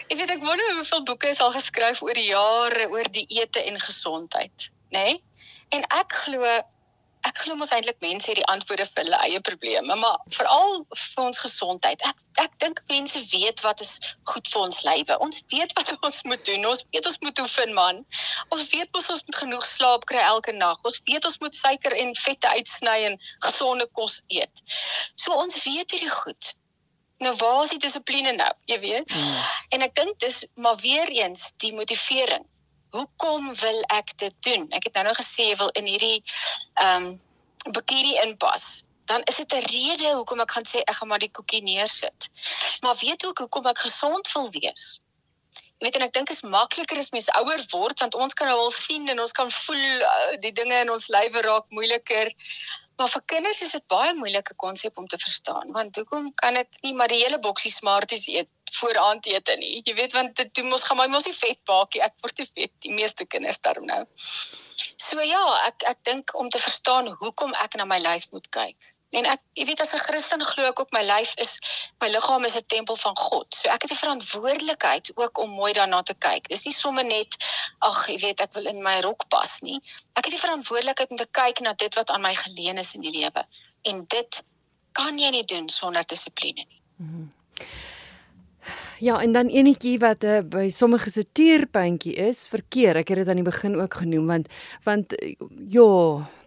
Ek 0.07 0.17
weet 0.17 0.29
ek 0.29 0.45
wonder 0.45 0.75
hoeveel 0.75 1.03
boeke 1.03 1.27
is 1.27 1.41
al 1.41 1.51
geskryf 1.51 2.01
oor 2.01 2.13
die 2.13 2.29
jare 2.29 2.89
oor 2.89 3.09
die 3.11 3.25
ete 3.27 3.63
en 3.65 3.79
gesondheid, 3.79 4.71
nê? 4.89 5.03
Nee? 5.03 5.23
En 5.69 5.81
ek 5.89 6.13
glo 6.13 6.45
ek 7.27 7.39
glo 7.43 7.55
mos 7.59 7.71
eintlik 7.75 7.99
mense 8.03 8.29
het 8.29 8.39
die 8.39 8.47
antwoorde 8.51 8.85
vir 8.89 9.03
hulle 9.03 9.19
eie 9.25 9.39
probleme, 9.47 9.95
maar 9.99 10.19
veral 10.35 10.81
vir 10.91 11.23
ons 11.23 11.39
gesondheid. 11.43 12.03
Ek 12.09 12.19
ek 12.41 12.55
dink 12.63 12.81
mense 12.89 13.19
weet 13.29 13.61
wat 13.61 13.83
is 13.85 13.93
goed 14.29 14.47
vir 14.49 14.61
ons 14.63 14.79
lywe. 14.87 15.17
Ons 15.21 15.43
weet 15.51 15.75
wat 15.77 15.91
ons 16.09 16.23
moet 16.29 16.41
doen. 16.47 16.65
Ons 16.71 16.83
weet 16.91 17.09
ons 17.11 17.19
moet 17.25 17.43
oefen, 17.43 17.75
man. 17.77 18.01
Ons 18.49 18.65
weet 18.73 18.89
mos 18.95 19.11
ons 19.13 19.23
moet 19.27 19.39
genoeg 19.43 19.67
slaap 19.69 20.07
kry 20.09 20.23
elke 20.25 20.55
nag. 20.57 20.81
Ons 20.83 20.99
weet 21.07 21.29
ons 21.29 21.39
moet 21.45 21.55
suiker 21.55 21.95
en 22.03 22.15
vette 22.23 22.55
uitsny 22.57 22.97
en 23.11 23.19
gesonde 23.45 23.87
kos 23.99 24.19
eet. 24.33 24.65
So 25.15 25.37
ons 25.37 25.61
weet 25.63 25.95
hierdie 25.95 26.11
goed. 26.11 26.53
Nou 27.23 27.35
waar 27.39 27.63
is 27.63 27.75
die 27.75 27.83
dissipline 27.85 28.33
nou, 28.35 28.51
jy 28.67 28.79
weet? 28.81 29.13
Mm. 29.13 29.43
En 29.77 29.85
ek 29.85 29.93
dink 29.95 30.17
dis 30.19 30.41
maar 30.59 30.81
weer 30.81 31.07
eens 31.13 31.51
die 31.63 31.71
motivering 31.77 32.49
hoekom 32.93 33.53
wil 33.57 33.83
ek 33.93 34.17
dit 34.21 34.35
doen? 34.47 34.65
Ek 34.77 34.87
het 34.87 34.97
nou 34.97 35.07
nou 35.09 35.15
gesê 35.17 35.49
jy 35.49 35.59
wil 35.61 35.71
in 35.79 35.89
hierdie 35.89 36.19
ehm 36.81 37.13
um, 37.13 37.13
bikini 37.73 38.17
inpas. 38.19 38.83
Dan 39.07 39.23
is 39.31 39.39
dit 39.39 39.53
'n 39.53 39.65
rede 39.71 40.11
hoekom 40.13 40.39
ek 40.43 40.51
gaan 40.51 40.67
sê 40.67 40.83
ek 40.83 40.95
gaan 40.95 41.07
maar 41.07 41.23
die 41.23 41.31
koekie 41.31 41.63
neersit. 41.63 42.29
Maar 42.81 42.95
weet 42.99 43.25
ook 43.25 43.37
hoekom 43.37 43.67
ek 43.67 43.79
gesond 43.87 44.31
wil 44.33 44.49
wees. 44.51 45.01
Jy 45.79 45.87
weet 45.87 45.95
en 45.95 46.05
ek 46.05 46.13
dink 46.13 46.29
is 46.29 46.41
makliker 46.41 46.97
as 46.97 47.11
mens 47.11 47.29
ouer 47.39 47.63
word 47.71 47.99
want 47.99 48.15
ons 48.15 48.33
kan 48.33 48.47
nou 48.47 48.59
al 48.59 48.71
sien 48.71 49.09
en 49.09 49.19
ons 49.19 49.31
kan 49.31 49.51
voel 49.51 50.03
uh, 50.07 50.35
die 50.39 50.51
dinge 50.51 50.75
in 50.85 50.91
ons 50.91 51.07
lywe 51.07 51.41
raak 51.41 51.65
moeiliker. 51.69 52.31
Maar 52.97 53.09
vir 53.09 53.23
kinders 53.25 53.61
is 53.65 53.71
dit 53.73 53.85
baie 53.89 54.13
moeilike 54.13 54.53
konsep 54.55 54.97
om 54.97 55.07
te 55.07 55.17
verstaan 55.17 55.71
want 55.75 55.95
hoekom 55.97 56.29
kan 56.39 56.59
ek 56.61 56.81
nie 56.85 56.93
maar 56.97 57.11
die 57.11 57.23
hele 57.23 57.39
boksie 57.41 57.71
smarties 57.73 58.27
eet 58.29 58.51
vooraandete 58.73 59.55
nie. 59.61 59.81
Jy 59.85 59.95
weet 59.97 60.15
want 60.17 60.35
dit 60.39 60.53
doen 60.57 60.69
mos 60.71 60.85
gaan 60.87 60.99
my 60.99 61.07
mos 61.11 61.27
nie 61.29 61.35
vet 61.37 61.59
baakie. 61.69 62.01
Ek 62.05 62.15
word 62.25 62.37
te 62.39 62.45
vet. 62.49 62.73
Die 62.85 62.93
meeste 62.93 63.25
kinders 63.29 63.61
daarom 63.65 63.85
nou. 63.89 64.01
So 64.97 65.21
ja, 65.21 65.43
ek 65.67 65.85
ek 65.93 66.03
dink 66.09 66.33
om 66.39 66.49
te 66.49 66.61
verstaan 66.61 67.11
hoekom 67.21 67.53
ek 67.65 67.77
na 67.79 67.85
my 67.89 67.99
lyf 68.01 68.31
moet 68.33 68.49
kyk. 68.53 68.92
En 69.13 69.27
ek, 69.29 69.41
jy 69.53 69.65
weet 69.69 69.81
as 69.83 69.93
'n 69.93 70.01
Christen 70.01 70.45
glo 70.45 70.69
ek 70.69 70.79
ook 70.79 70.91
my 70.95 71.03
lyf 71.05 71.33
is 71.45 71.59
my 72.01 72.09
liggaam 72.09 72.45
is 72.45 72.55
'n 72.57 72.65
tempel 72.65 72.95
van 72.95 73.17
God. 73.17 73.55
So 73.55 73.69
ek 73.69 73.85
het 73.85 73.91
die 73.93 73.99
verantwoordelikheid 73.99 75.11
ook 75.15 75.37
om 75.37 75.49
mooi 75.49 75.73
daarna 75.73 76.01
te 76.01 76.13
kyk. 76.13 76.47
Dis 76.47 76.65
nie 76.65 76.73
sommer 76.73 77.05
net 77.05 77.37
ag, 77.79 78.07
jy 78.07 78.17
weet 78.17 78.41
ek 78.41 78.53
wil 78.53 78.65
in 78.65 78.81
my 78.81 78.99
rok 79.01 79.27
pas 79.29 79.59
nie. 79.61 79.79
Ek 80.13 80.25
het 80.25 80.33
die 80.33 80.45
verantwoordelikheid 80.45 81.09
om 81.09 81.17
te 81.17 81.29
kyk 81.31 81.59
na 81.59 81.73
dit 81.73 81.95
wat 81.95 82.09
aan 82.09 82.21
my 82.21 82.35
geleen 82.35 82.77
is 82.77 82.93
in 82.93 83.01
die 83.01 83.15
lewe. 83.19 83.45
En 83.81 84.05
dit 84.05 84.43
kan 84.91 85.17
jy 85.17 85.29
nie 85.29 85.45
doen 85.45 85.69
sonder 85.69 86.03
dissipline 86.05 86.65
nie. 86.65 86.81
Mm 86.97 87.09
-hmm. 87.09 87.31
Ja, 89.03 89.21
en 89.21 89.33
dan 89.35 89.49
enetjie 89.51 89.97
wat 89.99 90.23
uh, 90.23 90.39
by 90.47 90.69
sommige 90.71 91.09
se 91.11 91.25
tuurpuntjie 91.35 92.13
is, 92.29 92.45
verkeer. 92.47 92.95
Ek 93.01 93.09
het 93.11 93.19
dit 93.19 93.31
aan 93.31 93.41
die 93.41 93.43
begin 93.43 93.75
ook 93.75 93.97
genoem 93.99 94.29
want 94.31 94.47
want 94.85 95.15
ja, 95.73 95.89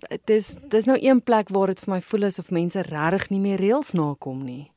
dit 0.07 0.33
is 0.39 0.55
dis 0.73 0.89
nou 0.89 0.97
een 1.03 1.21
plek 1.21 1.53
waar 1.53 1.75
dit 1.75 1.83
vir 1.85 1.93
my 1.93 2.01
voel 2.07 2.25
asof 2.31 2.49
mense 2.57 2.87
regtig 2.89 3.29
nie 3.35 3.43
meer 3.43 3.61
reëls 3.61 3.93
nakom 3.99 4.41
nie. 4.47 4.71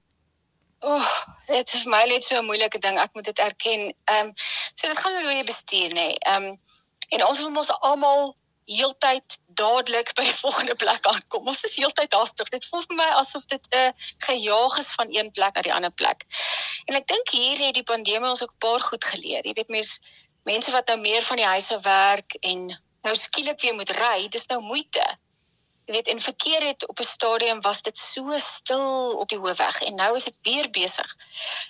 O, 0.84 0.98
oh, 0.98 1.08
dit 1.48 1.72
is 1.72 1.86
vir 1.86 1.94
my 1.96 2.04
net 2.12 2.28
so 2.28 2.36
'n 2.42 2.50
moeilike 2.52 2.84
ding. 2.84 3.00
Ek 3.00 3.16
moet 3.16 3.32
dit 3.32 3.40
erken. 3.40 3.94
Ehm 4.12 4.28
um, 4.28 4.34
so 4.76 4.88
dit 4.88 5.00
gaan 5.00 5.16
oor 5.16 5.32
hoe 5.32 5.38
jy 5.40 5.48
bestuur, 5.48 5.96
nê. 5.96 6.10
Ehm 6.20 6.52
um, 6.52 6.60
en 7.16 7.26
ons 7.32 7.42
wil 7.42 7.52
mos 7.52 7.72
almal 7.80 8.36
heeltyd 8.70 9.38
dadelik 9.58 10.14
by 10.18 10.24
die 10.28 10.38
volgende 10.44 10.76
plek 10.80 11.08
aankom. 11.10 11.48
Ons 11.48 11.64
is 11.68 11.78
heeltyd 11.82 12.14
haastig. 12.14 12.52
Dit 12.54 12.68
voel 12.70 12.86
vir 12.88 13.00
my 13.02 13.10
asof 13.22 13.46
dit 13.50 13.66
'n 13.74 13.90
uh, 13.90 13.92
gejaag 14.28 14.78
is 14.78 14.92
van 14.98 15.14
een 15.16 15.32
plek 15.32 15.56
na 15.56 15.66
die 15.66 15.74
ander 15.74 15.92
plek. 15.92 16.26
En 16.86 16.96
ek 16.96 17.08
dink 17.08 17.34
hier 17.34 17.58
het 17.66 17.74
die 17.74 17.88
pandemie 17.94 18.30
ons 18.30 18.44
ook 18.44 18.56
'n 18.56 18.66
paar 18.66 18.82
goed 18.82 19.06
geleer. 19.06 19.46
Jy 19.46 19.54
weet 19.54 19.74
mense 19.74 20.00
mense 20.44 20.72
wat 20.72 20.88
nou 20.88 21.00
meer 21.00 21.22
van 21.22 21.38
die 21.38 21.46
huis 21.46 21.72
af 21.72 21.84
werk 21.84 22.34
en 22.42 22.70
nou 23.02 23.16
skielik 23.16 23.62
weer 23.62 23.76
moet 23.76 23.90
ry, 23.90 24.28
dis 24.28 24.48
nou 24.48 24.62
moeite. 24.62 25.06
Jy 25.86 25.94
weet 25.94 26.08
in 26.08 26.22
verkeer 26.22 26.64
het 26.64 26.88
op 26.88 27.00
'n 27.00 27.04
stadium 27.04 27.62
was 27.62 27.82
dit 27.82 27.98
so 27.98 28.38
stil 28.38 29.18
op 29.18 29.30
die 29.30 29.40
hoofweg 29.40 29.82
en 29.82 29.96
nou 29.96 30.16
is 30.16 30.24
dit 30.24 30.38
weer 30.42 30.70
besig. 30.70 31.16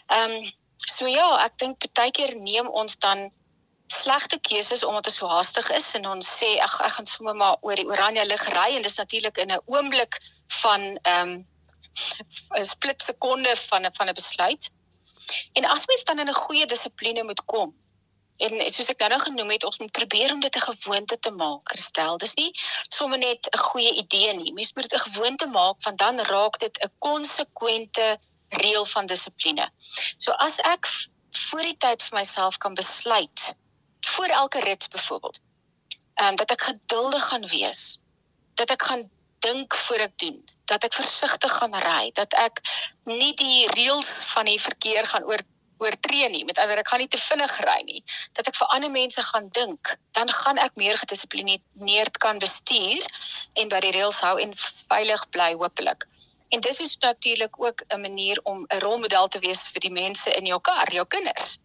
Ehm 0.07 0.31
um, 0.31 0.51
so 0.89 1.07
ja, 1.07 1.45
ek 1.45 1.57
dink 1.57 1.93
baie 1.93 2.11
keer 2.11 2.35
neem 2.41 2.67
ons 2.67 2.97
dan 2.97 3.31
slegte 3.91 4.39
keuses 4.39 4.83
omdat 4.83 5.03
dit 5.09 5.13
so 5.13 5.27
haastig 5.27 5.69
is 5.73 5.93
en 5.97 6.07
ons 6.15 6.33
sê 6.39 6.49
ag 6.61 6.79
ek 6.85 6.95
gaan 6.97 7.09
sommer 7.09 7.35
maar 7.35 7.57
oor 7.65 7.75
die 7.75 7.87
oranje 7.89 8.25
lig 8.25 8.45
ry 8.53 8.69
en 8.75 8.85
dis 8.85 8.99
natuurlik 9.01 9.37
in 9.37 9.51
'n 9.51 9.61
oomblik 9.65 10.19
van 10.61 10.81
ehm 11.01 11.29
um, 11.29 11.47
'n 12.59 12.65
split 12.65 13.01
sekonde 13.03 13.55
van 13.55 13.85
'n 13.85 13.95
van 13.97 14.09
'n 14.09 14.13
besluit. 14.13 14.71
En 15.53 15.65
as 15.65 15.85
mens 15.85 16.03
dan 16.03 16.19
in 16.19 16.29
'n 16.29 16.43
goeie 16.45 16.65
dissipline 16.65 17.23
moet 17.23 17.45
kom 17.45 17.73
en 18.39 18.55
soos 18.71 18.89
ek 18.93 19.03
nou 19.11 19.19
genoem 19.19 19.51
het, 19.51 19.65
ons 19.67 19.79
moet 19.83 19.91
probeer 19.91 20.33
om 20.33 20.39
dit 20.39 20.55
'n 20.55 20.67
gewoonte 20.71 21.19
te 21.19 21.31
maak, 21.31 21.69
Christel. 21.71 22.17
Dis 22.17 22.35
nie 22.35 22.51
sommer 22.87 23.17
net 23.17 23.47
'n 23.51 23.57
goeie 23.57 23.93
idee 23.93 24.33
nie. 24.33 24.53
Mens 24.53 24.73
moet 24.73 24.89
dit 24.89 24.99
'n 24.99 25.09
gewoonte 25.09 25.47
maak 25.47 25.83
want 25.83 25.97
dan 25.97 26.19
raak 26.19 26.59
dit 26.59 26.77
'n 26.83 26.91
konsekwente 26.99 28.17
reël 28.49 28.85
van 28.85 29.05
dissipline. 29.05 29.69
So 30.17 30.31
as 30.31 30.59
ek 30.59 30.87
voor 31.31 31.61
die 31.61 31.77
tyd 31.77 32.03
vir 32.03 32.17
myself 32.17 32.57
kan 32.57 32.73
besluit 32.73 33.53
voor 33.99 34.25
elke 34.25 34.59
rit 34.59 34.89
byvoorbeeld. 34.89 35.39
Ehm 36.13 36.27
um, 36.27 36.35
dat 36.35 36.51
ek 36.51 36.61
geduldig 36.61 37.27
gaan 37.27 37.47
wees. 37.47 37.99
Dat 38.53 38.69
ek 38.69 38.83
gaan 38.83 39.09
dink 39.39 39.75
voor 39.75 39.95
ek 39.95 40.17
doen, 40.19 40.49
dat 40.65 40.83
ek 40.83 40.93
versigtig 40.93 41.53
gaan 41.57 41.75
ry, 41.75 42.11
dat 42.13 42.33
ek 42.33 42.61
nie 43.03 43.33
die 43.33 43.67
reëls 43.71 44.23
van 44.33 44.45
die 44.45 44.61
verkeer 44.61 45.07
gaan 45.07 45.23
oor 45.23 45.39
oortree 45.79 46.29
nie. 46.29 46.43
Met 46.45 46.59
ander 46.59 46.81
ek 46.81 46.89
gaan 46.91 46.99
nie 46.99 47.07
te 47.07 47.17
vinnig 47.17 47.53
ry 47.63 47.79
nie. 47.87 48.01
Dat 48.35 48.49
ek 48.51 48.57
vir 48.59 48.71
ander 48.75 48.91
mense 48.91 49.23
gaan 49.23 49.47
dink, 49.55 49.93
dan 50.17 50.31
gaan 50.41 50.59
ek 50.59 50.75
meer 50.75 50.99
gedissiplineerd 50.99 52.19
kan 52.19 52.41
bestuur 52.43 53.05
en 53.55 53.71
by 53.71 53.79
die 53.85 53.93
reëls 53.95 54.19
hou 54.27 54.35
en 54.43 54.55
veilig 54.59 55.23
bly 55.31 55.53
hopelik. 55.55 56.03
En 56.49 56.59
dis 56.65 56.79
is 56.81 56.97
natuurlik 56.97 57.61
ook 57.61 57.83
'n 57.87 58.01
manier 58.01 58.39
om 58.43 58.65
'n 58.67 58.79
rolmodel 58.79 59.27
te 59.27 59.39
wees 59.39 59.67
vir 59.69 59.81
die 59.87 59.95
mense 60.03 60.33
in 60.33 60.45
jou 60.45 60.59
kar, 60.59 60.91
jou 60.93 61.05
kinders. 61.05 61.59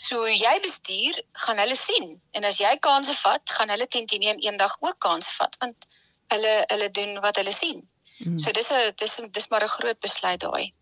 So 0.00 0.24
jy 0.32 0.52
bestuur, 0.64 1.16
gaan 1.44 1.58
hulle 1.60 1.76
sien. 1.76 2.12
En 2.36 2.46
as 2.48 2.60
jy 2.62 2.70
kansse 2.84 3.14
vat, 3.20 3.54
gaan 3.56 3.72
hulle 3.74 3.86
teen 3.86 4.06
teen 4.08 4.24
eendag 4.30 4.76
ook 4.80 4.98
kansse 5.06 5.32
vat 5.36 5.56
want 5.60 5.88
hulle 6.32 6.52
hulle 6.70 6.90
doen 6.98 7.18
wat 7.24 7.40
hulle 7.40 7.52
sien. 7.52 7.82
Mm. 8.20 8.38
So 8.38 8.52
dis 8.52 8.70
'n 8.72 8.92
dis 9.02 9.18
dis 9.38 9.48
maar 9.48 9.64
'n 9.64 9.76
groot 9.76 10.00
besluit 10.00 10.40
daai. 10.40 10.72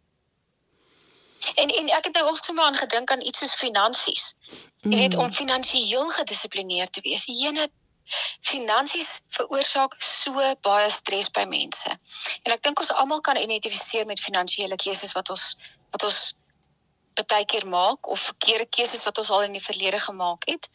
En 1.55 1.69
en 1.81 1.89
ek 1.99 2.05
het 2.05 2.15
nou 2.15 2.27
ook 2.29 2.45
sommer 2.45 2.65
aan 2.65 2.81
gedink 2.85 3.11
aan 3.11 3.27
iets 3.27 3.39
soos 3.39 3.55
finansies. 3.55 4.35
Jy 4.83 4.97
weet 4.97 5.15
mm. 5.15 5.21
om 5.21 5.33
finansiëel 5.33 6.09
gedissiplineerd 6.21 6.93
te 6.93 7.01
wees. 7.01 7.25
Jene 7.27 7.69
finansies 8.41 9.21
veroorsaak 9.29 9.95
so 9.99 10.55
baie 10.63 10.91
stres 10.91 11.31
by 11.31 11.45
mense. 11.45 11.99
En 12.43 12.53
ek 12.53 12.63
dink 12.63 12.81
ons 12.81 12.93
almal 12.93 13.21
kan 13.21 13.37
identifiseer 13.37 14.07
met 14.07 14.21
finansiële 14.21 14.77
keuses 14.77 15.13
wat 15.13 15.31
ons 15.31 15.57
wat 15.91 16.03
ons 16.03 16.35
baie 17.27 17.45
keer 17.45 17.67
maak 17.67 18.09
of 18.09 18.21
verkeerde 18.31 18.67
keuses 18.77 19.05
wat 19.05 19.19
ons 19.19 19.31
al 19.31 19.47
in 19.47 19.57
die 19.57 19.65
verlede 19.65 20.01
gemaak 20.01 20.47
het. 20.47 20.69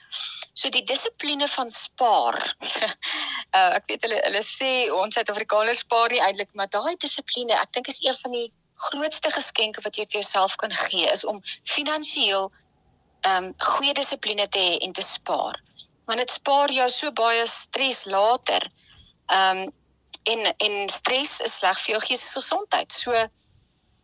So 0.54 0.70
die 0.70 0.84
dissipline 0.84 1.48
van 1.48 1.70
spaar. 1.70 2.40
uh, 2.62 3.76
ek 3.78 3.88
weet 3.88 4.08
hulle 4.08 4.20
hulle 4.26 4.44
sê 4.48 4.74
ons 4.92 5.16
Suid-Afrikaners 5.16 5.86
spaar 5.86 6.12
nie 6.12 6.22
eintlik, 6.22 6.52
maar 6.54 6.72
daai 6.74 6.96
dissipline, 7.00 7.56
ek 7.60 7.74
dink 7.74 7.88
is 7.94 8.02
een 8.04 8.18
van 8.22 8.36
die 8.36 8.50
grootste 8.90 9.32
geskenke 9.32 9.84
wat 9.86 9.98
jy 9.98 10.06
vir 10.10 10.20
jouself 10.22 10.58
kan 10.60 10.74
gee 10.76 11.08
is 11.12 11.24
om 11.26 11.42
finansiëel 11.70 12.50
ehm 13.24 13.46
um, 13.46 13.54
goeie 13.58 13.94
dissipline 13.96 14.48
te 14.52 14.60
hê 14.60 14.74
en 14.84 14.94
te 14.94 15.06
spaar. 15.06 15.60
Want 16.06 16.20
dit 16.20 16.30
spaar 16.30 16.72
jou 16.76 16.90
so 16.92 17.12
baie 17.16 17.46
stres 17.48 18.04
later. 18.06 18.68
Ehm 19.32 19.64
um, 19.64 19.72
en 20.24 20.46
en 20.66 20.90
stres 20.90 21.40
is 21.44 21.58
sleg 21.60 21.80
vir 21.84 21.96
jou 21.96 22.02
geestelike 22.04 22.40
gesondheid. 22.40 22.92
So 22.92 23.16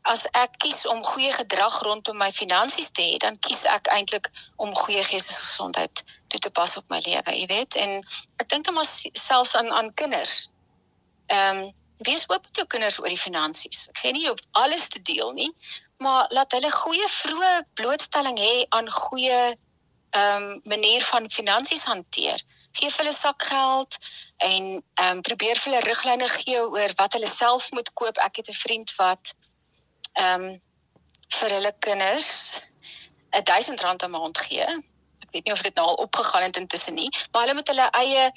as 0.07 0.25
ek 0.33 0.55
kies 0.63 0.85
om 0.85 1.03
goeie 1.03 1.31
gedrag 1.35 1.81
rondom 1.83 2.17
my 2.17 2.31
finansies 2.31 2.91
te 2.91 3.03
hê, 3.03 3.17
dan 3.19 3.35
kies 3.43 3.65
ek 3.65 3.89
eintlik 3.91 4.29
om 4.57 4.75
goeie 4.75 5.03
geestesgesondheid 5.03 6.03
toe 6.29 6.39
te 6.39 6.49
pas 6.49 6.77
op 6.77 6.85
my 6.89 7.01
lewe, 7.05 7.35
jy 7.35 7.47
weet. 7.49 7.75
En 7.75 7.99
ek 8.39 8.49
dink 8.49 8.65
dan 8.65 8.77
maar 8.77 8.87
selfs 8.87 9.55
aan 9.55 9.71
aan 9.71 9.93
kinders. 9.93 10.49
Ehm 11.27 11.65
um, 11.65 11.67
wees 11.99 12.23
oop 12.31 12.45
met 12.47 12.55
jou 12.55 12.63
kinders 12.71 12.99
oor 13.01 13.11
die 13.11 13.19
finansies. 13.19 13.89
Ek 13.91 13.97
sê 13.99 14.13
nie 14.15 14.23
jy 14.23 14.31
hoef 14.31 14.45
alles 14.55 14.87
te 14.87 15.01
deel 15.03 15.33
nie, 15.35 15.49
maar 15.99 16.29
laat 16.31 16.53
hulle 16.55 16.71
goeie 16.71 17.09
vroeë 17.11 17.49
blootstelling 17.75 18.39
hê 18.39 18.53
aan 18.69 18.87
goeie 18.87 19.41
ehm 20.15 20.45
um, 20.45 20.61
manier 20.63 21.03
van 21.05 21.27
finansies 21.29 21.83
hanteer. 21.91 22.39
Geef 22.79 22.97
hulle 23.01 23.13
sakgeld 23.13 23.97
en 24.37 24.71
ehm 24.79 25.17
um, 25.17 25.21
probeer 25.27 25.59
vir 25.59 25.73
hulle 25.73 25.85
riglyne 25.89 26.29
gee 26.37 26.63
oor 26.63 26.95
wat 27.01 27.19
hulle 27.19 27.27
self 27.27 27.71
moet 27.75 27.91
koop. 27.93 28.17
Ek 28.17 28.41
het 28.41 28.49
'n 28.49 28.61
vriend 28.63 28.95
wat 28.95 29.35
ehm 30.19 30.47
um, 30.49 30.61
vir 31.39 31.53
hulle 31.55 31.73
kinders 31.85 32.61
'n 33.31 33.43
1000 33.43 33.81
rand 33.81 34.03
'n 34.03 34.11
maand 34.11 34.37
gee. 34.37 34.65
Ek 35.23 35.29
weet 35.31 35.45
nie 35.45 35.53
of 35.53 35.61
dit 35.61 35.75
nou 35.75 35.87
al 35.87 36.01
opgegaan 36.05 36.47
het 36.47 36.57
intussen 36.57 36.93
nie, 36.93 37.09
maar 37.31 37.41
hulle 37.41 37.53
moet 37.59 37.67
hulle 37.67 37.89
eie 38.01 38.31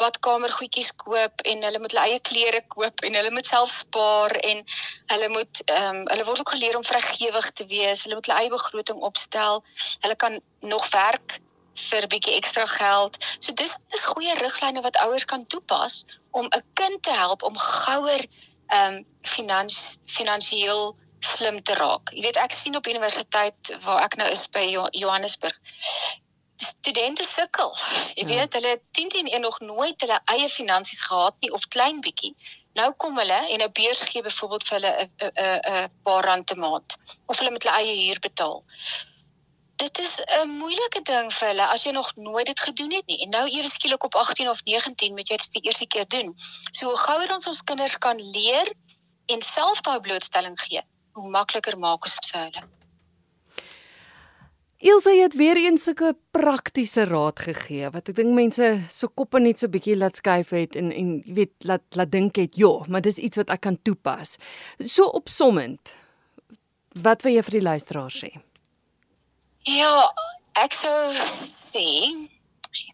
badkamer 0.00 0.52
goedjies 0.52 0.92
koop 1.00 1.42
en 1.50 1.62
hulle 1.64 1.80
moet 1.80 1.94
hulle 1.94 2.04
eie 2.10 2.20
klere 2.20 2.60
koop 2.74 3.02
en 3.08 3.14
hulle 3.18 3.32
moet 3.32 3.48
self 3.48 3.72
spaar 3.72 4.34
en 4.50 4.62
hulle 5.12 5.28
moet 5.32 5.62
ehm 5.64 6.00
um, 6.02 6.02
hulle 6.12 6.26
word 6.28 6.44
ook 6.44 6.54
geleer 6.54 6.76
om 6.76 6.84
vrygewig 6.84 7.50
te 7.52 7.66
wees. 7.72 8.04
Hulle 8.04 8.18
moet 8.18 8.28
hulle 8.28 8.40
eie 8.40 8.52
begroting 8.52 9.02
opstel. 9.10 9.64
Hulle 10.04 10.16
kan 10.16 10.40
nog 10.60 10.88
werk 10.92 11.40
vir 11.88 12.02
'n 12.02 12.12
bietjie 12.12 12.36
ekstra 12.36 12.66
geld. 12.66 13.16
So 13.38 13.52
dis 13.52 13.76
is 13.96 14.04
goeie 14.12 14.34
riglyne 14.34 14.82
wat 14.82 15.00
ouers 15.04 15.24
kan 15.24 15.46
toepas 15.46 16.04
om 16.30 16.46
'n 16.46 16.64
kind 16.74 17.02
te 17.02 17.12
help 17.12 17.42
om 17.42 17.58
gouer 17.58 18.26
ehm 18.68 18.94
um, 18.94 19.04
finans 19.22 19.98
finansiëel 20.06 20.96
slim 21.20 21.62
te 21.62 21.74
raak. 21.74 22.12
Jy 22.14 22.22
weet 22.28 22.36
ek 22.40 22.52
sien 22.52 22.76
op 22.76 22.86
universiteit 22.86 23.72
waar 23.84 24.04
ek 24.04 24.16
nou 24.20 24.28
is 24.30 24.46
by 24.52 24.64
Johannesburg. 24.92 25.56
Studente 26.56 27.24
sukkel. 27.24 27.72
Jy 28.14 28.24
ja. 28.24 28.28
weet 28.28 28.54
hulle 28.58 28.76
10 28.90 29.08
teen 29.08 29.26
1 29.32 29.40
nog 29.40 29.58
nooit 29.60 30.00
hulle 30.00 30.20
eie 30.32 30.48
finansies 30.48 31.02
gehad 31.04 31.36
nie 31.40 31.52
of 31.52 31.68
klein 31.68 32.00
bietjie. 32.00 32.34
Nou 32.76 32.92
kom 32.96 33.18
hulle 33.18 33.40
en 33.52 33.62
'n 33.64 33.72
beurs 33.72 34.02
gee 34.08 34.22
byvoorbeeld 34.22 34.68
vir 34.68 34.76
hulle 34.78 34.92
'n 34.96 35.10
'n 35.26 35.60
'n 35.84 35.90
paar 36.02 36.24
rand 36.24 36.50
'n 36.52 36.58
maand 36.58 36.96
of 37.26 37.38
hulle 37.38 37.50
moet 37.50 37.62
hulle 37.62 37.76
eie 37.76 37.94
huur 38.06 38.20
betaal. 38.20 38.64
Dit 39.76 39.98
is 39.98 40.20
'n 40.24 40.48
moeilike 40.48 41.02
ding 41.02 41.32
vir 41.32 41.48
hulle 41.48 41.66
as 41.66 41.84
jy 41.84 41.92
nog 41.92 42.12
nooit 42.16 42.46
dit 42.46 42.60
gedoen 42.60 42.92
het 42.92 43.06
nie. 43.06 43.22
En 43.22 43.30
nou 43.30 43.48
ewe 43.48 43.70
skielik 43.70 44.04
op 44.04 44.14
18 44.14 44.48
of 44.48 44.64
19 44.64 45.14
moet 45.14 45.28
jy 45.28 45.36
dit 45.36 45.48
vir 45.52 45.62
eerste 45.62 45.86
keer 45.86 46.08
doen. 46.08 46.34
So 46.70 46.86
hoe 46.86 46.96
gouer 46.96 47.32
ons 47.32 47.46
ons 47.46 47.62
kinders 47.62 47.98
kan 47.98 48.16
leer 48.20 48.72
en 49.26 49.42
self 49.42 49.80
daai 49.80 50.00
blootstelling 50.00 50.60
gee, 50.60 50.82
hoe 51.16 51.30
makliker 51.32 51.78
maak 51.80 52.06
ons 52.06 52.16
dit 52.18 52.32
vir 52.32 52.42
hulle. 52.46 52.64
Ilse 54.86 55.12
het 55.16 55.34
weer 55.34 55.56
eens 55.56 55.86
sulke 55.88 56.12
praktiese 56.36 57.06
raad 57.08 57.40
gegee 57.40 57.88
wat 57.94 58.10
ek 58.12 58.18
dink 58.18 58.34
mense 58.36 58.66
so 58.92 59.08
koppe 59.08 59.40
net 59.40 59.62
so 59.62 59.72
bietjie 59.72 59.96
laat 59.96 60.20
skuif 60.20 60.52
het 60.52 60.76
en 60.76 60.90
en 60.92 61.14
jy 61.24 61.36
weet 61.38 61.68
laat 61.70 61.96
laat 61.96 62.12
dink 62.12 62.36
het 62.36 62.58
ja, 62.60 62.72
maar 62.92 63.04
dis 63.06 63.16
iets 63.16 63.40
wat 63.40 63.54
ek 63.54 63.64
kan 63.64 63.78
toepas. 63.88 64.36
So 64.80 65.08
opsommend. 65.16 65.96
Wat 67.02 67.24
wil 67.24 67.38
jy 67.38 67.44
vir 67.48 67.58
die 67.58 67.64
luisteraars 67.64 68.20
sê? 68.24 68.30
Ja, 69.68 70.12
ek 70.60 70.76
sou 70.76 70.92
sê 71.48 71.88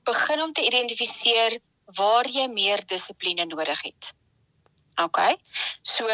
begin 0.06 0.42
om 0.46 0.54
te 0.54 0.62
identifiseer 0.66 1.58
waar 1.98 2.30
jy 2.30 2.46
meer 2.50 2.82
dissipline 2.86 3.44
nodig 3.50 3.82
het. 3.82 4.14
OK. 5.02 5.18
So 5.82 6.06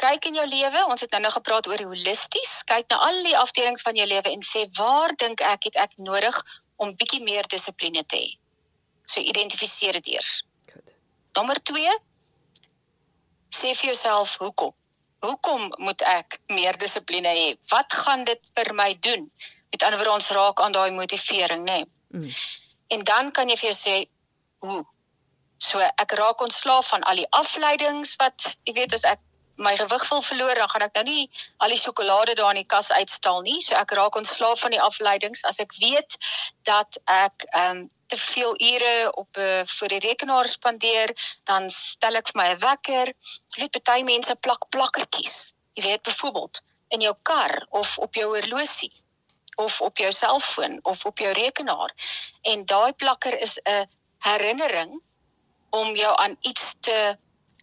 kyk 0.00 0.28
in 0.30 0.38
jou 0.38 0.46
lewe. 0.48 0.84
Ons 0.86 1.04
het 1.04 1.12
nou 1.14 1.22
nou 1.24 1.32
gepraat 1.34 1.68
oor 1.70 1.82
holisties. 1.90 2.62
Kyk 2.68 2.90
na 2.92 3.00
al 3.08 3.22
die 3.26 3.36
afdelings 3.38 3.84
van 3.86 3.98
jou 3.98 4.06
lewe 4.08 4.32
en 4.32 4.44
sê 4.44 4.66
waar 4.78 5.14
dink 5.18 5.40
ek 5.40 5.70
het 5.70 5.78
ek 5.86 5.96
nodig 5.96 6.38
om 6.76 6.94
bietjie 6.96 7.22
meer 7.24 7.48
dissipline 7.48 8.04
te 8.04 8.20
hê. 8.20 8.32
So 9.06 9.20
identifiseer 9.20 9.98
dit 10.00 10.16
eers. 10.16 10.42
Goed. 10.72 10.94
Nommer 11.38 11.60
2 11.72 11.94
sê 13.56 13.72
vir 13.72 13.92
jouself 13.92 14.36
hoekom? 14.42 14.74
Hoekom 15.24 15.70
moet 15.80 16.02
ek 16.04 16.40
meer 16.52 16.76
dissipline 16.78 17.32
hê? 17.32 17.46
Wat 17.72 17.92
gaan 17.92 18.26
dit 18.28 18.52
vir 18.56 18.72
my 18.76 18.92
doen? 19.00 19.30
Met 19.72 19.82
ander 19.82 19.98
woorde 20.00 20.18
ons 20.18 20.30
raak 20.36 20.60
aan 20.60 20.76
daai 20.76 20.90
motivering, 20.94 21.64
nê? 21.64 21.80
Nee. 21.82 22.26
Mm. 22.26 22.34
En 22.88 23.02
dan 23.04 23.32
kan 23.32 23.48
jy 23.48 23.56
vir 23.56 23.72
jou 23.72 23.78
sê 23.78 23.96
hoe. 24.64 24.82
So 25.58 25.80
ek 25.80 26.12
raak 26.20 26.42
ontslaaf 26.44 26.92
van 26.92 27.02
al 27.08 27.22
die 27.22 27.30
afleidings 27.34 28.14
wat 28.20 28.52
jy 28.68 28.76
weet 28.76 28.94
as 28.94 29.06
ek 29.08 29.22
my 29.56 29.76
gewig 29.76 30.08
wil 30.08 30.22
verloor, 30.22 30.54
dan 30.54 30.68
gaan 30.70 30.84
ek 30.86 30.94
nou 30.98 31.04
nie 31.08 31.30
al 31.64 31.72
die 31.72 31.80
sjokolade 31.80 32.34
daar 32.34 32.52
in 32.54 32.60
die 32.62 32.68
kas 32.68 32.90
uitstal 32.92 33.40
nie. 33.46 33.60
So 33.64 33.74
ek 33.78 33.94
raak 33.96 34.16
ontslaaf 34.16 34.60
van 34.60 34.74
die 34.76 34.82
afleidings 34.82 35.44
as 35.48 35.60
ek 35.64 35.72
weet 35.80 36.18
dat 36.68 37.00
ek 37.04 37.46
ehm 37.52 37.70
um, 37.70 37.86
te 38.06 38.16
veel 38.16 38.52
ure 38.62 39.12
op 39.18 39.36
'n 39.36 39.40
uh, 39.40 39.62
voor 39.66 39.88
die 39.88 39.98
rekenaar 39.98 40.46
spandeer, 40.46 41.10
dan 41.44 41.70
stel 41.70 42.14
ek 42.14 42.28
vir 42.30 42.42
my 42.42 42.48
'n 42.52 42.58
wekker. 42.58 43.06
Jy 43.56 43.62
weet 43.62 43.82
party 43.82 44.02
mense 44.02 44.34
plak 44.34 44.68
plakkertjies. 44.68 45.54
Jy 45.74 45.82
weet 45.82 46.02
byvoorbeeld 46.02 46.62
in 46.88 47.00
jou 47.00 47.14
kar 47.22 47.66
of 47.70 47.98
op 47.98 48.14
jou 48.14 48.28
horlosie 48.36 48.92
of 49.56 49.80
op 49.80 49.98
jou 49.98 50.12
selfoon 50.12 50.78
of 50.82 51.04
op 51.04 51.18
jou 51.18 51.32
rekenaar. 51.32 51.92
En 52.42 52.64
daai 52.64 52.92
plakker 52.92 53.40
is 53.40 53.58
'n 53.64 53.88
herinnering 54.18 55.00
om 55.70 55.94
jou 55.94 56.16
aan 56.16 56.36
iets 56.40 56.74
te 56.80 57.18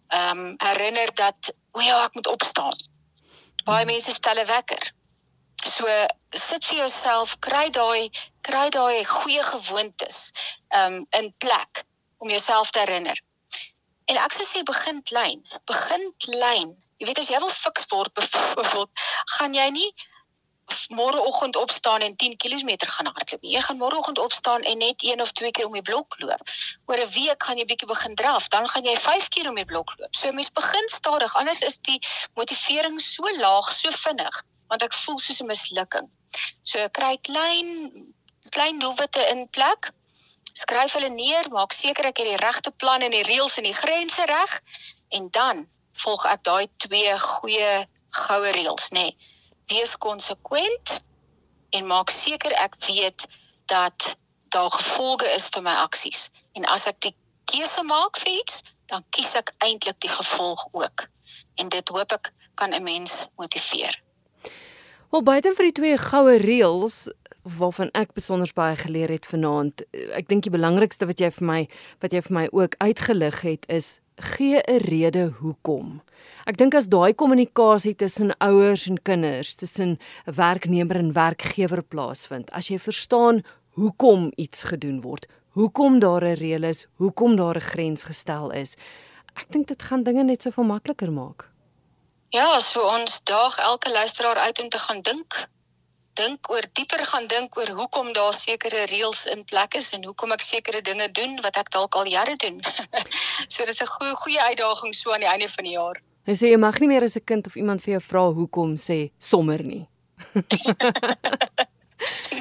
ehm 0.08 0.38
um, 0.38 0.54
herinner 0.56 1.14
dat 1.14 1.54
o 1.74 1.82
ja, 1.82 2.04
ek 2.06 2.14
moet 2.18 2.30
opstaan. 2.30 2.76
Baie 3.66 3.86
mense 3.88 4.12
stel 4.12 4.40
'n 4.40 4.46
wekker. 4.46 4.92
So 5.64 5.88
sit 6.30 6.64
vir 6.68 6.78
jouself, 6.84 7.38
kry 7.40 7.70
daai 7.70 8.10
kry 8.42 8.68
daai 8.70 9.04
goeie 9.04 9.42
gewoontes 9.42 10.32
um, 10.76 11.06
in 11.18 11.32
plek 11.38 11.84
om 12.18 12.28
jouself 12.28 12.70
te 12.70 12.84
herinner. 12.84 13.18
En 14.04 14.20
ek 14.20 14.36
sou 14.36 14.44
sê 14.44 14.62
begin 14.62 15.00
klein. 15.02 15.40
Begin 15.70 16.12
klein. 16.26 16.74
Jy 17.00 17.08
weet 17.08 17.22
as 17.22 17.30
jy 17.32 17.40
wil 17.40 17.50
fiks 17.50 17.88
word 17.90 18.12
byvoorbeeld, 18.18 18.90
gaan 19.38 19.56
jy 19.56 19.68
nie 19.70 19.90
môreoggend 20.88 21.56
opstaan 21.56 22.00
en 22.00 22.16
10 22.16 22.36
km 22.36 22.76
gaan 22.78 23.06
hardloop. 23.06 23.42
Jy 23.42 23.60
gaan 23.60 23.76
môreoggend 23.76 24.18
opstaan 24.18 24.62
en 24.62 24.78
net 24.78 25.02
een 25.04 25.20
of 25.20 25.32
twee 25.32 25.50
keer 25.50 25.66
om 25.66 25.72
die 25.72 25.82
blok 25.82 26.14
loop. 26.18 26.40
Oor 26.86 26.98
'n 26.98 27.10
week 27.10 27.42
gaan 27.44 27.58
jy 27.58 27.64
bietjie 27.64 27.88
begin 27.88 28.14
draf, 28.14 28.48
dan 28.48 28.68
gaan 28.68 28.84
jy 28.84 28.96
5 28.96 29.28
keer 29.28 29.48
om 29.48 29.54
die 29.54 29.64
blok 29.64 29.94
loop. 29.98 30.14
So 30.14 30.32
mens 30.32 30.52
begin 30.52 30.88
stadig, 30.88 31.34
anders 31.34 31.60
is 31.60 31.78
die 31.78 32.00
motivering 32.34 33.00
so 33.00 33.22
laag, 33.36 33.72
so 33.72 33.90
vinnig, 33.90 34.42
want 34.68 34.82
ek 34.82 34.92
voel 34.92 35.18
soos 35.18 35.40
'n 35.40 35.46
mislukking. 35.46 36.08
So 36.62 36.88
kry 36.88 37.18
klein 37.20 37.92
klein 38.48 38.78
doelwitte 38.78 39.28
in 39.28 39.48
plek. 39.48 39.92
Skryf 40.52 40.92
hulle 40.92 41.08
neer, 41.08 41.50
maak 41.50 41.72
seker 41.72 42.04
ek 42.04 42.18
het 42.18 42.26
die 42.26 42.46
regte 42.46 42.70
plan 42.70 43.00
en 43.02 43.10
die 43.10 43.22
reëls 43.22 43.56
en 43.56 43.64
die 43.64 43.74
grense 43.74 44.24
reg 44.24 44.60
en 45.08 45.28
dan 45.30 45.68
volg 45.92 46.24
ek 46.24 46.42
daai 46.42 46.68
twee 46.76 47.18
goeie 47.18 47.88
goue 48.10 48.50
reëls, 48.50 48.90
nê. 48.90 49.02
Nee 49.02 49.33
wees 49.68 49.96
konsekwent 49.98 51.00
en 51.70 51.86
maak 51.86 52.10
seker 52.10 52.52
ek 52.52 52.76
weet 52.86 53.26
dat 53.66 54.16
daar 54.54 54.70
gevolge 54.70 55.26
is 55.34 55.48
vir 55.48 55.62
my 55.62 55.74
aksies. 55.82 56.30
En 56.54 56.64
as 56.70 56.86
ek 56.86 57.00
die 57.00 57.14
keuse 57.50 57.82
maak 57.82 58.18
vir 58.22 58.38
iets, 58.38 58.62
dan 58.86 59.04
kies 59.10 59.34
ek 59.34 59.54
eintlik 59.64 59.98
die 60.04 60.12
gevolg 60.12 60.68
ook. 60.72 61.08
En 61.58 61.68
dit 61.68 61.88
hoop 61.88 62.12
ek 62.12 62.32
kan 62.54 62.74
'n 62.74 62.82
mens 62.82 63.26
motiveer. 63.36 64.02
Wel 65.10 65.22
buite 65.22 65.54
vir 65.54 65.64
die 65.64 65.78
twee 65.80 65.98
goue 65.98 66.38
reëls 66.38 67.08
waarvan 67.44 67.90
ek 67.92 68.14
besonder 68.16 68.50
baie 68.54 68.76
geleer 68.76 69.12
het 69.12 69.26
vanaand. 69.26 69.84
Ek 70.16 70.28
dink 70.28 70.46
die 70.46 70.54
belangrikste 70.54 71.06
wat 71.06 71.20
jy 71.20 71.30
vir 71.30 71.46
my 71.46 71.60
wat 72.00 72.12
jy 72.12 72.22
vir 72.24 72.34
my 72.34 72.46
ook 72.52 72.74
uitgelig 72.80 73.40
het 73.44 73.68
is 73.68 74.00
gee 74.16 74.62
'n 74.62 74.78
rede 74.78 75.32
hoekom. 75.40 76.02
Ek 76.46 76.56
dink 76.56 76.74
as 76.74 76.88
daai 76.88 77.14
kommunikasie 77.14 77.94
tussen 77.94 78.36
ouers 78.38 78.86
en 78.86 79.02
kinders, 79.02 79.54
tussen 79.54 79.98
werknemer 80.24 80.96
en 80.96 81.12
werkgewer 81.12 81.82
plaasvind, 81.82 82.50
as 82.52 82.68
jy 82.68 82.78
verstaan 82.78 83.42
hoekom 83.74 84.32
iets 84.36 84.64
gedoen 84.64 85.00
word, 85.00 85.26
hoekom 85.50 85.98
daar 85.98 86.24
'n 86.24 86.36
reël 86.36 86.64
is, 86.64 86.86
hoekom 86.96 87.36
daar 87.36 87.56
'n 87.56 87.60
grens 87.60 88.02
gestel 88.04 88.50
is, 88.50 88.76
ek 89.34 89.50
dink 89.50 89.66
dit 89.66 89.82
gaan 89.82 90.02
dinge 90.02 90.22
net 90.22 90.42
soveel 90.42 90.64
makliker 90.64 91.12
maak. 91.12 91.50
Ja, 92.30 92.60
so 92.60 92.82
ons 92.82 93.22
daag 93.22 93.56
elke 93.58 93.90
luisteraar 93.90 94.36
uit 94.36 94.60
om 94.60 94.68
te 94.68 94.78
gaan 94.78 95.00
dink 95.00 95.48
dink 96.18 96.50
oor 96.50 96.66
dieper 96.72 97.04
gaan 97.10 97.26
dink 97.26 97.58
oor 97.58 97.70
hoekom 97.78 98.12
daar 98.16 98.34
sekere 98.34 98.84
reëls 98.90 99.26
in 99.32 99.44
plek 99.44 99.74
is 99.80 99.90
en 99.96 100.04
hoekom 100.04 100.34
ek 100.36 100.44
sekere 100.44 100.82
dinge 100.82 101.08
doen 101.18 101.36
wat 101.42 101.58
ek 101.60 101.72
dalk 101.74 101.96
al 101.98 102.10
jare 102.10 102.36
doen. 102.36 102.60
so 103.52 103.64
dis 103.64 103.82
'n 103.82 103.92
goeie 103.96 104.14
goeie 104.22 104.40
uitdaging 104.40 104.94
so 104.94 105.12
aan 105.12 105.26
die 105.26 105.32
einde 105.32 105.48
van 105.48 105.64
die 105.64 105.76
jaar. 105.76 106.00
Hy 106.26 106.32
sê 106.32 106.52
jy 106.52 106.56
mag 106.56 106.80
nie 106.80 106.88
meer 106.88 107.04
as 107.04 107.16
'n 107.16 107.24
kind 107.24 107.46
of 107.46 107.56
iemand 107.56 107.82
vir 107.82 107.98
jou 107.98 108.02
vra 108.10 108.24
hoekom 108.32 108.76
sê 108.76 109.10
sommer 109.18 109.62
nie. 109.62 109.86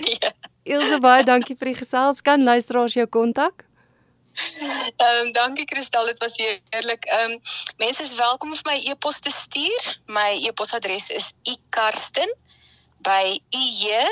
nee. 0.05 0.31
Ilse 0.63 0.99
baie 0.99 1.23
dankie 1.23 1.55
vir 1.55 1.73
die 1.73 1.79
gesels. 1.81 2.21
Kan 2.21 2.43
luisteraars 2.43 2.93
jou 2.93 3.07
kontak? 3.07 3.65
Ehm 4.33 5.27
um, 5.27 5.31
dankie 5.31 5.65
Kristal, 5.65 6.05
dit 6.05 6.17
was 6.17 6.37
heerlik. 6.37 7.05
Ehm 7.05 7.31
um, 7.31 7.41
mense 7.77 8.03
is 8.03 8.15
welkom 8.15 8.51
om 8.51 8.55
vir 8.55 8.71
my 8.71 8.79
e-pos 8.91 9.19
te 9.19 9.29
stuur. 9.29 9.99
My 10.07 10.31
e-posadres 10.47 11.09
is 11.09 11.33
ikarsten@ 11.43 12.42
by 13.03 13.39
uje.ac.za. 13.51 14.05